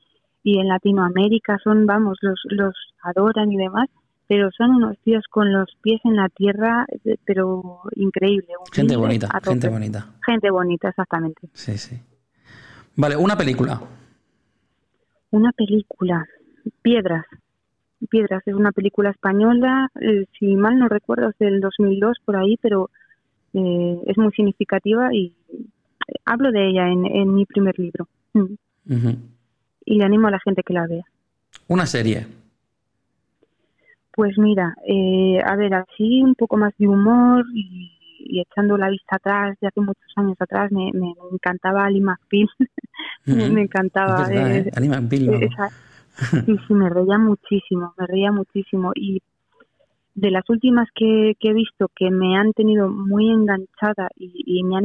y 0.42 0.60
en 0.60 0.68
Latinoamérica 0.68 1.58
son, 1.62 1.84
vamos, 1.84 2.16
los, 2.22 2.40
los 2.48 2.74
adoran 3.02 3.52
y 3.52 3.58
demás, 3.58 3.90
pero 4.26 4.48
son 4.50 4.70
unos 4.70 4.96
tíos 5.04 5.24
con 5.30 5.52
los 5.52 5.68
pies 5.82 6.00
en 6.04 6.16
la 6.16 6.30
tierra, 6.30 6.86
eh, 7.04 7.16
pero 7.26 7.82
increíble. 7.94 8.48
Gente 8.72 8.96
bonita, 8.96 9.28
gente 9.44 9.68
bonita. 9.68 10.06
Gente 10.24 10.50
bonita, 10.50 10.88
exactamente. 10.88 11.50
Sí, 11.52 11.76
sí. 11.76 12.00
Vale, 12.96 13.14
una 13.18 13.36
película. 13.36 13.78
Una 15.32 15.52
película. 15.52 16.24
Piedras. 16.80 17.26
Piedras 18.06 18.42
es 18.46 18.54
una 18.54 18.72
película 18.72 19.10
española, 19.10 19.90
eh, 20.00 20.26
si 20.38 20.56
mal 20.56 20.78
no 20.78 20.88
recuerdo 20.88 21.30
es 21.30 21.38
del 21.38 21.60
2002 21.60 22.18
por 22.24 22.36
ahí, 22.36 22.56
pero 22.60 22.90
eh, 23.52 24.00
es 24.06 24.18
muy 24.18 24.32
significativa 24.32 25.14
y 25.14 25.32
hablo 26.24 26.52
de 26.52 26.68
ella 26.70 26.88
en, 26.88 27.06
en 27.06 27.34
mi 27.34 27.46
primer 27.46 27.78
libro. 27.78 28.08
Mm. 28.34 29.10
Y 29.86 29.98
le 29.98 30.04
animo 30.04 30.28
a 30.28 30.30
la 30.30 30.40
gente 30.40 30.62
que 30.62 30.74
la 30.74 30.86
vea. 30.86 31.04
Una 31.68 31.86
serie. 31.86 32.26
Pues 34.14 34.38
mira, 34.38 34.76
eh, 34.86 35.40
a 35.44 35.56
ver, 35.56 35.74
así 35.74 36.22
un 36.22 36.34
poco 36.34 36.56
más 36.56 36.72
de 36.78 36.86
humor 36.86 37.44
y, 37.52 37.90
echando 38.40 38.76
la 38.78 38.88
vista 38.88 39.16
atrás, 39.16 39.56
de 39.60 39.66
hace 39.68 39.80
muchos 39.80 40.10
años 40.16 40.36
atrás, 40.38 40.70
me, 40.72 40.90
encantaba 41.32 41.84
Ali 41.84 42.00
McBeal. 42.00 42.48
me 43.24 43.62
encantaba. 43.62 44.26
Eh, 44.32 44.58
¿eh? 44.58 44.70
Ali 44.74 44.88
McBeal. 44.88 45.50
Sí, 46.14 46.56
sí, 46.66 46.74
me 46.74 46.88
reía 46.88 47.18
muchísimo, 47.18 47.94
me 47.98 48.06
reía 48.06 48.32
muchísimo. 48.32 48.92
Y 48.94 49.22
de 50.14 50.30
las 50.30 50.48
últimas 50.48 50.88
que, 50.94 51.36
he 51.40 51.52
visto 51.52 51.90
que 51.94 52.10
me 52.10 52.36
han 52.36 52.52
tenido 52.52 52.88
muy 52.88 53.30
enganchada 53.30 54.08
y, 54.16 54.62
me, 54.64 54.76
han 54.76 54.84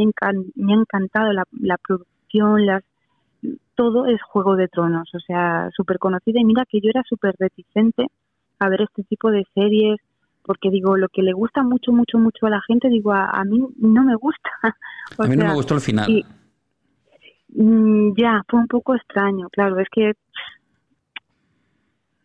me 0.55 0.73
ha 0.73 0.77
encantado 0.77 1.31
la, 1.33 1.43
la 1.59 1.77
producción, 1.77 2.65
las 2.65 2.83
todo 3.75 4.07
es 4.07 4.21
Juego 4.21 4.57
de 4.57 4.67
Tronos, 4.67 5.09
o 5.15 5.19
sea, 5.21 5.69
súper 5.73 5.99
conocida. 5.99 6.39
Y 6.39 6.43
mira 6.43 6.65
que 6.69 6.81
yo 6.81 6.89
era 6.89 7.01
súper 7.07 7.33
reticente 7.39 8.07
a 8.59 8.67
ver 8.67 8.81
este 8.81 9.03
tipo 9.03 9.31
de 9.31 9.45
series 9.53 9.99
porque 10.43 10.69
digo 10.69 10.97
lo 10.97 11.07
que 11.09 11.21
le 11.21 11.31
gusta 11.31 11.63
mucho 11.63 11.91
mucho 11.91 12.17
mucho 12.17 12.47
a 12.47 12.49
la 12.49 12.61
gente 12.67 12.89
digo 12.89 13.11
a, 13.13 13.43
mí 13.45 13.59
no 13.77 14.03
me 14.03 14.15
gusta 14.15 14.49
a 15.17 15.27
mí 15.27 15.35
no 15.37 15.45
me 15.45 15.53
gustó 15.53 15.75
el 15.75 15.81
final 15.81 16.25
mm, 17.49 18.13
ya 18.17 18.43
fue 18.47 18.59
un 18.59 18.67
poco 18.67 18.95
extraño 18.95 19.47
claro 19.49 19.79
es 19.79 19.87
que 19.89 20.13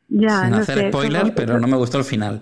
ya 0.09 0.45
sin 0.45 0.55
hacer 0.55 0.89
spoiler 0.89 1.35
pero 1.35 1.59
no 1.59 1.67
me 1.67 1.77
gustó 1.77 1.99
el 1.99 2.05
final. 2.05 2.41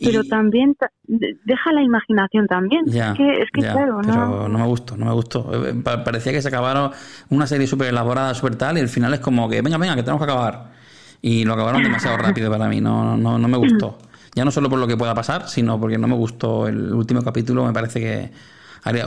Pero 0.00 0.22
también 0.22 0.76
deja 1.08 1.72
la 1.72 1.82
imaginación 1.82 2.46
también. 2.46 2.84
Es 2.86 3.16
que, 3.16 3.42
es 3.42 3.50
que 3.52 3.62
claro 3.62 3.98
pero 4.00 4.48
no... 4.48 4.58
me 4.58 4.66
gustó 4.66 4.96
no 4.96 5.06
me 5.06 5.12
gustó. 5.12 5.66
Eh, 5.66 5.74
parecía 5.82 6.32
que 6.32 6.40
se 6.40 6.48
acabaron 6.48 6.92
una 7.30 7.46
serie 7.46 7.66
súper 7.66 7.88
elaborada 7.88 8.34
súper 8.34 8.56
tal 8.56 8.78
y 8.78 8.80
el 8.80 8.88
final 8.88 9.12
es 9.14 9.20
como 9.20 9.48
que 9.48 9.60
venga 9.60 9.76
venga 9.78 9.96
que 9.96 10.02
tenemos 10.02 10.24
que 10.24 10.30
acabar 10.30 10.78
y 11.20 11.44
lo 11.44 11.54
acabaron 11.54 11.82
demasiado 11.82 12.16
rápido 12.18 12.50
para 12.50 12.68
mí, 12.68 12.80
no, 12.80 13.16
no, 13.16 13.38
no 13.38 13.48
me 13.48 13.56
gustó. 13.56 13.98
Ya 14.34 14.44
no 14.44 14.52
solo 14.52 14.70
por 14.70 14.78
lo 14.78 14.86
que 14.86 14.96
pueda 14.96 15.14
pasar, 15.14 15.48
sino 15.48 15.80
porque 15.80 15.98
no 15.98 16.06
me 16.06 16.14
gustó 16.14 16.68
el 16.68 16.92
último 16.92 17.22
capítulo, 17.22 17.64
me 17.64 17.72
parece 17.72 17.98
que 17.98 18.30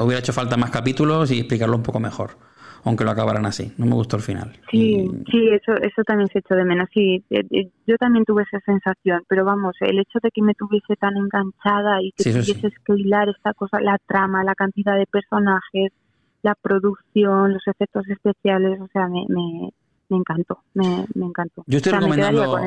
hubiera 0.01 0.19
hecho 0.19 0.33
falta 0.33 0.57
más 0.57 0.71
capítulos 0.71 1.31
y 1.31 1.39
explicarlo 1.39 1.77
un 1.77 1.83
poco 1.83 2.01
mejor, 2.01 2.37
aunque 2.83 3.03
lo 3.03 3.11
acabaran 3.11 3.45
así. 3.45 3.73
No 3.77 3.85
me 3.85 3.95
gustó 3.95 4.17
el 4.17 4.23
final. 4.23 4.53
Sí, 4.69 5.09
sí, 5.29 5.49
eso, 5.49 5.73
eso 5.73 6.03
también 6.05 6.29
se 6.29 6.39
echó 6.39 6.55
de 6.55 6.65
menos. 6.65 6.89
Sí, 6.93 7.23
eh, 7.29 7.43
eh, 7.51 7.69
yo 7.87 7.95
también 7.97 8.25
tuve 8.25 8.43
esa 8.43 8.59
sensación, 8.65 9.23
pero 9.27 9.45
vamos, 9.45 9.75
el 9.81 9.99
hecho 9.99 10.19
de 10.21 10.31
que 10.31 10.41
me 10.41 10.53
tuviese 10.53 10.95
tan 10.95 11.15
enganchada 11.17 12.01
y 12.01 12.11
que 12.11 12.23
tuvieses 12.23 12.73
que 12.85 12.93
hilar 12.95 13.29
esta 13.29 13.53
cosa, 13.53 13.79
la 13.81 13.97
trama, 14.07 14.43
la 14.43 14.55
cantidad 14.55 14.97
de 14.97 15.05
personajes, 15.05 15.91
la 16.41 16.55
producción, 16.55 17.53
los 17.53 17.67
efectos 17.67 18.07
especiales, 18.09 18.79
o 18.81 18.87
sea, 18.91 19.07
me, 19.07 19.25
me 20.11 20.17
encantó, 20.17 20.59
me, 20.73 21.05
encantó. 21.15 21.63
Yo 21.65 21.77
estoy 21.77 21.93
recomendando, 21.93 22.59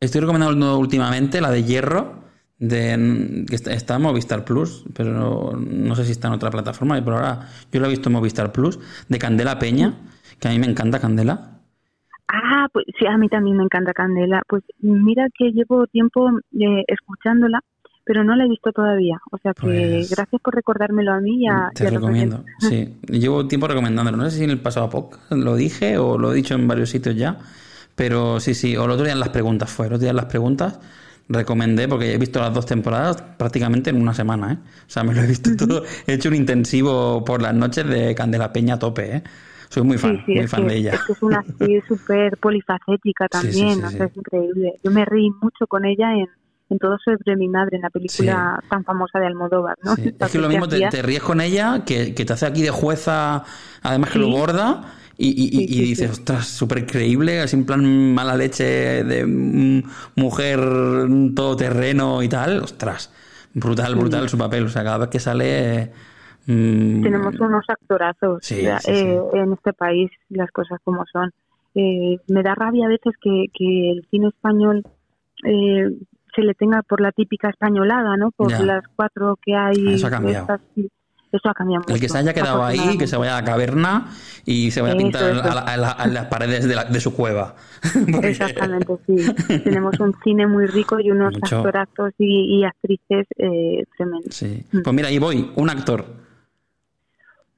estoy 0.00 0.20
recomendando 0.20 0.78
últimamente 0.78 1.40
la 1.40 1.50
de 1.50 1.62
Hierro, 1.62 2.27
de, 2.58 3.44
que 3.48 3.54
está, 3.54 3.96
en 3.96 4.02
Movistar 4.02 4.44
Plus, 4.44 4.84
pero 4.94 5.54
no, 5.56 5.94
sé 5.94 6.04
si 6.04 6.12
está 6.12 6.28
en 6.28 6.34
otra 6.34 6.50
plataforma, 6.50 7.00
pero 7.02 7.16
ahora 7.16 7.48
yo 7.72 7.80
lo 7.80 7.86
he 7.86 7.90
visto 7.90 8.08
en 8.08 8.14
Movistar 8.14 8.52
Plus, 8.52 8.78
de 9.08 9.18
Candela 9.18 9.58
Peña, 9.58 9.94
que 10.40 10.48
a 10.48 10.50
mí 10.50 10.58
me 10.58 10.66
encanta 10.66 11.00
Candela. 11.00 11.60
Ah, 12.28 12.68
pues 12.72 12.84
sí, 12.98 13.06
a 13.06 13.16
mí 13.16 13.28
también 13.28 13.56
me 13.56 13.64
encanta 13.64 13.94
Candela. 13.94 14.42
Pues 14.46 14.62
mira 14.80 15.28
que 15.36 15.50
llevo 15.52 15.86
tiempo 15.86 16.28
eh, 16.52 16.84
escuchándola 16.86 17.60
pero 18.08 18.24
no 18.24 18.34
la 18.34 18.46
he 18.46 18.48
visto 18.48 18.72
todavía. 18.72 19.20
O 19.30 19.36
sea 19.36 19.52
que 19.52 19.60
pues 19.60 20.10
gracias 20.10 20.40
por 20.40 20.54
recordármelo 20.54 21.12
a 21.12 21.20
mí. 21.20 21.44
Ya, 21.44 21.70
te 21.74 21.90
recomiendo, 21.90 22.42
sí. 22.58 22.98
Llevo 23.06 23.46
tiempo 23.46 23.68
recomendándolo. 23.68 24.16
No 24.16 24.30
sé 24.30 24.38
si 24.38 24.44
en 24.44 24.50
el 24.50 24.60
pasado 24.60 24.88
poco 24.88 25.18
lo 25.28 25.54
dije 25.56 25.98
o 25.98 26.16
lo 26.16 26.32
he 26.32 26.36
dicho 26.36 26.54
en 26.54 26.66
varios 26.66 26.88
sitios 26.88 27.14
ya. 27.16 27.36
Pero 27.94 28.40
sí, 28.40 28.54
sí. 28.54 28.78
O 28.78 28.86
el 28.86 28.92
otro 28.92 29.04
día 29.04 29.12
en 29.12 29.20
las 29.20 29.28
preguntas 29.28 29.70
fue. 29.70 29.88
El 29.88 29.92
otro 29.92 30.04
día 30.04 30.10
en 30.10 30.16
las 30.16 30.24
preguntas 30.24 30.80
recomendé 31.28 31.88
porque 31.88 32.14
he 32.14 32.18
visto 32.18 32.40
las 32.40 32.54
dos 32.54 32.66
temporadas 32.66 33.22
prácticamente 33.36 33.90
en 33.90 34.00
una 34.00 34.14
semana. 34.14 34.52
¿eh? 34.52 34.58
O 34.86 34.90
sea, 34.90 35.04
me 35.04 35.14
lo 35.14 35.22
he 35.22 35.26
visto 35.26 35.50
todo. 35.56 35.82
He 36.06 36.14
hecho 36.14 36.28
un 36.28 36.34
intensivo 36.34 37.24
por 37.24 37.42
las 37.42 37.54
noches 37.54 37.86
de 37.86 38.14
Candela 38.14 38.52
Peña 38.52 38.74
a 38.74 38.78
tope. 38.78 39.16
¿eh? 39.16 39.22
Soy 39.68 39.82
muy 39.82 39.98
fan, 39.98 40.24
muy 40.26 40.46
fan 40.46 40.66
de 40.66 40.76
ella. 40.76 40.94
Es, 40.94 41.02
que 41.02 41.12
es 41.12 41.22
una 41.22 41.40
actriz 41.40 41.84
súper 41.88 42.36
polifacética 42.38 43.28
también. 43.28 43.84
o 43.84 43.90
sea, 43.90 44.06
es 44.06 44.16
increíble. 44.16 44.74
Yo 44.82 44.90
me 44.90 45.04
reí 45.04 45.30
mucho 45.40 45.66
con 45.66 45.84
ella 45.84 46.14
en 46.14 46.28
en 46.70 46.78
todo 46.78 46.96
sobre 46.98 47.36
mi 47.36 47.48
madre, 47.48 47.76
en 47.76 47.82
la 47.82 47.90
película 47.90 48.62
tan 48.68 48.84
famosa 48.84 49.18
de 49.18 49.26
Almodóvar, 49.26 49.76
¿no? 49.82 49.94
Es 50.18 50.32
que 50.32 50.38
lo 50.38 50.48
mismo 50.48 50.68
te, 50.68 51.02
ríes 51.02 51.22
con 51.22 51.40
ella, 51.40 51.84
que, 51.84 52.12
te 52.12 52.32
hace 52.32 52.46
aquí 52.46 52.62
de 52.62 52.70
jueza, 52.70 53.44
además 53.82 54.10
que 54.10 54.18
lo 54.18 54.28
borda, 54.28 54.82
y, 55.20 55.28
y, 55.30 55.78
y 55.80 55.82
dices, 55.82 56.10
ostras, 56.12 56.46
súper 56.46 56.86
creíble, 56.86 57.40
así 57.40 57.56
en 57.56 57.66
plan 57.66 58.14
mala 58.14 58.36
leche 58.36 59.02
de 59.02 59.26
mujer 60.16 60.60
todoterreno 61.34 62.22
y 62.22 62.28
tal, 62.28 62.62
ostras, 62.62 63.12
brutal, 63.54 63.96
brutal 63.96 64.28
su 64.28 64.38
papel, 64.38 64.64
o 64.64 64.68
sea, 64.68 64.84
cada 64.84 64.98
vez 64.98 65.08
que 65.08 65.18
sale... 65.18 65.90
Mm, 66.46 67.02
Tenemos 67.02 67.38
unos 67.40 67.64
actorazos 67.68 68.50
eh, 68.52 69.18
en 69.34 69.52
este 69.52 69.72
país, 69.72 70.10
las 70.30 70.50
cosas 70.50 70.78
como 70.84 71.04
son. 71.12 71.30
eh, 71.74 72.16
me 72.28 72.42
da 72.42 72.54
rabia 72.54 72.86
a 72.86 72.88
veces 72.88 73.12
que, 73.20 73.46
que 73.52 73.90
el 73.90 74.06
cine 74.10 74.28
español 74.28 74.82
eh, 75.44 75.90
se 76.34 76.42
le 76.42 76.54
tenga 76.54 76.82
por 76.82 77.00
la 77.00 77.12
típica 77.12 77.50
españolada, 77.50 78.16
¿no? 78.16 78.30
Por 78.30 78.50
Ya. 78.50 78.62
las 78.62 78.84
cuatro 78.96 79.38
que 79.44 79.54
hay. 79.54 79.94
Eso 79.94 80.06
ha 80.06 80.10
cambiado. 80.10 80.42
estas, 80.44 80.60
sí. 80.74 80.88
Eso 81.30 81.48
ha 81.50 81.54
cambiado 81.54 81.82
mucho. 81.82 81.94
El 81.94 82.00
que 82.00 82.08
se 82.08 82.18
haya 82.18 82.32
quedado 82.32 82.64
ahí, 82.64 82.96
que 82.98 83.06
se 83.06 83.16
vaya 83.16 83.36
a 83.36 83.40
la 83.42 83.46
caverna 83.46 84.06
y 84.46 84.70
se 84.70 84.80
vaya 84.80 84.94
a 84.94 84.96
pintar 84.96 85.24
a, 85.24 85.34
la- 85.54 85.60
a 85.60 85.76
la- 85.76 85.90
a 85.90 86.06
las 86.06 86.26
paredes 86.26 86.66
de, 86.66 86.74
la- 86.74 86.84
de 86.84 87.00
su 87.00 87.14
cueva. 87.14 87.54
Porque- 88.12 88.28
Exactamente, 88.30 88.96
sí. 89.06 89.60
Tenemos 89.64 90.00
un 90.00 90.14
cine 90.24 90.46
muy 90.46 90.66
rico 90.66 90.98
y 91.00 91.10
unos 91.10 91.34
Mucho. 91.34 91.64
y, 92.18 92.60
y 92.60 92.64
actrices 92.64 93.26
eh, 93.36 93.84
tremendos. 93.96 94.34
Sí. 94.34 94.64
Mm. 94.72 94.80
Pues 94.82 94.94
mira, 94.96 95.10
y 95.10 95.18
voy, 95.18 95.50
un 95.56 95.68
actor. 95.68 96.04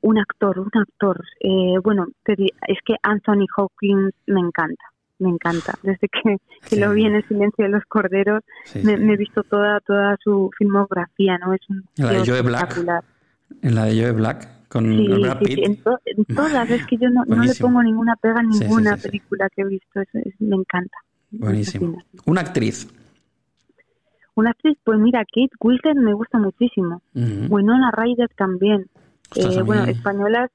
Un 0.02 0.18
actor, 0.18 0.58
un 0.58 0.70
actor. 0.74 1.22
Eh, 1.40 1.74
bueno, 1.82 2.06
te 2.24 2.34
di- 2.34 2.52
es 2.66 2.78
que 2.84 2.94
Anthony 3.02 3.46
Hopkins 3.56 4.12
me 4.26 4.40
encanta, 4.40 4.82
me 5.18 5.28
encanta. 5.28 5.74
Desde 5.82 6.08
que, 6.08 6.36
que 6.62 6.76
Sí. 6.76 6.80
lo 6.80 6.92
vi 6.92 7.04
en 7.04 7.16
El 7.16 7.28
silencio 7.28 7.66
de 7.66 7.70
los 7.70 7.84
corderos, 7.84 8.42
Sí, 8.64 8.80
me, 8.82 8.96
sí. 8.96 9.02
me 9.04 9.12
he 9.12 9.16
visto 9.16 9.42
toda 9.42 9.78
toda 9.80 10.16
su 10.24 10.50
filmografía, 10.56 11.36
¿no? 11.38 11.52
Es 11.52 11.60
un 11.68 11.84
La 11.96 12.12
de 12.12 12.26
Joe 12.26 12.40
Black. 12.42 12.78
En 13.62 13.74
la 13.74 13.84
de 13.84 14.03
Joe 14.03 14.12
Black, 14.12 14.68
con 14.68 14.84
Sí, 14.84 15.09
Brad 15.09 15.38
Pitt. 15.40 15.55
sí, 15.57 15.62
en, 15.64 15.76
to- 15.82 15.98
en 16.05 16.24
todas, 16.34 16.70
es 16.70 16.86
que 16.86 16.96
yo 16.96 17.09
no, 17.11 17.24
no 17.26 17.42
le 17.42 17.55
pongo 17.55 17.82
ninguna 17.82 18.16
pega 18.16 18.40
a 18.40 18.42
ninguna 18.42 18.96
sí, 18.96 19.03
película 19.09 19.48
que 19.55 19.62
he 19.62 19.66
visto, 19.66 20.01
es- 20.01 20.14
es- 20.14 20.40
me 20.40 20.57
encanta. 20.57 20.96
Buenísimo. 21.32 21.98
Una 22.26 22.40
actriz. 22.40 22.88
Una 24.34 24.51
actriz, 24.51 24.78
pues 24.84 24.98
mira, 24.98 25.20
Kate 25.24 25.51
Winslet 25.61 25.96
me 25.96 26.14
gusta 26.14 26.38
muchísimo. 26.38 27.03
Ujú. 27.14 27.46
Winona 27.55 27.90
Ryder 27.90 28.28
también. 28.36 28.86
Eh, 29.36 29.62
bueno, 29.62 29.84
españolas 29.84 30.51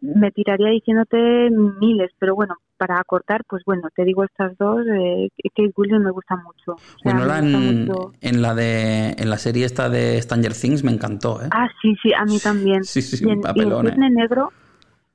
me 0.00 0.30
tiraría 0.30 0.68
diciéndote 0.70 1.50
miles, 1.80 2.10
pero 2.18 2.34
bueno, 2.34 2.54
para 2.78 2.98
acortar, 2.98 3.44
pues 3.48 3.62
bueno, 3.66 3.88
te 3.94 4.04
digo 4.04 4.24
estas 4.24 4.56
dos. 4.56 4.80
Eh, 4.86 5.28
Kate 5.54 5.72
Winslet 5.76 6.00
me 6.00 6.10
gusta 6.10 6.36
mucho. 6.36 6.72
O 6.72 6.98
sea, 7.02 7.12
Bueno, 7.14 7.34
en, 7.36 7.52
gusta 7.52 7.92
mucho. 7.94 8.12
en 8.20 8.40
la 8.42 8.54
de 8.54 9.10
en 9.18 9.28
la 9.30 9.36
serie 9.36 9.66
esta 9.66 9.90
de 9.90 10.22
Stranger 10.22 10.54
Things 10.54 10.82
me 10.84 10.92
encantó, 10.92 11.42
¿eh? 11.42 11.48
Ah, 11.50 11.68
sí, 11.82 11.94
sí, 12.02 12.12
a 12.14 12.24
mí 12.24 12.38
también. 12.38 12.84
Sí, 12.84 13.02
sí, 13.02 13.22
y 13.26 13.30
en, 13.30 13.40
y 13.40 13.42
papelón, 13.42 13.86
¿eh? 13.86 13.90
Cisne 13.90 14.10
Negro, 14.10 14.52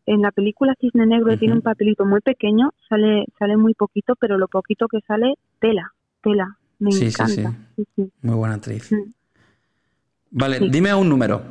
en 0.06 0.22
la 0.22 0.32
película 0.32 0.76
Cisne 0.80 1.06
Negro 1.08 1.38
tiene 1.38 1.54
un 1.56 1.62
papelito 1.62 2.06
muy 2.06 2.20
pequeño, 2.22 2.72
sale 2.90 3.26
sale 3.40 3.58
muy 3.58 3.74
poquito, 3.74 4.16
pero 4.20 4.38
lo 4.38 4.48
poquito 4.48 4.88
que 4.88 5.00
sale, 5.08 5.36
tela, 5.60 5.94
tela. 6.22 6.58
Me 6.80 6.92
Sí, 6.92 7.10
sí, 7.12 7.22
encanta. 7.22 7.52
sí. 7.52 7.58
Sí, 7.78 7.84
sí. 7.96 8.12
Muy 8.22 8.36
buena 8.36 8.56
actriz. 8.56 8.92
Mm. 8.92 9.12
Vale, 10.32 10.60
dime 10.70 10.94
un 10.94 11.08
número. 11.08 11.42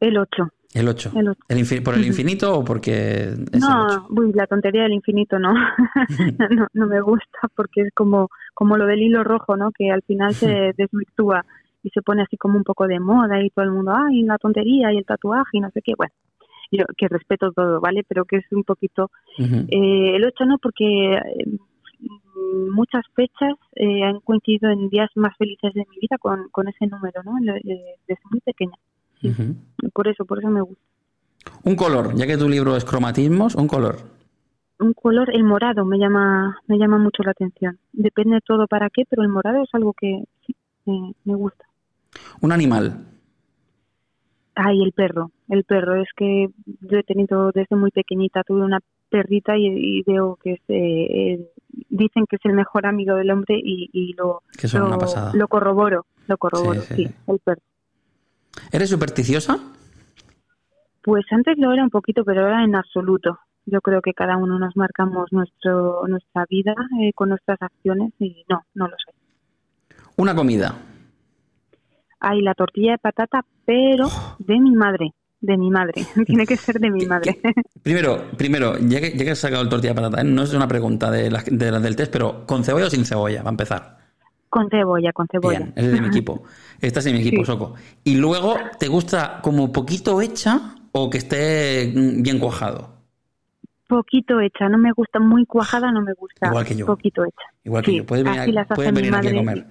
El 0.00 0.16
8. 0.16 0.48
El 0.72 0.86
8. 0.88 1.10
El 1.16 1.28
ocho. 1.28 1.40
¿Por 1.84 1.94
el 1.94 2.04
infinito 2.06 2.54
o 2.58 2.64
porque 2.64 2.92
es 3.30 3.38
el 3.38 3.60
No, 3.60 3.86
8? 3.86 4.06
uy, 4.10 4.32
la 4.34 4.46
tontería 4.46 4.82
del 4.84 4.92
infinito 4.92 5.38
no. 5.38 5.52
no. 6.50 6.66
No 6.72 6.86
me 6.86 7.00
gusta 7.00 7.48
porque 7.56 7.82
es 7.82 7.94
como, 7.94 8.28
como 8.54 8.76
lo 8.76 8.86
del 8.86 9.02
hilo 9.02 9.24
rojo, 9.24 9.56
¿no? 9.56 9.72
Que 9.72 9.90
al 9.90 10.02
final 10.02 10.34
se 10.34 10.46
desvirtúa 10.76 11.44
y 11.82 11.90
se 11.90 12.02
pone 12.02 12.22
así 12.22 12.36
como 12.36 12.56
un 12.56 12.64
poco 12.64 12.86
de 12.86 13.00
moda 13.00 13.42
y 13.42 13.50
todo 13.50 13.64
el 13.64 13.72
mundo, 13.72 13.92
ay, 13.96 14.22
la 14.22 14.38
tontería 14.38 14.92
y 14.92 14.98
el 14.98 15.04
tatuaje 15.06 15.56
y 15.58 15.60
no 15.60 15.70
sé 15.70 15.80
qué. 15.82 15.94
Bueno, 15.96 16.12
yo 16.70 16.84
que 16.96 17.08
respeto 17.08 17.50
todo, 17.52 17.80
¿vale? 17.80 18.04
Pero 18.06 18.24
que 18.24 18.36
es 18.36 18.44
un 18.52 18.62
poquito... 18.64 19.10
Eh, 19.68 20.16
el 20.16 20.24
8 20.24 20.44
no, 20.44 20.58
porque 20.58 21.14
eh, 21.14 21.46
mm, 21.98 22.70
muchas 22.74 23.02
fechas 23.14 23.54
eh, 23.74 24.04
han 24.04 24.20
coincidido 24.20 24.70
en 24.70 24.88
días 24.88 25.10
más 25.16 25.36
felices 25.36 25.72
de 25.74 25.80
mi 25.90 25.96
vida 26.00 26.16
con, 26.20 26.48
con 26.52 26.68
ese 26.68 26.86
número, 26.86 27.22
¿no? 27.24 27.38
Le- 27.40 27.60
le- 27.64 27.96
Desde 28.06 28.22
muy 28.30 28.40
pequeña. 28.40 28.74
Por 29.92 30.08
eso, 30.08 30.24
por 30.24 30.38
eso 30.38 30.48
me 30.48 30.60
gusta. 30.62 30.82
Un 31.64 31.74
color, 31.76 32.14
ya 32.14 32.26
que 32.26 32.36
tu 32.36 32.48
libro 32.48 32.76
es 32.76 32.84
cromatismos, 32.84 33.54
un 33.54 33.66
color. 33.66 33.96
un 34.78 34.92
color, 34.94 35.28
el 35.34 35.44
morado 35.44 35.84
me 35.84 35.98
llama, 35.98 36.58
me 36.66 36.78
llama 36.78 36.98
mucho 36.98 37.22
la 37.22 37.32
atención. 37.32 37.78
Depende 37.92 38.36
de 38.36 38.40
todo 38.40 38.66
para 38.66 38.88
qué, 38.90 39.04
pero 39.08 39.22
el 39.22 39.28
morado 39.28 39.62
es 39.62 39.68
algo 39.74 39.92
que 39.92 40.24
sí, 40.46 40.54
me, 40.86 41.12
me 41.24 41.34
gusta. 41.34 41.64
Un 42.40 42.52
animal. 42.52 43.06
Ay, 44.54 44.82
el 44.82 44.92
perro, 44.92 45.30
el 45.48 45.64
perro, 45.64 45.94
es 45.94 46.08
que 46.16 46.48
yo 46.66 46.98
he 46.98 47.02
tenido 47.02 47.50
desde 47.52 47.76
muy 47.76 47.90
pequeñita, 47.90 48.42
tuve 48.42 48.62
una 48.62 48.80
perrita 49.08 49.56
y, 49.56 49.66
y 49.66 50.02
veo 50.02 50.36
que 50.42 50.52
es, 50.54 50.60
eh, 50.68 51.48
dicen 51.88 52.26
que 52.28 52.36
es 52.36 52.42
el 52.44 52.52
mejor 52.52 52.84
amigo 52.86 53.14
del 53.16 53.30
hombre 53.30 53.58
y, 53.62 53.88
y 53.92 54.12
lo, 54.14 54.42
Que 54.58 54.68
son 54.68 54.82
lo, 54.82 54.86
una 54.88 54.98
pasada. 54.98 55.32
lo 55.34 55.48
corroboro, 55.48 56.04
lo 56.26 56.36
corroboro, 56.36 56.80
Sí, 56.82 56.86
sí, 56.88 56.94
sí, 56.96 57.06
sí. 57.08 57.14
el 57.28 57.38
perro. 57.38 57.62
¿Eres 58.72 58.90
supersticiosa? 58.90 59.58
Pues 61.02 61.24
antes 61.30 61.56
lo 61.58 61.72
era 61.72 61.82
un 61.82 61.90
poquito, 61.90 62.24
pero 62.24 62.42
ahora 62.42 62.64
en 62.64 62.74
absoluto. 62.74 63.38
Yo 63.66 63.80
creo 63.80 64.00
que 64.02 64.12
cada 64.12 64.36
uno 64.36 64.58
nos 64.58 64.76
marcamos 64.76 65.32
nuestro, 65.32 66.06
nuestra 66.08 66.44
vida 66.48 66.74
eh, 67.02 67.12
con 67.14 67.30
nuestras 67.30 67.60
acciones 67.60 68.12
y 68.18 68.44
no, 68.48 68.62
no 68.74 68.88
lo 68.88 68.96
soy. 69.04 69.14
Una 70.16 70.34
comida. 70.34 70.74
Hay 72.20 72.42
la 72.42 72.54
tortilla 72.54 72.92
de 72.92 72.98
patata, 72.98 73.44
pero 73.64 74.08
de 74.38 74.60
mi 74.60 74.74
madre, 74.74 75.14
de 75.40 75.56
mi 75.56 75.70
madre. 75.70 76.04
Tiene 76.26 76.46
que 76.46 76.56
ser 76.56 76.78
de 76.78 76.90
mi 76.90 77.06
madre. 77.06 77.38
Primero, 77.82 78.24
primero, 78.36 78.76
ya 78.78 79.00
que, 79.00 79.16
ya 79.16 79.24
que 79.24 79.30
has 79.30 79.38
sacado 79.38 79.62
el 79.62 79.70
tortilla 79.70 79.94
de 79.94 80.02
patata, 80.02 80.20
¿eh? 80.20 80.24
no 80.24 80.42
es 80.42 80.52
una 80.52 80.68
pregunta 80.68 81.10
de 81.10 81.30
la, 81.30 81.42
de 81.46 81.70
la 81.70 81.80
del 81.80 81.96
test, 81.96 82.12
pero 82.12 82.44
¿con 82.46 82.62
cebolla 82.62 82.86
o 82.86 82.90
sin 82.90 83.06
cebolla? 83.06 83.42
Va 83.42 83.48
a 83.48 83.52
empezar. 83.52 83.99
Con 84.50 84.68
cebolla, 84.68 85.12
con 85.14 85.26
cebolla. 85.30 85.58
Bien, 85.60 85.72
eres 85.76 85.92
de 85.92 86.00
mi 86.02 86.08
equipo. 86.08 86.42
Estás 86.80 87.06
en 87.06 87.14
mi 87.14 87.20
equipo, 87.20 87.42
Sí. 87.42 87.46
Soco. 87.46 87.74
Y 88.04 88.16
luego, 88.16 88.56
¿te 88.78 88.88
gusta 88.88 89.40
como 89.42 89.72
poquito 89.72 90.20
hecha 90.20 90.74
o 90.92 91.08
que 91.08 91.18
esté 91.18 91.92
mm, 91.94 92.22
bien 92.22 92.38
cuajado? 92.38 92.98
Poquito 93.88 94.40
hecha, 94.40 94.68
no 94.68 94.78
me 94.78 94.92
gusta, 94.92 95.18
muy 95.18 95.44
cuajada 95.46 95.90
no 95.90 96.00
me 96.02 96.12
gusta. 96.12 96.46
Igual 96.48 96.64
que 96.64 96.76
yo. 96.76 96.86
Poquito 96.86 97.24
hecha. 97.24 97.42
Igual 97.64 97.82
que 97.84 97.90
Sí, 97.90 97.96
yo. 97.98 98.06
Puedes 98.06 98.24
venir, 98.24 98.58
a- 98.58 98.64
puedes 98.74 98.92
venir 98.92 99.14
aquí 99.14 99.28
a 99.28 99.34
comer. 99.34 99.66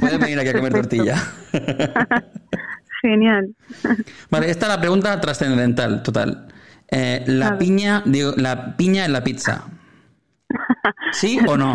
puedes 0.00 0.18
venir 0.20 0.38
aquí 0.40 0.48
a 0.48 0.52
comer 0.52 0.72
tortilla. 0.74 1.14
Genial. 3.02 3.54
Vale, 4.30 4.50
esta 4.50 4.66
es 4.66 4.72
la 4.72 4.80
pregunta 4.80 5.20
trascendental, 5.20 6.02
total. 6.02 6.48
Eh, 6.90 7.22
la 7.26 7.56
piña, 7.58 8.02
digo, 8.04 8.32
la 8.36 8.76
piña 8.76 9.04
en 9.04 9.12
la 9.12 9.22
pizza. 9.22 9.64
¿Sí 11.12 11.38
o 11.46 11.56
no? 11.56 11.74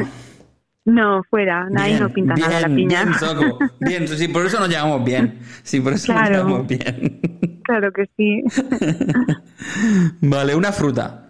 No, 0.85 1.23
fuera, 1.29 1.67
ahí 1.77 1.97
no 1.97 2.09
pinta 2.09 2.33
nada 2.33 2.61
la 2.61 2.67
piña. 2.67 3.03
Bien, 3.03 3.13
Soco. 3.13 3.57
Bien, 3.79 4.07
sí, 4.07 4.27
por 4.27 4.45
eso 4.45 4.59
nos 4.59 4.67
llevamos 4.67 5.05
bien. 5.05 5.39
Sí, 5.63 5.79
por 5.79 5.93
eso 5.93 6.11
Claro. 6.11 6.29
nos 6.29 6.37
llevamos 6.37 6.67
bien. 6.67 7.19
Claro 7.63 7.93
que 7.93 8.05
sí. 8.17 8.43
Vale, 10.21 10.53
una 10.53 10.73
fruta. 10.73 11.29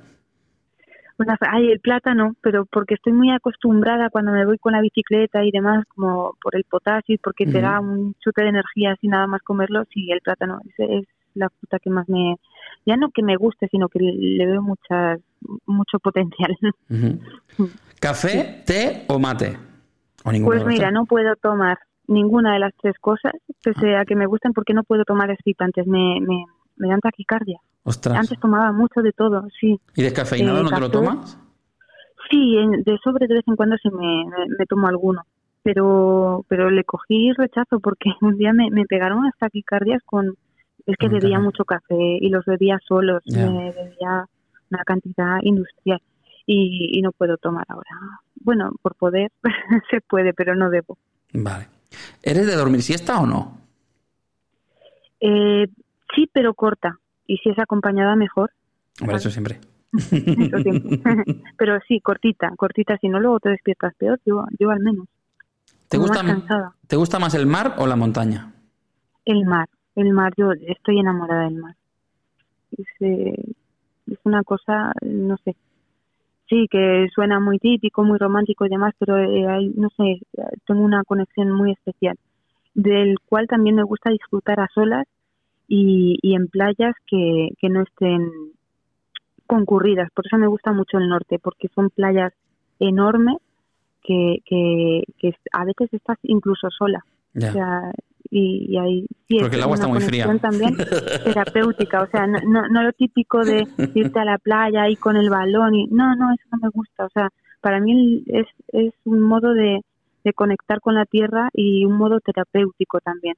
Una 1.20 1.38
ay, 1.42 1.72
el 1.72 1.80
plátano, 1.80 2.36
pero 2.42 2.66
porque 2.66 2.96
estoy 2.96 3.14
muy 3.14 3.30
acostumbrada 3.30 4.10
cuando 4.10 4.32
me 4.32 4.44
voy 4.44 4.58
con 4.58 4.74
la 4.74 4.82
bicicleta 4.82 5.44
y 5.44 5.52
demás, 5.52 5.86
como 5.96 6.36
por 6.42 6.56
el 6.56 6.64
potasio 6.64 7.18
porque 7.24 7.46
te 7.46 7.62
da 7.62 7.80
un 7.80 8.16
chute 8.16 8.42
de 8.42 8.50
energía 8.50 8.96
sin 9.00 9.12
nada 9.12 9.28
más 9.28 9.44
comerlo, 9.44 9.84
sí, 9.94 10.10
el 10.12 10.22
plátano 10.22 10.60
es, 10.68 10.74
es 11.04 11.08
la 11.36 11.50
fruta 11.50 11.78
que 11.78 11.92
más 11.92 12.10
me, 12.10 12.36
ya 12.86 12.98
no 12.98 13.10
que 13.10 13.24
me 13.24 13.36
guste, 13.38 13.68
sino 13.70 13.90
que 13.90 14.00
le, 14.00 14.46
veo 14.46 14.62
muchas, 14.62 15.20
mucho 15.66 16.00
potencial. 16.00 16.56
¿Café, 18.00 18.64
té 18.66 19.06
o 19.08 19.20
mate? 19.20 19.58
¿O 20.26 20.32
Pues 20.44 20.66
mira, 20.66 20.92
no 20.92 21.06
puedo 21.06 21.36
tomar 21.36 21.78
ninguna 22.08 22.54
de 22.54 22.60
las 22.60 22.74
tres 22.82 22.96
cosas, 23.00 23.34
pese 23.64 23.96
a 23.96 24.06
que 24.06 24.16
me 24.16 24.26
gustan, 24.26 24.54
porque 24.54 24.74
no 24.74 24.84
puedo 24.84 25.04
tomar 25.04 25.30
excitantes, 25.32 25.88
me, 25.88 26.20
me, 26.22 26.46
me 26.78 26.88
dan 26.88 27.00
taquicardia. 27.00 27.60
Ostras. 27.84 28.18
Antes 28.18 28.40
tomaba 28.40 28.72
mucho 28.72 29.02
de 29.02 29.12
todo, 29.12 29.46
sí. 29.60 29.80
¿Y 29.96 30.04
descafeinado 30.04 30.60
eh, 30.60 30.64
no 30.64 30.70
te 30.70 30.80
lo 30.80 30.92
tomas? 30.92 31.38
Sí, 32.30 32.56
de 32.86 32.98
sobre 33.04 33.28
de 33.28 33.36
vez 33.36 33.44
en 33.48 33.56
cuando 33.56 33.76
sí 33.78 33.90
me, 33.90 34.26
me, 34.26 34.56
me 34.58 34.66
tomo 34.66 34.88
alguno, 34.88 35.24
pero 35.62 36.46
pero 36.48 36.70
le 36.70 36.84
cogí 36.84 37.34
rechazo 37.34 37.80
porque 37.80 38.12
un 38.22 38.38
día 38.38 38.54
me, 38.54 38.70
me 38.70 38.86
pegaron 38.86 39.20
unas 39.20 39.38
taquicardias 39.38 40.02
con... 40.06 40.36
Es 40.86 40.98
que 40.98 41.08
bebía 41.08 41.40
mucho 41.40 41.64
café 41.64 41.96
y 42.20 42.30
los 42.30 42.44
bebía 42.46 42.80
solos, 42.86 43.24
me 43.26 43.72
bebía 43.72 44.26
una 44.70 44.84
cantidad 44.86 45.40
industrial 45.42 46.02
y, 46.46 46.98
y 46.98 47.02
no 47.02 47.12
puedo 47.12 47.38
tomar 47.38 47.66
ahora. 47.70 47.90
Bueno, 48.36 48.72
por 48.82 48.96
poder 48.96 49.32
se 49.92 50.02
puede, 50.02 50.34
pero 50.34 50.56
no 50.56 50.70
debo. 50.70 50.98
Vale. 51.34 51.68
¿Eres 52.22 52.48
de 52.48 52.56
dormir 52.56 52.82
siesta 52.82 53.20
o 53.20 53.26
no? 53.26 53.58
Eh, 55.20 55.68
sí, 56.14 56.30
pero 56.34 56.54
corta. 56.54 57.00
Y 57.26 57.38
si 57.38 57.50
es 57.50 57.60
acompañada, 57.60 58.16
mejor. 58.16 58.52
Hombre, 59.00 59.18
eso 59.18 59.30
siempre. 59.30 59.60
Eso 59.94 60.58
siempre. 60.60 61.02
pero 61.58 61.80
sí, 61.88 62.02
cortita, 62.02 62.52
cortita. 62.58 62.98
Si 62.98 63.08
no, 63.08 63.20
luego 63.20 63.40
te 63.40 63.50
despiertas 63.50 63.94
peor. 63.96 64.20
Yo, 64.26 64.46
yo 64.60 64.70
al 64.70 64.80
menos. 64.80 65.08
¿Te 65.88 65.98
gusta. 65.98 66.22
¿Te 66.88 66.96
gusta 66.96 67.20
más 67.20 67.36
el 67.36 67.46
mar 67.46 67.76
o 67.78 67.88
la 67.88 67.96
montaña? 67.96 68.54
El 69.26 69.46
mar. 69.46 69.70
El 69.96 70.12
mar. 70.14 70.34
Yo 70.38 70.52
estoy 70.52 71.00
enamorada 71.00 71.46
del 71.46 71.56
mar. 71.56 71.76
Es, 72.78 72.88
eh, 73.02 73.54
es 74.08 74.20
una 74.24 74.44
cosa, 74.44 74.94
no 75.02 75.38
sé. 75.38 75.56
Sí, 76.50 76.68
que 76.70 77.08
suena 77.14 77.40
muy 77.40 77.58
típico, 77.60 78.04
muy 78.04 78.18
romántico 78.18 78.66
y 78.66 78.70
demás, 78.70 78.94
pero 79.00 79.18
eh, 79.18 79.48
hay, 79.48 79.70
no 79.76 79.90
sé, 79.96 80.20
tengo 80.68 80.84
una 80.84 81.04
conexión 81.04 81.52
muy 81.52 81.72
especial, 81.72 82.18
del 82.74 83.18
cual 83.28 83.48
también 83.48 83.76
me 83.76 83.84
gusta 83.84 84.10
disfrutar 84.10 84.60
a 84.60 84.68
solas 84.74 85.08
y, 85.68 86.18
y 86.22 86.36
en 86.36 86.48
playas 86.48 86.96
que, 87.08 87.50
que 87.60 87.70
no 87.70 87.82
estén 87.82 88.30
concurridas. 89.48 90.10
Por 90.14 90.26
eso 90.28 90.38
me 90.38 90.48
gusta 90.48 90.74
mucho 90.74 90.98
el 90.98 91.08
norte, 91.08 91.40
porque 91.40 91.70
son 91.74 91.90
playas 91.90 92.34
enormes 92.80 93.38
que, 94.04 94.40
que, 94.46 95.04
que 95.18 95.34
a 95.54 95.64
veces 95.66 95.94
estás 95.94 96.18
incluso 96.24 96.70
sola. 96.70 97.04
O 97.36 97.40
sea, 97.40 97.92
y, 98.36 98.78
ahí 98.78 99.06
sí 99.28 99.38
porque 99.40 99.58
el 99.58 99.64
agua 99.64 99.76
está 99.76 99.88
muy 99.88 100.02
fría. 100.02 100.26
también 100.40 100.76
terapéutica 101.24 102.02
o 102.02 102.08
sea 102.08 102.26
no, 102.26 102.68
no, 102.70 102.84
lo 102.84 102.92
típico 102.94 103.44
de 103.44 103.68
irte 103.94 104.20
a 104.20 104.26
la 104.26 104.38
playa 104.38 104.90
y 104.90 104.96
con 104.96 105.18
el 105.18 105.30
balón 105.30 105.76
y 105.76 105.88
no 105.88 106.16
no 106.16 106.34
eso 106.34 106.44
no 106.52 106.58
me 106.64 106.70
gusta 106.70 107.06
o 107.06 107.10
sea 107.10 107.30
para 107.62 107.80
mí 107.80 108.24
es 108.28 108.48
es 108.70 108.94
un 109.06 109.22
modo 109.22 109.54
de, 109.54 109.82
de 110.24 110.34
conectar 110.34 110.80
con 110.82 110.96
la 110.96 111.06
tierra 111.06 111.50
y 111.54 111.86
un 111.86 111.94
modo 111.94 112.20
terapéutico 112.20 113.00
también. 113.00 113.36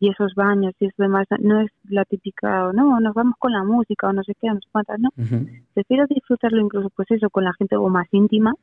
Y 0.00 0.10
esos 0.10 0.34
baños 0.34 0.74
y 0.78 0.86
eso 0.86 0.94
demás 0.98 1.26
no 1.40 1.60
es 1.60 1.70
la 1.88 2.04
típica 2.04 2.70
no 2.72 3.00
nos 3.00 3.14
vamos 3.14 3.34
con 3.38 3.52
la 3.52 3.64
música 3.64 4.06
o 4.06 4.12
no 4.12 4.22
sé 4.22 4.34
qué 4.40 4.46
no 4.46 4.60
sé 4.60 4.68
cuántas 4.70 5.00
no 5.00 5.08
prefiero 5.74 6.06
disfrutarlo 6.08 6.60
incluso 6.60 6.88
pues 6.90 7.10
eso 7.10 7.28
con 7.30 7.42
la 7.42 7.52
gente 7.54 7.74
o 7.74 7.88
más 7.88 8.06
íntima 8.12 8.54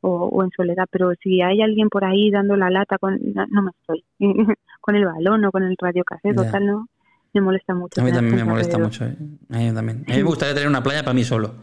o, 0.00 0.44
en 0.44 0.50
soledad, 0.50 0.86
pero 0.90 1.12
si 1.20 1.42
hay 1.42 1.60
alguien 1.60 1.88
por 1.88 2.04
ahí 2.04 2.30
dando 2.30 2.56
la 2.56 2.70
lata, 2.70 2.98
con, 2.98 3.18
no, 3.34 3.62
me 3.62 3.70
estoy, 3.70 4.04
con 4.80 4.96
el 4.96 5.04
balón 5.04 5.44
o 5.44 5.50
con 5.50 5.62
el 5.62 5.76
radio 5.80 6.04
casero, 6.04 6.44
tal, 6.50 6.66
no, 6.66 6.88
me 7.32 7.40
molesta 7.40 7.74
mucho. 7.74 8.00
A 8.00 8.04
mí 8.04 8.12
también 8.12 8.36
me 8.36 8.44
molesta 8.44 8.78
mucho, 8.78 9.04
¿eh? 9.04 9.16
a 9.50 9.58
mí 9.58 9.72
también. 9.72 10.04
A 10.06 10.10
mí 10.10 10.16
me 10.16 10.22
gustaría 10.22 10.54
tener 10.54 10.68
una 10.68 10.82
playa 10.82 11.02
para 11.02 11.14
mí 11.14 11.24
solo. 11.24 11.54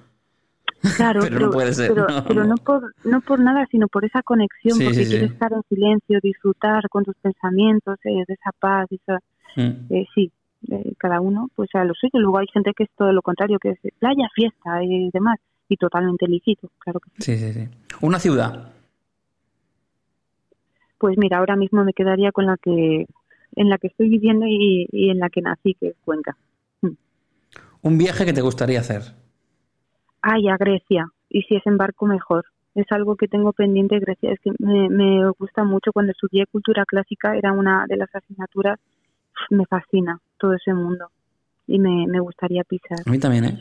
Claro, 0.96 1.22
pero, 1.24 1.40
no 1.40 1.50
puede 1.52 1.74
ser. 1.74 1.94
Pero, 2.28 2.44
no, 2.46 2.56
por, 2.56 2.94
no 3.04 3.22
por 3.22 3.40
nada, 3.40 3.66
sino 3.72 3.88
por 3.88 4.06
esa 4.06 4.22
conexión, 4.22 4.78
porque 4.80 5.06
quieres 5.06 5.32
estar 5.32 5.52
en 5.54 5.62
silencio, 5.70 6.20
disfrutar 6.22 6.88
con 6.90 7.04
tus 7.04 7.16
pensamientos, 7.22 7.98
eh, 8.04 8.24
de 8.28 8.34
esa 8.34 8.52
paz, 8.60 8.88
esa, 8.92 9.20
mm. 9.56 9.94
eh, 9.94 10.06
sí, 10.14 10.32
eh, 10.70 10.94
cada 10.98 11.22
uno 11.22 11.50
pues 11.56 11.70
a 11.74 11.84
lo 11.84 11.94
suyo. 11.94 12.20
Luego 12.20 12.40
hay 12.40 12.48
gente 12.54 12.72
que 12.76 12.84
es 12.84 12.90
todo 12.98 13.12
lo 13.12 13.22
contrario, 13.22 13.60
que 13.60 13.72
es 13.72 13.80
playa, 14.00 14.28
fiesta 14.34 14.84
y 14.84 15.10
demás 15.12 15.40
y 15.68 15.78
totalmente 15.78 16.28
lícito, 16.28 16.70
claro 16.80 17.00
que 17.00 17.10
sí. 17.18 17.38
Sí, 17.38 17.38
sí, 17.38 17.54
sí. 17.54 17.70
¿Una 18.02 18.20
ciudad? 18.20 18.75
Pues 21.06 21.20
mira, 21.20 21.38
ahora 21.38 21.56
mismo 21.56 21.84
me 21.84 21.94
quedaría 21.94 22.32
con 22.32 22.48
la 22.48 22.58
que 22.58 23.06
en 23.56 23.70
la 23.70 23.78
que 23.78 23.90
estoy 23.90 24.10
viviendo 24.10 24.48
y, 24.48 24.88
en 24.92 25.20
la 25.20 25.30
que 25.30 25.40
nací, 25.40 25.76
que 25.76 25.90
es 25.90 25.96
Cuenca. 26.04 26.36
Mm. 26.82 26.94
¿Un 27.84 27.98
viaje 28.00 28.26
que 28.26 28.34
te 28.34 28.42
gustaría 28.42 28.80
hacer? 28.80 29.04
Ay, 30.24 30.48
a 30.48 30.58
Grecia. 30.58 31.06
Y 31.30 31.44
si 31.44 31.58
es 31.58 31.68
en 31.68 31.78
barco, 31.78 32.08
mejor. 32.08 32.46
Es 32.74 32.88
algo 32.90 33.18
que 33.18 33.28
tengo 33.28 33.54
pendiente 33.54 34.00
Grecia. 34.00 34.32
Es 34.32 34.40
que 34.40 34.50
me, 34.58 34.90
me 34.90 35.30
gusta 35.38 35.64
mucho. 35.64 35.92
Cuando 35.94 36.12
estudié 36.12 36.48
cultura 36.48 36.86
clásica, 36.88 37.38
era 37.38 37.52
una 37.52 37.86
de 37.88 37.98
las 37.98 38.10
asignaturas. 38.16 38.80
Me 39.52 39.68
fascina 39.68 40.20
todo 40.40 40.56
ese 40.56 40.74
mundo 40.74 41.10
y 41.68 41.78
me, 41.78 42.08
me 42.08 42.20
gustaría 42.20 42.64
pisar. 42.64 42.98
A 43.06 43.12
mí 43.12 43.20
también, 43.20 43.46
¿eh? 43.46 43.60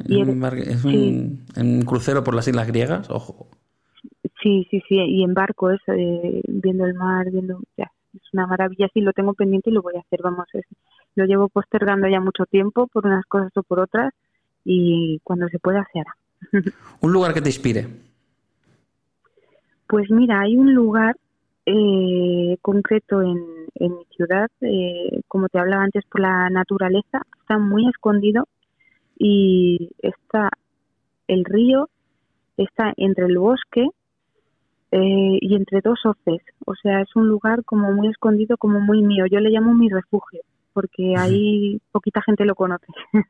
es 0.66 0.82
un, 0.82 1.82
crucero 1.82 2.24
por 2.24 2.34
las 2.34 2.49
islas 2.49 2.66
griegas, 2.68 3.11
ojo. 3.11 3.49
Sí, 4.45 4.68
sí, 4.70 4.82
sí, 4.86 4.97
y 4.97 5.24
en 5.24 5.32
barco, 5.32 5.70
es, 5.70 5.80
eh, 5.86 6.42
viendo 6.47 6.84
el 6.84 6.92
mar, 6.92 7.30
viendo, 7.30 7.61
ya, 7.78 7.90
es 8.14 8.20
una 8.34 8.47
maravilla, 8.47 8.90
sí, 8.92 9.01
lo 9.01 9.14
tengo 9.14 9.32
pendiente 9.32 9.70
y 9.70 9.72
lo 9.72 9.80
voy 9.80 9.97
a 9.97 10.01
hacer, 10.01 10.20
vamos, 10.22 10.47
es, 10.53 10.66
lo 11.14 11.24
llevo 11.24 11.49
postergando 11.49 12.07
ya 12.09 12.20
mucho 12.20 12.45
tiempo 12.45 12.86
por 12.88 13.07
unas 13.07 13.24
cosas 13.24 13.51
o 13.57 13.62
por 13.62 13.80
otras 13.80 14.12
y 14.62 15.18
cuando 15.24 15.49
se 15.49 15.59
pueda 15.59 15.88
se 15.90 16.01
hará. 16.01 16.14
¿Un 17.01 17.12
lugar 17.14 17.32
que 17.32 17.40
te 17.40 17.49
inspire? 17.49 17.86
Pues 19.88 20.11
mira, 20.11 20.42
hay 20.42 20.59
un 20.59 20.74
lugar 20.74 21.16
eh, 21.64 22.59
concreto 22.61 23.22
en, 23.22 23.38
en 23.76 23.97
mi 23.97 24.05
ciudad, 24.14 24.51
eh, 24.61 25.22
como 25.26 25.49
te 25.49 25.59
hablaba 25.59 25.84
antes, 25.84 26.05
por 26.05 26.20
la 26.20 26.51
naturaleza, 26.51 27.22
está 27.40 27.57
muy 27.57 27.88
escondido 27.88 28.47
y 29.18 29.88
está 30.03 30.51
el 31.28 31.47
río, 31.47 31.88
está 32.59 32.92
entre 32.99 33.24
el 33.24 33.38
bosque 33.38 33.88
eh, 34.97 35.38
y 35.40 35.57
entre 35.57 35.80
dos 35.80 35.99
hoces. 36.05 36.40
O 36.66 36.76
sea, 36.76 37.01
es 37.01 37.16
un 37.16 37.26
lugar 37.26 37.64
como 37.64 37.92
muy 37.92 38.07
escondido, 38.09 38.57
como 38.57 38.78
muy 38.78 39.03
mío. 39.03 39.26
Yo 39.26 39.40
le 39.40 39.51
llamo 39.51 39.74
mi 39.74 39.88
refugio, 39.88 40.42
porque 40.72 41.14
ahí 41.16 41.80
poquita 41.90 42.22
gente 42.22 42.45
lo 42.45 42.55
conoce. 42.55 42.86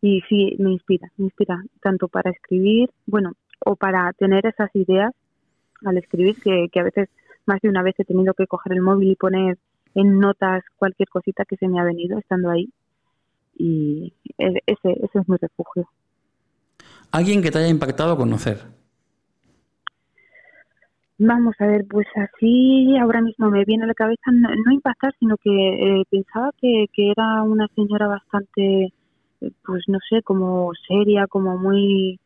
y 0.00 0.22
sí, 0.30 0.56
me 0.58 0.70
inspira, 0.70 1.12
me 1.18 1.26
inspira 1.26 1.62
tanto 1.82 2.08
para 2.08 2.30
escribir, 2.30 2.88
bueno, 3.04 3.32
o 3.66 3.76
para 3.76 4.10
tener 4.14 4.46
esas 4.46 4.74
ideas 4.74 5.12
al 5.84 5.98
escribir, 5.98 6.40
que, 6.40 6.68
que 6.72 6.80
a 6.80 6.84
veces 6.84 7.10
más 7.44 7.60
de 7.60 7.68
una 7.68 7.82
vez 7.82 7.94
he 7.98 8.04
tenido 8.04 8.32
que 8.32 8.46
coger 8.46 8.72
el 8.72 8.80
móvil 8.80 9.12
y 9.12 9.16
poner 9.16 9.58
en 9.94 10.18
notas 10.18 10.64
cualquier 10.76 11.10
cosita 11.10 11.44
que 11.44 11.56
se 11.56 11.68
me 11.68 11.78
ha 11.80 11.84
venido 11.84 12.18
estando 12.18 12.48
ahí. 12.48 12.70
Y 13.58 14.14
ese, 14.38 14.62
ese 14.66 15.18
es 15.18 15.28
mi 15.28 15.36
refugio. 15.36 15.86
¿Alguien 17.10 17.42
que 17.42 17.50
te 17.50 17.58
haya 17.58 17.68
impactado 17.68 18.16
conocer? 18.16 18.75
Vamos 21.18 21.54
a 21.60 21.66
ver, 21.66 21.86
pues 21.88 22.06
así 22.16 22.96
ahora 22.98 23.22
mismo 23.22 23.50
me 23.50 23.64
viene 23.64 23.84
a 23.84 23.86
la 23.86 23.94
cabeza 23.94 24.30
no, 24.32 24.50
impactar, 24.70 25.14
sino 25.18 25.36
que 25.38 25.50
eh, 25.50 26.04
pensaba 26.10 26.50
que, 26.60 26.86
que 26.92 27.10
era 27.10 27.42
una 27.42 27.68
señora 27.74 28.06
bastante, 28.06 28.92
eh, 29.40 29.50
pues 29.64 29.84
no 29.88 29.98
sé, 30.10 30.22
como 30.22 30.72
seria, 30.86 31.26
como 31.26 31.56
muy 31.56 32.18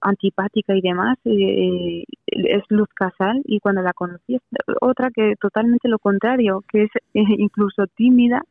antipática 0.00 0.74
y 0.74 0.80
demás, 0.80 1.18
eh, 1.24 2.04
es 2.26 2.62
Luz 2.68 2.88
Casal 2.94 3.42
y 3.44 3.60
cuando 3.60 3.82
la 3.82 3.92
conocí 3.92 4.36
es 4.36 4.42
otra 4.80 5.10
que 5.14 5.34
totalmente 5.40 5.88
lo 5.88 5.98
contrario, 5.98 6.64
que 6.70 6.84
es 6.84 6.90
eh, 7.14 7.22
incluso 7.38 7.86
tímida 7.96 8.42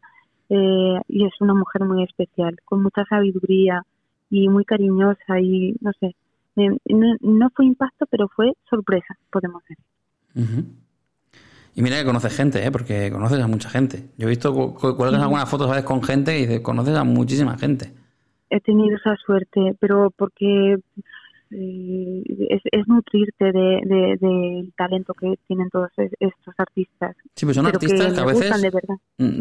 eh, 0.50 1.00
y 1.08 1.26
es 1.26 1.34
una 1.42 1.54
mujer 1.54 1.84
muy 1.86 2.04
especial, 2.04 2.58
con 2.66 2.84
mucha 2.84 3.04
sabiduría 3.06 3.84
y 4.30 4.50
muy 4.50 4.66
cariñosa 4.66 5.40
y 5.40 5.76
no 5.82 5.92
sé, 6.00 6.16
no, 6.68 7.50
fue 7.56 7.66
impacto 7.66 8.06
pero 8.10 8.28
fue 8.28 8.54
sorpresa, 8.70 9.18
podemos 9.32 9.64
decir. 9.68 9.86
Y 11.76 11.82
mira 11.82 11.98
que 11.98 12.06
conoces 12.06 12.36
gente, 12.36 12.66
¿eh? 12.66 12.72
porque 12.72 13.12
conoces 13.12 13.40
a 13.40 13.48
mucha 13.48 13.70
gente. 13.70 14.10
Yo 14.18 14.28
he 14.28 14.30
visto, 14.30 14.54
cuelgas 14.74 15.22
algunas 15.22 15.50
fotos 15.50 15.68
a 15.68 15.72
veces 15.72 15.86
con 15.86 16.04
gente 16.04 16.38
y 16.38 16.42
dices, 16.42 16.62
conoces 16.62 16.96
a 16.96 17.04
muchísima 17.04 17.58
gente. 17.58 17.94
He 18.50 18.60
tenido 18.60 18.98
esa 18.98 19.16
suerte, 19.18 19.76
pero 19.80 20.12
porque 20.16 20.78
eh, 21.52 22.24
es, 22.72 22.88
nutrirte 22.88 23.46
del 23.46 23.88
de, 24.20 24.72
talento 24.76 25.14
que 25.14 25.36
tienen 25.48 25.70
todos 25.70 25.90
estos 25.98 26.54
artistas. 26.58 27.16
Sí, 27.36 27.46
pues 27.46 27.56
son 27.56 27.68
artistas 27.68 28.14
que, 28.14 28.20
a 28.20 28.26
veces 28.26 28.52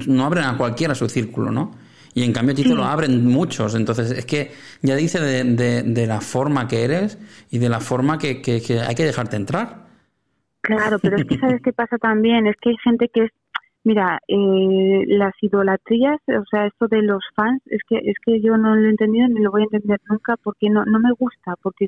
no 0.07 0.25
abren 0.25 0.45
a 0.45 0.57
cualquiera 0.57 0.95
su 0.95 1.09
círculo, 1.09 1.51
¿no? 1.51 1.73
Y 2.19 2.25
en 2.25 2.33
cambio 2.33 2.53
a 2.53 2.57
ti 2.57 2.65
te 2.65 2.75
lo 2.75 2.83
abren 2.83 3.25
muchos. 3.25 3.77
Entonces 3.77 4.11
es 4.11 4.27
que 4.27 4.51
ya 4.83 4.97
dice 4.97 5.21
de, 5.21 5.85
de, 5.85 6.07
la 6.09 6.21
forma 6.21 6.67
que 6.67 6.83
eres 6.83 7.17
y 7.49 7.59
de 7.59 7.69
la 7.69 7.79
forma 7.79 8.19
que, 8.19 8.43
que, 8.43 8.61
que 8.61 8.81
hay 8.81 8.97
que 8.97 9.05
dejarte 9.05 9.37
entrar. 9.37 9.87
Claro, 10.63 10.99
pero 10.99 11.17
es 11.17 11.25
que 11.27 11.39
sabes 11.39 11.63
qué 11.63 11.73
pasa 11.73 11.97
también, 11.97 12.49
es 12.49 12.57
que 12.61 12.71
hay 12.71 12.77
gente 12.83 13.09
que 13.09 13.27
es 13.27 13.31
Mira, 13.85 14.19
eh, 14.27 15.05
las 15.07 15.33
idolatrías, 15.41 16.21
o 16.27 16.45
sea, 16.51 16.67
esto 16.67 16.89
de 16.89 17.01
los 17.01 17.23
fans, 17.37 17.63
es 17.67 17.81
que 17.89 17.97
es 17.99 18.17
que 18.23 18.41
yo 18.43 18.57
no 18.57 18.75
lo 18.75 18.87
he 18.87 18.91
entendido 18.91 19.29
ni 19.29 19.41
lo 19.41 19.53
voy 19.53 19.63
a 19.63 19.65
entender 19.71 20.01
nunca 20.11 20.37
porque 20.43 20.69
no 20.69 20.85
no 20.85 20.99
me 20.99 21.13
gusta, 21.13 21.55
porque 21.63 21.87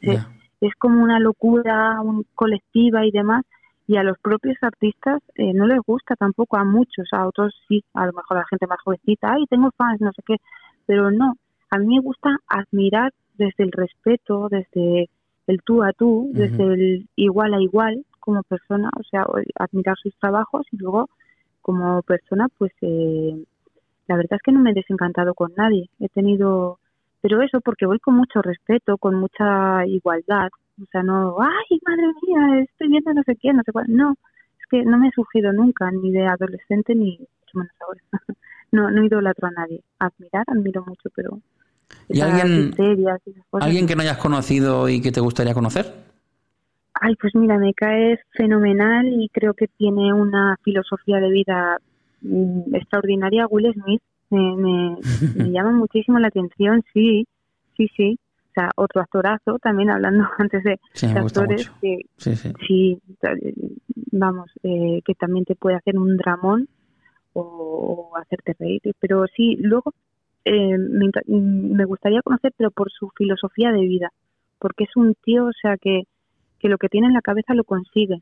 es 0.60 0.74
como 0.78 1.02
una 1.02 1.18
locura 1.18 2.00
un, 2.00 2.24
colectiva 2.36 3.04
y 3.04 3.10
demás, 3.10 3.44
y 3.90 3.96
a 3.96 4.04
los 4.04 4.16
propios 4.20 4.56
artistas 4.60 5.20
eh, 5.34 5.52
no 5.52 5.66
les 5.66 5.80
gusta 5.84 6.14
tampoco, 6.14 6.56
a 6.56 6.62
muchos, 6.62 7.08
a 7.10 7.26
otros 7.26 7.52
sí, 7.66 7.82
a 7.92 8.06
lo 8.06 8.12
mejor 8.12 8.36
a 8.36 8.40
la 8.42 8.46
gente 8.46 8.68
más 8.68 8.78
jovencita, 8.84 9.32
ay, 9.32 9.46
tengo 9.50 9.72
fans, 9.76 10.00
no 10.00 10.12
sé 10.12 10.22
qué, 10.24 10.36
pero 10.86 11.10
no, 11.10 11.34
a 11.70 11.78
mí 11.78 11.96
me 11.96 12.00
gusta 12.00 12.38
admirar 12.46 13.12
desde 13.36 13.64
el 13.64 13.72
respeto, 13.72 14.46
desde 14.48 15.10
el 15.48 15.60
tú 15.64 15.82
a 15.82 15.92
tú, 15.92 16.30
desde 16.32 16.62
el 16.62 17.08
igual 17.16 17.52
a 17.52 17.60
igual 17.60 18.04
como 18.20 18.44
persona, 18.44 18.90
o 18.96 19.02
sea, 19.10 19.26
admirar 19.56 19.96
sus 20.00 20.14
trabajos 20.20 20.68
y 20.70 20.76
luego 20.76 21.10
como 21.60 22.00
persona, 22.02 22.46
pues 22.58 22.70
eh, 22.82 23.44
la 24.06 24.14
verdad 24.14 24.36
es 24.36 24.42
que 24.42 24.52
no 24.52 24.60
me 24.60 24.70
he 24.70 24.74
desencantado 24.74 25.34
con 25.34 25.50
nadie. 25.56 25.90
He 25.98 26.08
tenido, 26.10 26.78
pero 27.22 27.42
eso 27.42 27.60
porque 27.60 27.86
voy 27.86 27.98
con 27.98 28.14
mucho 28.14 28.40
respeto, 28.40 28.98
con 28.98 29.16
mucha 29.16 29.84
igualdad. 29.86 30.50
O 30.82 30.86
sea, 30.90 31.02
no, 31.02 31.36
ay, 31.40 31.80
madre 31.86 32.06
mía, 32.22 32.62
estoy 32.62 32.88
viendo 32.88 33.12
no 33.12 33.22
sé 33.22 33.36
qué, 33.36 33.52
no 33.52 33.62
sé 33.64 33.72
cuál. 33.72 33.86
No, 33.88 34.16
es 34.58 34.66
que 34.70 34.84
no 34.84 34.98
me 34.98 35.08
he 35.08 35.12
sufrido 35.12 35.52
nunca, 35.52 35.90
ni 35.90 36.10
de 36.10 36.26
adolescente, 36.26 36.94
ni 36.94 37.18
mucho 37.18 37.58
menos 37.58 37.72
ahora. 37.80 38.00
no, 38.72 38.90
no 38.90 39.04
idolatro 39.04 39.48
a 39.48 39.50
nadie. 39.50 39.82
Admirar, 39.98 40.44
admiro 40.48 40.84
mucho, 40.86 41.08
pero... 41.14 41.38
¿Y 42.08 42.20
alguien, 42.20 42.72
alguien 43.52 43.86
que 43.86 43.96
no 43.96 44.02
hayas 44.02 44.18
conocido 44.18 44.88
y 44.88 45.00
que 45.00 45.10
te 45.10 45.20
gustaría 45.20 45.54
conocer? 45.54 45.92
Ay, 46.94 47.14
pues 47.16 47.34
mira, 47.34 47.58
me 47.58 47.72
cae 47.74 48.18
fenomenal 48.32 49.06
y 49.06 49.28
creo 49.28 49.54
que 49.54 49.66
tiene 49.66 50.12
una 50.12 50.56
filosofía 50.62 51.18
de 51.18 51.30
vida 51.30 51.78
mm, 52.20 52.74
extraordinaria. 52.74 53.46
Will 53.48 53.72
Smith 53.72 54.02
me, 54.30 54.96
llama 55.50 55.72
muchísimo 55.72 56.18
la 56.18 56.28
atención, 56.28 56.84
sí, 56.92 57.26
sí, 57.76 57.88
sí. 57.96 58.18
O 58.50 58.52
sea, 58.52 58.70
otro 58.74 59.00
actorazo, 59.00 59.58
también 59.60 59.90
hablando 59.90 60.24
antes 60.38 60.64
de, 60.64 60.80
actores 61.16 61.70
que 61.80 62.00
sí, 62.66 63.00
vamos, 64.10 64.50
eh, 64.64 65.00
que 65.04 65.14
también 65.14 65.44
te 65.44 65.54
puede 65.54 65.76
hacer 65.76 65.96
un 65.96 66.16
dramón 66.16 66.68
o, 67.32 68.10
hacerte 68.16 68.56
reír. 68.58 68.80
Pero 68.98 69.24
sí, 69.36 69.56
luego 69.60 69.92
eh, 70.44 70.76
me, 70.78 71.10
me, 71.28 71.84
gustaría 71.84 72.22
conocer, 72.22 72.52
pero 72.56 72.72
por 72.72 72.90
su 72.90 73.10
filosofía 73.16 73.70
de 73.70 73.82
vida, 73.82 74.10
porque 74.58 74.84
es 74.84 74.96
un 74.96 75.14
tío, 75.22 75.46
o 75.46 75.52
sea, 75.52 75.76
que, 75.76 76.04
que 76.58 76.68
lo 76.68 76.78
que 76.78 76.88
tiene 76.88 77.06
en 77.06 77.14
la 77.14 77.22
cabeza 77.22 77.54
lo 77.54 77.64
consigue. 77.64 78.20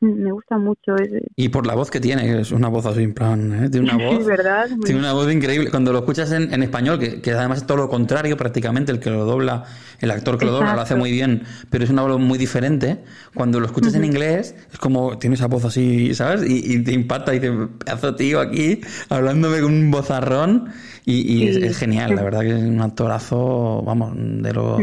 Me 0.00 0.30
gusta 0.30 0.58
mucho. 0.58 0.94
Y 1.36 1.48
por 1.48 1.66
la 1.66 1.74
voz 1.74 1.90
que 1.90 2.00
tiene, 2.00 2.40
es 2.40 2.52
una 2.52 2.68
voz 2.68 2.84
así 2.84 3.02
en 3.02 3.14
plan, 3.14 3.64
¿eh? 3.64 3.70
Tiene 3.70 3.94
una 3.94 4.04
voz. 4.10 4.26
¿verdad? 4.26 4.68
Tiene 4.84 5.00
una 5.00 5.14
voz 5.14 5.32
increíble. 5.32 5.70
Cuando 5.70 5.92
lo 5.92 6.00
escuchas 6.00 6.32
en, 6.32 6.52
en 6.52 6.62
español, 6.62 6.98
que, 6.98 7.22
que, 7.22 7.32
además 7.32 7.58
es 7.58 7.66
todo 7.66 7.78
lo 7.78 7.88
contrario 7.88 8.36
prácticamente, 8.36 8.92
el 8.92 9.00
que 9.00 9.08
lo 9.08 9.24
dobla, 9.24 9.64
el 10.00 10.10
actor 10.10 10.36
que 10.36 10.44
lo 10.44 10.52
dobla 10.52 10.74
lo 10.74 10.82
hace 10.82 10.96
muy 10.96 11.10
bien, 11.10 11.44
pero 11.70 11.84
es 11.84 11.90
una 11.90 12.02
voz 12.02 12.20
muy 12.20 12.38
diferente. 12.38 13.02
Cuando 13.34 13.58
lo 13.58 13.66
escuchas 13.66 13.94
en 13.94 14.04
inglés, 14.04 14.54
es 14.70 14.78
como, 14.78 15.18
tiene 15.18 15.34
esa 15.34 15.46
voz 15.46 15.64
así, 15.64 16.14
¿sabes? 16.14 16.42
Y, 16.48 16.74
y 16.74 16.84
te 16.84 16.92
impacta 16.92 17.34
y 17.34 17.40
te 17.40 17.50
pedazo 17.50 18.14
tío 18.14 18.40
aquí, 18.40 18.82
hablándome 19.08 19.60
con 19.60 19.72
un 19.72 19.90
vozarrón. 19.90 20.68
Y, 21.06 21.20
y 21.20 21.38
sí, 21.38 21.48
es, 21.48 21.56
es, 21.58 21.78
genial, 21.78 22.16
la 22.16 22.22
verdad 22.22 22.40
que 22.40 22.50
es 22.50 22.62
un 22.62 22.80
actorazo, 22.80 23.82
vamos, 23.82 24.12
de 24.16 24.52
lo, 24.52 24.76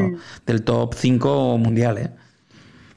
del 0.46 0.64
top 0.64 0.96
5 0.96 1.58
mundial, 1.58 1.98
¿eh? 1.98 2.12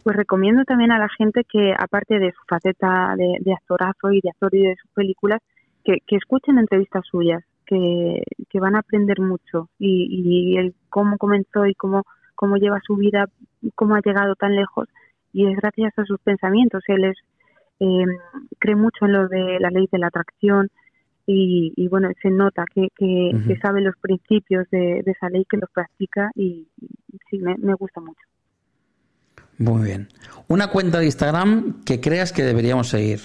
Pues 0.06 0.14
recomiendo 0.14 0.62
también 0.64 0.92
a 0.92 1.00
la 1.00 1.08
gente 1.08 1.42
que, 1.42 1.74
aparte 1.76 2.20
de 2.20 2.30
su 2.30 2.40
faceta 2.48 3.16
de, 3.16 3.38
de 3.40 3.52
actorazo 3.52 4.12
y 4.12 4.20
de 4.20 4.30
actor 4.30 4.54
y 4.54 4.62
de 4.62 4.76
sus 4.76 4.88
películas, 4.92 5.40
que, 5.82 5.96
que 6.06 6.14
escuchen 6.14 6.58
entrevistas 6.58 7.04
suyas, 7.10 7.42
que, 7.66 8.22
que, 8.48 8.60
van 8.60 8.76
a 8.76 8.78
aprender 8.78 9.18
mucho 9.18 9.68
y, 9.80 10.06
y 10.08 10.58
el 10.58 10.76
cómo 10.90 11.18
comenzó 11.18 11.66
y 11.66 11.74
cómo, 11.74 12.04
cómo 12.36 12.54
lleva 12.56 12.78
su 12.86 12.94
vida, 12.94 13.26
cómo 13.74 13.96
ha 13.96 14.00
llegado 14.00 14.36
tan 14.36 14.54
lejos 14.54 14.86
y 15.32 15.50
es 15.50 15.56
gracias 15.56 15.92
a 15.98 16.04
sus 16.04 16.20
pensamientos. 16.20 16.84
Él 16.86 17.02
es, 17.02 17.16
eh, 17.80 18.04
cree 18.60 18.76
mucho 18.76 19.06
en 19.06 19.12
lo 19.12 19.26
de 19.26 19.58
la 19.58 19.70
ley 19.70 19.88
de 19.90 19.98
la 19.98 20.06
atracción 20.06 20.68
y, 21.26 21.72
y 21.74 21.88
bueno, 21.88 22.10
se 22.22 22.30
nota 22.30 22.64
que, 22.72 22.90
que, 22.94 23.04
uh 23.04 23.38
-huh. 23.38 23.46
que, 23.48 23.56
sabe 23.56 23.80
los 23.80 23.96
principios 23.96 24.70
de, 24.70 25.02
de, 25.04 25.10
esa 25.10 25.30
ley, 25.30 25.44
que 25.50 25.56
los 25.56 25.70
practica 25.72 26.30
y, 26.36 26.68
y 27.12 27.18
sí, 27.28 27.40
me, 27.40 27.56
me 27.56 27.74
gusta 27.74 28.00
mucho. 28.00 28.22
Muy 29.58 29.84
bien. 29.84 30.08
Una 30.48 30.68
cuenta 30.68 30.98
de 30.98 31.06
Instagram 31.06 31.82
que 31.84 32.00
creas 32.00 32.32
que 32.32 32.42
deberíamos 32.42 32.88
seguir. 32.88 33.20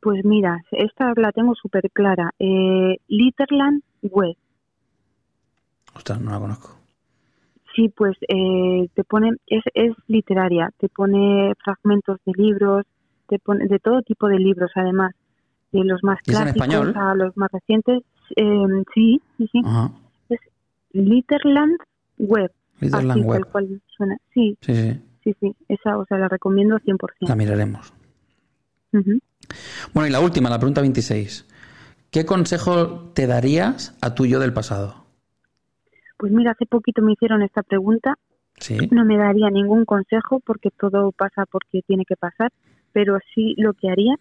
Pues 0.00 0.24
mira, 0.24 0.58
esta 0.70 1.12
la 1.16 1.32
tengo 1.32 1.54
súper 1.54 1.90
clara. 1.90 2.30
Eh, 2.38 2.98
Litterland 3.08 3.82
Web. 4.02 4.36
Ostras, 5.94 6.20
no 6.20 6.30
la 6.30 6.38
conozco. 6.38 6.76
Sí, 7.74 7.88
pues 7.88 8.16
eh, 8.28 8.88
te 8.94 9.04
pone, 9.04 9.32
es, 9.46 9.62
es 9.74 9.94
literaria, 10.06 10.70
te 10.78 10.88
pone 10.88 11.52
fragmentos 11.62 12.18
de 12.24 12.32
libros, 12.36 12.86
te 13.28 13.38
pone 13.38 13.66
de 13.66 13.78
todo 13.78 14.00
tipo 14.02 14.28
de 14.28 14.38
libros 14.38 14.70
además, 14.74 15.14
de 15.72 15.84
los 15.84 16.02
más 16.02 16.20
clásicos 16.22 16.96
a 16.96 17.14
los 17.14 17.36
más 17.36 17.50
recientes. 17.52 18.02
Eh, 18.34 18.84
sí, 18.94 19.20
sí, 19.36 19.48
sí. 19.52 19.60
Ajá. 19.64 19.90
Es 20.28 20.40
Litterland 20.92 21.76
Web. 22.18 22.52
Así, 22.80 23.20
Web. 23.20 23.42
Tal 23.42 23.52
cual 23.52 23.82
suena. 23.96 24.16
Sí. 24.34 24.56
Sí, 24.60 24.74
sí. 24.74 25.00
Sí, 25.24 25.34
sí, 25.40 25.56
esa, 25.68 25.98
o 25.98 26.04
sea, 26.06 26.18
la 26.18 26.28
recomiendo 26.28 26.78
100%. 26.78 26.98
La 27.28 27.34
miraremos. 27.34 27.92
Uh 28.92 28.98
-huh. 28.98 29.20
Bueno, 29.92 30.06
y 30.06 30.10
la 30.12 30.20
última, 30.20 30.48
la 30.48 30.58
pregunta 30.58 30.80
26. 30.80 31.46
¿Qué 32.10 32.24
consejo 32.24 33.10
te 33.12 33.26
darías 33.26 33.96
a 34.00 34.14
tu 34.14 34.24
yo 34.26 34.38
del 34.38 34.52
pasado? 34.52 35.04
Pues 36.16 36.32
mira, 36.32 36.52
hace 36.52 36.66
poquito 36.66 37.02
me 37.02 37.12
hicieron 37.12 37.42
esta 37.42 37.62
pregunta. 37.62 38.14
Sí. 38.58 38.78
No 38.90 39.04
me 39.04 39.18
daría 39.18 39.50
ningún 39.50 39.84
consejo 39.84 40.40
porque 40.40 40.70
todo 40.70 41.12
pasa 41.12 41.44
porque 41.44 41.82
tiene 41.86 42.04
que 42.04 42.16
pasar, 42.16 42.52
pero 42.92 43.18
sí 43.34 43.54
lo 43.58 43.74
que 43.74 43.90
haría 43.90 44.14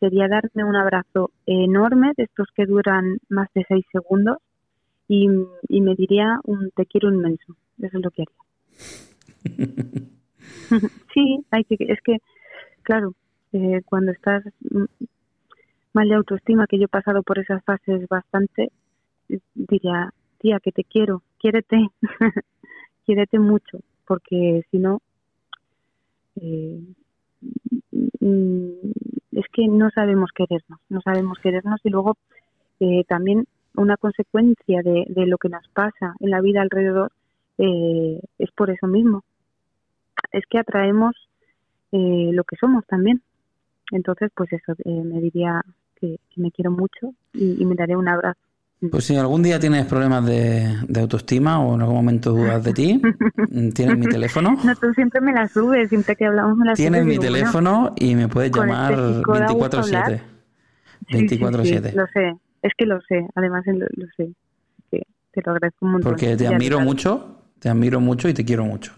sería 0.00 0.28
darme 0.28 0.64
un 0.64 0.76
abrazo 0.76 1.30
enorme 1.46 2.12
de 2.16 2.24
estos 2.24 2.48
que 2.54 2.66
duran 2.66 3.18
más 3.28 3.48
de 3.54 3.64
seis 3.68 3.84
segundos 3.90 4.38
y, 5.08 5.28
y 5.68 5.80
me 5.80 5.94
diría 5.94 6.40
un 6.44 6.70
te 6.76 6.84
quiero 6.84 7.08
inmenso. 7.08 7.56
Eso 7.78 7.98
es 7.98 8.04
lo 8.04 8.10
que 8.10 8.22
haría. 8.22 8.44
sí, 11.14 11.44
hay 11.50 11.64
que, 11.64 11.76
es 11.80 12.00
que, 12.02 12.18
claro, 12.82 13.14
eh, 13.52 13.82
cuando 13.84 14.12
estás 14.12 14.42
mal 15.92 16.08
de 16.08 16.14
autoestima, 16.14 16.66
que 16.66 16.78
yo 16.78 16.84
he 16.84 16.88
pasado 16.88 17.22
por 17.22 17.38
esas 17.38 17.62
fases 17.64 18.08
bastante, 18.08 18.72
diría, 19.54 20.12
tía, 20.38 20.60
que 20.60 20.72
te 20.72 20.84
quiero, 20.84 21.22
quiérete, 21.38 21.88
quiérete 23.06 23.38
mucho, 23.38 23.78
porque 24.06 24.64
si 24.70 24.78
no, 24.78 25.00
eh, 26.36 26.80
es 29.32 29.44
que 29.52 29.68
no 29.68 29.90
sabemos 29.90 30.30
querernos, 30.34 30.80
no 30.88 31.00
sabemos 31.00 31.38
querernos 31.38 31.80
y 31.84 31.90
luego 31.90 32.16
eh, 32.80 33.04
también 33.08 33.46
una 33.76 33.96
consecuencia 33.96 34.82
de, 34.82 35.04
de, 35.08 35.26
lo 35.26 35.38
que 35.38 35.48
nos 35.48 35.66
pasa 35.68 36.14
en 36.20 36.30
la 36.30 36.40
vida 36.40 36.62
alrededor 36.62 37.12
eh, 37.58 38.20
es 38.38 38.50
por 38.52 38.70
eso 38.70 38.86
mismo, 38.86 39.22
es 40.32 40.44
que 40.48 40.58
atraemos 40.58 41.14
eh, 41.92 42.30
lo 42.32 42.44
que 42.44 42.56
somos 42.56 42.84
también. 42.86 43.22
Entonces, 43.92 44.30
pues 44.34 44.52
eso, 44.52 44.72
eh, 44.84 45.02
me 45.04 45.20
diría 45.20 45.62
que, 45.96 46.18
que, 46.30 46.40
me 46.40 46.50
quiero 46.50 46.70
mucho 46.70 47.14
y, 47.32 47.60
y, 47.60 47.64
me 47.64 47.74
daré 47.74 47.96
un 47.96 48.08
abrazo. 48.08 48.40
Pues 48.90 49.04
si 49.04 49.16
algún 49.16 49.42
día 49.42 49.58
tienes 49.58 49.86
problemas 49.86 50.26
de, 50.26 50.76
de 50.88 51.00
autoestima 51.00 51.60
o 51.60 51.74
en 51.74 51.82
algún 51.82 51.96
momento 51.96 52.32
dudas 52.32 52.62
de 52.64 52.72
ti, 52.72 53.00
tienes 53.74 53.98
mi 53.98 54.06
teléfono. 54.06 54.56
No, 54.64 54.74
tú 54.74 54.92
siempre 54.94 55.20
me 55.20 55.32
la 55.32 55.48
subes, 55.48 55.88
siempre 55.88 56.16
que 56.16 56.26
hablamos 56.26 56.56
me 56.56 56.66
la 56.66 56.74
Tienes 56.74 57.02
subes, 57.02 57.06
mi 57.06 57.12
digo, 57.12 57.32
teléfono 57.32 57.80
bueno, 57.80 57.94
y 57.96 58.14
me 58.14 58.28
puedes 58.28 58.50
llamar 58.50 58.92
este 58.92 59.00
24-7. 59.00 60.20
24-7. 61.08 61.10
Sí, 61.10 61.28
sí, 61.28 61.38
sí, 61.38 61.96
lo 61.96 62.06
sé, 62.08 62.34
es 62.62 62.72
que 62.76 62.86
lo 62.86 63.00
sé, 63.02 63.26
además 63.34 63.64
lo, 63.66 63.86
lo 63.94 64.06
sé. 64.16 64.30
Que 64.90 65.02
te 65.32 65.42
lo 65.42 65.52
agradezco 65.52 65.86
un 65.86 65.92
montón. 65.92 66.12
Porque 66.12 66.36
te 66.36 66.46
admiro 66.46 66.80
mucho, 66.80 67.33
te 67.64 67.70
admiro 67.70 67.98
mucho 67.98 68.28
y 68.28 68.34
te 68.34 68.44
quiero 68.44 68.62
mucho. 68.66 68.92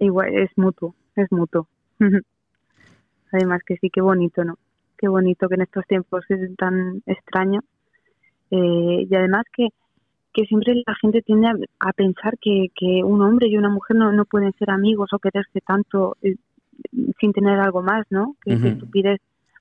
Igual, 0.00 0.34
es 0.34 0.50
mutuo, 0.56 0.96
es 1.14 1.30
mutuo. 1.30 1.68
Además 3.32 3.60
que 3.64 3.76
sí, 3.76 3.90
qué 3.90 4.00
bonito, 4.00 4.42
¿no? 4.42 4.58
Qué 4.98 5.06
bonito 5.06 5.48
que 5.48 5.54
en 5.54 5.60
estos 5.60 5.86
tiempos 5.86 6.24
es 6.30 6.56
tan 6.56 7.00
extraño. 7.06 7.60
Eh, 8.50 9.06
y 9.08 9.14
además 9.14 9.44
que, 9.56 9.68
que 10.32 10.46
siempre 10.46 10.82
la 10.84 10.96
gente 11.00 11.22
tiende 11.22 11.46
a, 11.46 11.54
a 11.78 11.92
pensar 11.92 12.38
que, 12.40 12.72
que, 12.74 13.04
un 13.04 13.22
hombre 13.22 13.46
y 13.46 13.56
una 13.56 13.68
mujer 13.68 13.98
no, 13.98 14.10
no 14.10 14.24
pueden 14.24 14.52
ser 14.54 14.70
amigos 14.70 15.10
o 15.12 15.20
quererse 15.20 15.60
tanto 15.60 16.16
eh, 16.22 16.34
sin 17.20 17.32
tener 17.32 17.60
algo 17.60 17.82
más, 17.82 18.04
¿no? 18.10 18.34
Que 18.44 18.54
uh 18.54 18.58
-huh. 18.58 18.72
estupidez, 18.72 19.20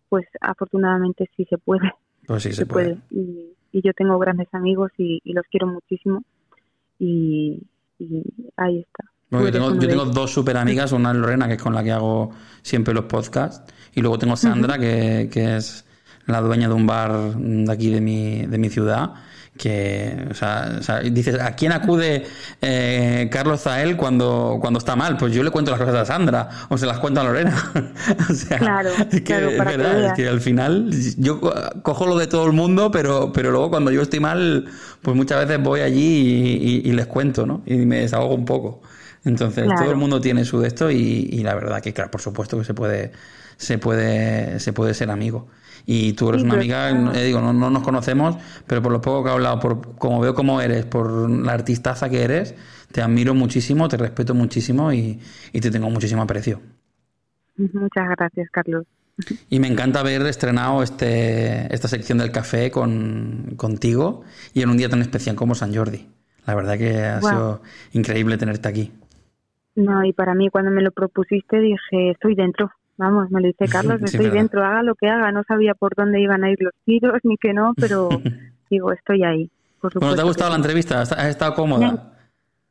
pues 0.10 0.26
afortunadamente 0.42 1.30
sí 1.38 1.46
se 1.46 1.60
puede. 1.60 1.94
Pues 2.26 2.42
sí 2.42 2.50
se, 2.54 2.56
se 2.56 2.66
puede. 2.66 2.96
puede. 2.96 3.22
Y, 3.22 3.54
y, 3.72 3.82
yo 3.84 3.94
tengo 3.94 4.18
grandes 4.18 4.52
amigos 4.52 4.92
y, 4.98 5.22
y 5.24 5.34
los 5.34 5.46
quiero 5.46 5.68
muchísimo. 5.68 6.24
Y, 6.98 7.62
y 8.10 8.52
ahí 8.58 8.80
está. 8.80 9.12
Bueno, 9.30 9.48
yo 9.48 9.52
tengo, 9.52 9.74
yo 9.80 9.88
tengo 9.88 10.06
dos 10.06 10.32
super 10.32 10.58
amigas, 10.58 10.92
una 10.92 11.12
es 11.12 11.18
Lorena, 11.18 11.48
que 11.48 11.56
es 11.56 11.62
con 11.62 11.74
la 11.74 11.84
que 11.84 11.92
hago 11.92 12.32
siempre 12.62 12.94
los 12.94 13.06
podcasts, 13.06 13.74
y 13.94 14.02
luego 14.02 14.20
tengo 14.20 14.36
Sandra, 14.36 14.76
uh 14.76 14.78
-huh. 14.78 14.82
que, 14.82 15.30
que, 15.32 15.58
es 15.58 15.86
la 16.28 16.40
dueña 16.42 16.68
de 16.68 16.74
un 16.74 16.86
bar 16.86 17.36
de 17.36 17.72
aquí 17.72 17.90
de 17.90 18.00
mi, 18.00 18.46
de 18.46 18.58
mi 18.58 18.70
ciudad, 18.70 19.14
que, 19.58 20.28
o 20.32 20.34
sea, 20.34 20.78
o 20.80 20.84
sea 20.84 21.00
dices, 21.02 21.40
¿a 21.40 21.56
quién 21.56 21.72
acude 21.72 22.26
eh, 22.62 23.30
Carlos 23.32 23.62
Zael 23.62 23.96
cuando, 23.98 24.58
cuando 24.60 24.80
está 24.80 24.96
mal? 24.96 25.18
Pues 25.18 25.34
yo 25.34 25.44
le 25.44 25.52
cuento 25.52 25.72
las 25.72 25.80
cosas 25.80 25.96
a 25.96 26.06
Sandra, 26.06 26.50
o 26.70 26.78
se 26.78 26.86
las 26.86 27.00
cuento 27.00 27.22
a 27.22 27.24
Lorena. 27.24 27.56
o 28.30 28.34
sea, 28.34 28.58
claro, 28.58 28.90
es 28.90 29.08
que, 29.08 29.24
claro, 29.24 29.50
es 29.50 29.58
verdad, 29.58 30.00
que 30.00 30.08
es 30.08 30.14
que 30.14 30.28
al 30.28 30.42
final 30.42 30.90
yo 31.18 31.40
cojo 31.84 32.08
lo 32.08 32.18
de 32.18 32.28
todo 32.28 32.46
el 32.46 32.54
mundo, 32.54 32.92
pero, 32.92 33.32
pero 33.32 33.52
luego 33.52 33.70
cuando 33.70 33.92
yo 33.92 34.02
estoy 34.02 34.20
mal, 34.20 34.66
pues 35.02 35.16
muchas 35.16 35.46
veces 35.46 35.64
voy 35.64 35.82
allí 35.82 36.02
y, 36.02 36.88
y, 36.88 36.90
y 36.90 36.94
les 36.94 37.06
cuento, 37.06 37.46
¿no? 37.46 37.62
Y 37.66 37.76
me 37.78 38.00
desahogo 38.00 38.34
un 38.34 38.46
poco. 38.46 38.82
Entonces, 39.26 39.66
claro. 39.66 39.82
todo 39.82 39.92
el 39.92 39.98
mundo 39.98 40.20
tiene 40.20 40.46
su 40.46 40.60
de 40.60 40.68
esto 40.68 40.92
y, 40.92 41.30
y, 41.32 41.44
la 41.44 41.56
verdad 41.56 41.82
que, 41.82 41.94
claro, 41.94 42.12
por 42.12 42.22
supuesto 42.22 42.58
que 42.58 42.66
se 42.66 42.74
puede, 42.74 43.12
se 43.58 43.78
puede, 43.78 44.60
se 44.60 44.74
puede 44.74 44.94
ser 44.94 45.10
amigo. 45.12 45.48
Y 45.86 46.14
tú 46.14 46.30
eres 46.30 46.42
sí, 46.42 46.48
una 46.48 46.56
amiga, 46.56 46.90
eh, 46.90 47.26
digo, 47.26 47.42
no, 47.42 47.52
no, 47.52 47.70
nos 47.70 47.84
conocemos, 47.84 48.38
pero 48.68 48.82
por 48.82 48.92
lo 48.92 49.02
poco 49.02 49.24
que 49.24 49.30
he 49.30 49.34
hablado, 49.34 49.60
por 49.60 49.96
como 49.96 50.20
veo 50.20 50.34
cómo 50.34 50.62
eres, 50.62 50.86
por 50.86 51.30
la 51.30 51.54
artistaza 51.54 52.10
que 52.10 52.24
eres, 52.24 52.56
te 52.92 53.02
admiro 53.02 53.34
muchísimo, 53.34 53.88
te 53.90 53.98
respeto 53.98 54.34
muchísimo 54.34 54.94
y, 54.94 55.20
y 55.52 55.60
te 55.60 55.72
tengo 55.72 55.90
muchísimo 55.90 56.22
aprecio. 56.22 56.62
Muchas 57.58 58.10
gracias, 58.10 58.50
Carlos. 58.52 58.86
Y 59.50 59.60
me 59.60 59.68
encanta 59.68 60.00
haber 60.00 60.24
estrenado 60.24 60.82
este, 60.82 61.74
esta 61.74 61.88
sección 61.88 62.18
del 62.18 62.32
café 62.32 62.72
con, 62.72 63.54
contigo 63.58 64.24
y 64.54 64.62
en 64.64 64.70
un 64.70 64.78
día 64.78 64.90
tan 64.90 65.02
especial 65.02 65.36
como 65.36 65.54
San 65.54 65.74
Jordi. 65.74 66.08
La 66.46 66.56
verdad 66.56 66.78
que 66.78 67.00
ha 67.00 67.20
wow. 67.20 67.30
sido 67.30 67.62
increíble 67.94 68.38
tenerte 68.38 68.68
aquí. 68.68 68.92
No, 69.76 70.04
y 70.04 70.14
para 70.14 70.34
mí 70.34 70.50
cuando 70.50 70.72
me 70.72 70.82
lo 70.82 70.92
propusiste 70.92 71.60
dije, 71.60 72.12
estoy 72.12 72.36
dentro. 72.36 72.72
Vamos, 72.98 73.32
me 73.32 73.42
lo 73.42 73.48
dice 73.48 73.68
Carlos, 73.72 74.00
sí, 74.00 74.06
estoy 74.06 74.30
dentro, 74.30 74.64
haga 74.64 74.84
lo 74.84 74.96
que 74.96 75.08
haga. 75.08 75.32
No 75.32 75.44
sabía 75.48 75.74
por 75.74 75.96
dónde 75.96 76.22
iban 76.22 76.44
a 76.44 76.52
ir 76.52 76.58
los 76.62 76.74
tiros 76.86 77.20
ni 77.24 77.38
que 77.38 77.54
no, 77.54 77.74
pero 77.76 78.10
digo, 78.70 78.92
estoy 78.92 79.24
ahí. 79.24 79.50
Por 79.82 79.94
bueno, 80.00 80.16
¿te 80.16 80.22
ha 80.22 80.26
gustado 80.26 80.52
la 80.52 80.58
entrevista? 80.58 81.02
¿Has 81.02 81.28
estado 81.28 81.54
cómoda? 81.54 82.14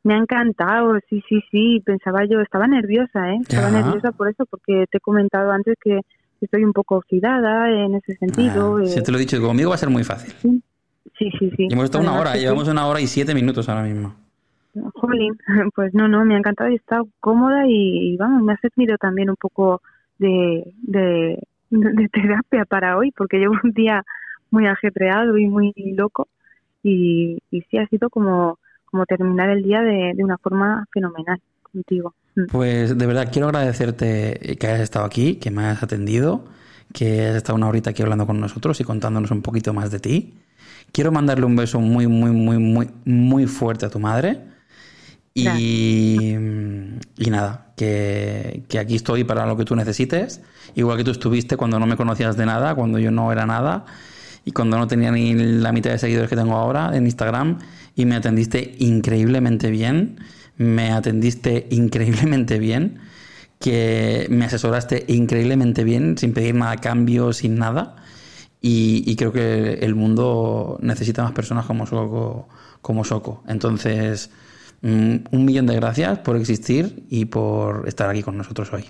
Me, 0.03 0.13
me, 0.13 0.13
ha 0.15 0.17
encantado, 0.17 0.97
sí, 1.09 1.23
sí, 1.29 1.41
sí. 1.51 1.81
Pensaba 1.85 2.25
yo, 2.25 2.41
estaba 2.41 2.67
nerviosa, 2.67 3.33
¿eh? 3.33 3.39
Estaba 3.41 3.69
nerviosa 3.69 4.11
por 4.11 4.29
eso, 4.29 4.45
porque 4.47 4.85
te 4.89 4.97
he 4.97 5.01
comentado 5.01 5.51
antes 5.51 5.75
que 5.81 5.99
estoy 6.41 6.63
un 6.63 6.73
poco 6.73 6.95
oxidada 6.95 7.69
en 7.69 7.95
ese 7.95 8.15
sentido. 8.15 8.77
Ah, 8.77 8.85
sí, 8.85 9.03
te 9.03 9.11
lo 9.11 9.17
he 9.17 9.21
dicho, 9.21 9.39
conmigo 9.39 9.69
va 9.69 9.75
a 9.75 9.79
ser 9.79 9.89
muy 9.89 10.03
fácil. 10.03 10.33
Sí, 10.41 10.63
Sí, 11.17 11.29
sí, 11.37 11.51
sí. 11.55 11.67
Y 11.69 11.73
hemos 11.73 11.85
estado 11.85 12.03
una 12.03 12.19
hora, 12.19 12.35
llevamos 12.35 12.67
una 12.67 12.87
hora 12.87 12.99
y 12.99 13.07
siete 13.07 13.33
minutos 13.33 13.69
ahora 13.69 13.83
mismo. 13.83 14.15
Jolín, 14.95 15.37
pues 15.75 15.93
no, 15.93 16.07
no, 16.07 16.25
me 16.25 16.35
ha 16.35 16.37
encantado 16.39 16.69
y 16.69 16.73
he 16.73 16.77
estado 16.77 17.07
cómoda 17.19 17.65
y, 17.67 18.17
vamos, 18.17 18.41
me 18.43 18.53
ha 18.53 18.57
servido 18.57 18.97
también 18.97 19.29
un 19.29 19.35
poco 19.35 19.81
de, 20.17 20.73
de, 20.81 21.39
terapia 22.11 22.65
para 22.65 22.97
hoy, 22.97 23.11
porque 23.11 23.37
llevo 23.37 23.55
un 23.63 23.71
día 23.71 24.03
muy 24.51 24.67
ajetreado 24.67 25.37
y 25.37 25.47
muy 25.47 25.73
loco 25.95 26.27
y, 26.83 27.39
y 27.49 27.61
sí 27.61 27.77
ha 27.77 27.87
sido 27.87 28.09
como, 28.09 28.59
como 28.85 29.05
terminar 29.05 29.49
el 29.49 29.63
día 29.63 29.81
de, 29.81 30.13
de 30.15 30.23
una 30.23 30.37
forma 30.37 30.85
fenomenal 30.93 31.39
contigo. 31.63 32.13
Mm. 32.35 32.45
Pues 32.51 32.97
de 32.97 33.07
verdad 33.07 33.29
quiero 33.31 33.47
agradecerte 33.47 34.57
que 34.59 34.67
hayas 34.67 34.81
estado 34.81 35.05
aquí, 35.05 35.35
que 35.35 35.51
me 35.51 35.63
hayas 35.63 35.83
atendido, 35.83 36.45
que 36.93 37.21
hayas 37.21 37.37
estado 37.37 37.57
una 37.57 37.67
horita 37.67 37.91
aquí 37.91 38.03
hablando 38.03 38.27
con 38.27 38.39
nosotros 38.39 38.79
y 38.79 38.83
contándonos 38.83 39.31
un 39.31 39.41
poquito 39.41 39.73
más 39.73 39.91
de 39.91 39.99
ti. 39.99 40.33
Quiero 40.91 41.11
mandarle 41.11 41.45
un 41.45 41.55
beso 41.55 41.79
muy, 41.79 42.07
muy, 42.07 42.31
muy, 42.31 42.59
muy, 42.59 42.89
muy 43.05 43.47
fuerte 43.47 43.85
a 43.85 43.89
tu 43.89 43.99
madre. 43.99 44.52
Y, 45.35 46.35
y 47.17 47.29
nada, 47.29 47.73
que, 47.75 48.63
que 48.69 48.77
aquí 48.77 48.95
estoy 48.95 49.23
para 49.23 49.47
lo 49.47 49.57
que 49.57 49.65
tú 49.65 49.75
necesites, 49.75 50.41
igual 50.75 50.97
que 50.97 51.03
tú 51.03 51.11
estuviste 51.11 51.57
cuando 51.57 51.79
no 51.79 51.87
me 51.87 51.97
conocías 51.97 52.37
de 52.37 52.45
nada, 52.45 52.75
cuando 52.75 52.99
yo 52.99 53.09
no 53.09 53.31
era 53.31 53.45
nada 53.45 53.85
y 54.45 54.51
cuando 54.51 54.77
no 54.77 54.87
tenía 54.87 55.11
ni 55.11 55.33
la 55.33 55.71
mitad 55.71 55.91
de 55.91 55.97
seguidores 55.97 56.29
que 56.29 56.35
tengo 56.35 56.55
ahora 56.55 56.95
en 56.95 57.05
Instagram 57.05 57.59
y 57.95 58.05
me 58.05 58.15
atendiste 58.15 58.75
increíblemente 58.79 59.71
bien, 59.71 60.19
me 60.57 60.91
atendiste 60.91 61.67
increíblemente 61.71 62.59
bien, 62.59 62.99
que 63.59 64.27
me 64.29 64.45
asesoraste 64.45 65.05
increíblemente 65.07 65.83
bien, 65.83 66.17
sin 66.17 66.33
pedir 66.33 66.55
nada 66.55 66.73
a 66.73 66.77
cambio, 66.77 67.33
sin 67.33 67.55
nada. 67.55 67.95
Y, 68.65 69.15
creo 69.17 69.33
que 69.33 69.73
el 69.81 69.93
mundo 69.95 70.77
necesita 70.81 71.23
más 71.23 71.33
personas 71.33 71.65
como 71.65 71.85
Soco. 71.85 72.47
Como 72.81 73.03
Soco. 73.03 73.43
Entonces, 73.47 74.29
un 74.83 75.45
millón 75.45 75.65
de 75.65 75.75
gracias 75.75 76.19
por 76.19 76.35
existir 76.35 77.05
y 77.09 77.25
por 77.25 77.87
estar 77.87 78.09
aquí 78.09 78.21
con 78.21 78.37
nosotros 78.37 78.73
hoy. 78.73 78.83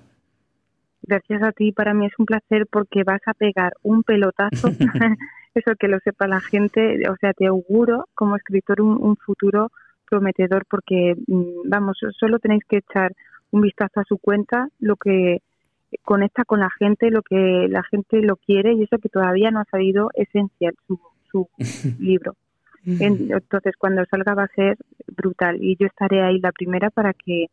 Gracias 1.03 1.44
a 1.44 1.52
ti, 1.52 1.72
para 1.72 1.94
mí 1.94 2.06
es 2.06 2.14
un 2.18 2.26
placer 2.26 2.65
porque 2.72 3.03
vas 3.03 3.22
a 3.26 3.34
pegar 3.34 3.74
un 3.84 4.03
pelotazo, 4.03 4.70
eso 5.53 5.76
que 5.78 5.88
lo 5.88 5.99
sepa 5.99 6.28
la 6.28 6.40
gente, 6.40 7.07
o 7.10 7.15
sea, 7.18 7.34
te 7.34 7.45
auguro 7.45 8.06
como 8.15 8.36
escritor 8.36 8.82
un, 8.82 9.02
un 9.02 9.18
futuro 9.18 9.72
prometedor 10.10 10.65
porque, 10.70 11.15
mm, 11.28 11.70
vamos, 11.70 11.98
solo 12.20 12.40
tenéis 12.40 12.64
que 12.68 12.78
echar 12.78 13.14
un 13.52 13.61
vistazo 13.61 13.99
a 13.99 14.06
su 14.06 14.18
cuenta, 14.18 14.70
lo 14.80 14.95
que 14.95 15.41
conecta 16.02 16.44
con 16.45 16.60
la 16.60 16.70
gente, 16.72 17.11
lo 17.11 17.22
que 17.22 17.68
la 17.70 17.84
gente 17.84 18.22
lo 18.22 18.38
quiere 18.38 18.74
y 18.74 18.84
eso 18.84 18.98
que 18.98 19.10
todavía 19.10 19.52
no 19.52 19.60
ha 19.60 19.65
salido 19.65 20.10
esencial, 20.15 20.74
su, 20.88 20.99
su 21.32 21.48
libro. 21.99 22.36
En- 22.86 23.32
Entonces, 23.32 23.76
cuando 23.78 24.04
salga 24.06 24.34
va 24.34 24.44
a 24.44 24.48
ser 24.56 24.78
brutal 25.16 25.58
y 25.64 25.76
yo 25.80 25.88
estaré 25.88 26.22
ahí 26.24 26.40
la 26.40 26.52
primera 26.52 26.90
para 26.90 27.14
que 27.14 27.48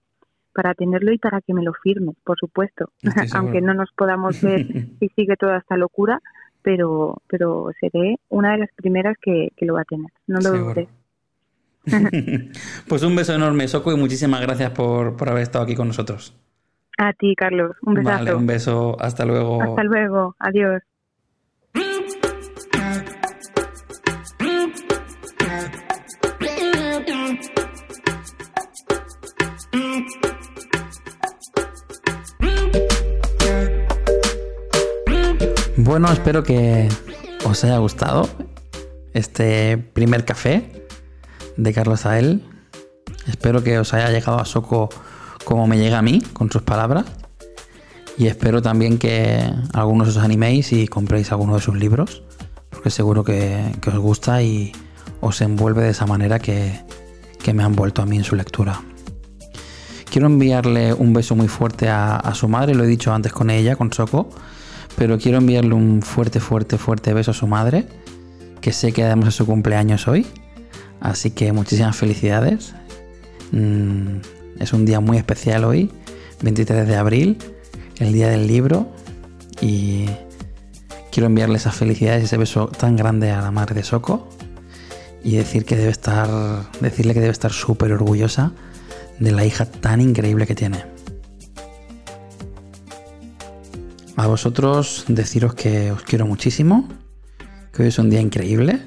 para 0.53 0.75
tenerlo 0.75 1.13
y 1.13 1.19
para 1.19 1.41
que 1.41 1.55
me 1.55 1.63
lo 1.63 1.73
firmes, 1.75 2.17
por 2.25 2.37
supuesto. 2.39 2.91
Aunque 3.35 3.61
no 3.61 3.73
nos 3.75 3.91
podamos 3.93 4.41
ver 4.41 4.67
si 5.01 5.09
sigue 5.11 5.37
toda 5.37 5.59
esta 5.59 5.77
locura, 5.77 6.21
pero 6.63 7.23
pero 7.29 7.71
seré 7.81 8.17
una 8.29 8.53
de 8.53 8.59
las 8.59 8.71
primeras 8.75 9.17
que, 9.23 9.51
que 9.57 9.67
lo 9.67 9.75
va 9.75 9.83
a 9.83 9.85
tener. 9.85 10.11
No 10.27 10.41
lo 10.41 10.51
dudes. 10.59 10.89
Pues 12.89 13.03
un 13.03 13.17
beso 13.17 13.35
enorme, 13.35 13.67
Soco, 13.67 13.93
y 13.93 13.97
muchísimas 13.97 14.41
gracias 14.43 14.71
por, 14.71 15.17
por 15.17 15.29
haber 15.31 15.43
estado 15.43 15.65
aquí 15.65 15.75
con 15.75 15.87
nosotros. 15.89 16.37
A 16.99 17.13
ti, 17.15 17.35
Carlos. 17.35 17.77
Un 17.83 17.95
besazo. 17.95 18.19
Vale, 18.19 18.35
un 18.35 18.47
beso. 18.47 18.97
Hasta 19.01 19.25
luego. 19.25 19.63
Hasta 19.63 19.83
luego. 19.85 20.37
Adiós. 20.39 20.83
Bueno, 35.83 36.13
espero 36.13 36.43
que 36.43 36.91
os 37.47 37.65
haya 37.65 37.79
gustado 37.79 38.29
este 39.15 39.79
primer 39.79 40.27
café 40.27 40.87
de 41.57 41.73
Carlos 41.73 42.05
Ael. 42.05 42.45
Espero 43.27 43.65
que 43.65 43.79
os 43.79 43.95
haya 43.95 44.11
llegado 44.11 44.39
a 44.39 44.45
Soco 44.45 44.91
como 45.43 45.67
me 45.67 45.79
llega 45.79 45.97
a 45.97 46.03
mí, 46.03 46.21
con 46.35 46.53
sus 46.53 46.61
palabras. 46.61 47.07
Y 48.19 48.27
espero 48.27 48.61
también 48.61 48.99
que 48.99 49.51
algunos 49.73 50.09
os 50.09 50.19
animéis 50.19 50.71
y 50.75 50.87
compréis 50.87 51.33
alguno 51.33 51.55
de 51.55 51.63
sus 51.63 51.75
libros, 51.75 52.25
porque 52.69 52.91
seguro 52.91 53.25
que, 53.25 53.75
os 53.87 53.99
gusta 53.99 54.43
y 54.43 54.73
os 55.23 55.41
envuelve 55.41 55.85
de 55.85 55.91
esa 55.91 56.05
manera 56.05 56.41
que, 56.41 56.79
que 57.43 57.55
me 57.55 57.63
han 57.63 57.75
vuelto 57.75 58.03
a 58.03 58.07
mí 58.07 58.19
en 58.19 58.25
su 58.25 58.37
lectura. 58.37 58.83
Quiero 60.11 60.27
enviarle 60.27 60.93
un 60.93 61.15
beso 61.15 61.35
muy 61.35 61.49
fuerte 61.49 61.89
a, 61.89 62.17
a 62.17 62.35
su 62.35 62.49
madre, 62.49 62.75
lo 62.75 62.85
he 62.85 62.87
dicho 62.87 63.15
antes 63.15 63.33
con 63.33 63.49
ella, 63.49 63.77
con 63.77 63.91
Soco, 63.91 64.29
pero 64.97 65.19
quiero 65.19 65.39
enviarle 65.39 65.75
un 65.75 66.03
fuerte, 66.03 66.41
fuerte, 66.41 66.79
fuerte 66.79 67.13
beso 67.15 67.31
a 67.31 67.35
su 67.35 67.47
madre, 67.47 67.87
que 68.61 68.73
sé 68.73 68.93
que 68.93 69.05
además 69.05 69.29
es 69.29 69.35
su 69.35 69.47
cumpleaños 69.47 70.09
hoy. 70.09 70.27
Así 71.01 71.31
que 71.31 71.53
muchísimas 71.53 71.97
felicidades. 71.97 72.75
Mm, 73.53 74.19
es 74.59 74.73
un 74.73 74.85
día 74.85 75.01
muy 75.01 75.17
especial 75.17 75.65
hoy, 75.65 75.91
23 76.43 76.87
de 76.87 76.97
abril, 76.97 77.39
el 77.99 78.13
día 78.13 78.29
del 78.29 78.47
libro. 78.47 78.89
Y 79.61 80.07
quiero 81.11 81.27
enviarle 81.27 81.57
esas 81.57 81.75
felicidades 81.75 82.23
y 82.23 82.25
ese 82.27 82.37
beso 82.37 82.69
tan 82.69 82.97
grande 82.97 83.31
a 83.31 83.41
la 83.41 83.51
madre 83.51 83.75
de 83.75 83.83
Soco. 83.83 84.29
Y 85.23 85.37
decir 85.37 85.65
que 85.65 85.77
debe 85.77 85.91
estar, 85.91 86.29
decirle 86.81 87.15
que 87.15 87.21
debe 87.21 87.33
estar 87.33 87.53
súper 87.53 87.93
orgullosa 87.93 88.53
de 89.19 89.33
la 89.33 89.45
hija 89.45 89.67
tan 89.67 90.01
increíble 90.01 90.47
que 90.47 90.55
tiene. 90.55 91.00
A 94.21 94.27
vosotros 94.27 95.07
deciros 95.09 95.55
que 95.55 95.93
os 95.93 96.03
quiero 96.03 96.27
muchísimo, 96.27 96.87
que 97.73 97.81
hoy 97.81 97.89
es 97.89 97.99
un 97.99 98.11
día 98.11 98.21
increíble 98.21 98.83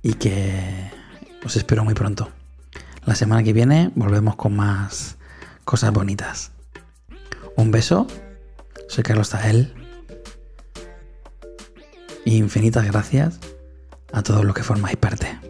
y 0.00 0.14
que 0.14 0.92
os 1.44 1.56
espero 1.56 1.82
muy 1.82 1.94
pronto. 1.94 2.28
La 3.04 3.16
semana 3.16 3.42
que 3.42 3.52
viene 3.52 3.90
volvemos 3.96 4.36
con 4.36 4.54
más 4.54 5.16
cosas 5.64 5.92
bonitas. 5.92 6.52
Un 7.56 7.72
beso, 7.72 8.06
soy 8.88 9.02
Carlos 9.02 9.30
Tael. 9.30 9.74
Infinitas 12.24 12.86
gracias 12.86 13.40
a 14.12 14.22
todos 14.22 14.44
los 14.44 14.54
que 14.54 14.62
formáis 14.62 14.96
parte. 14.98 15.41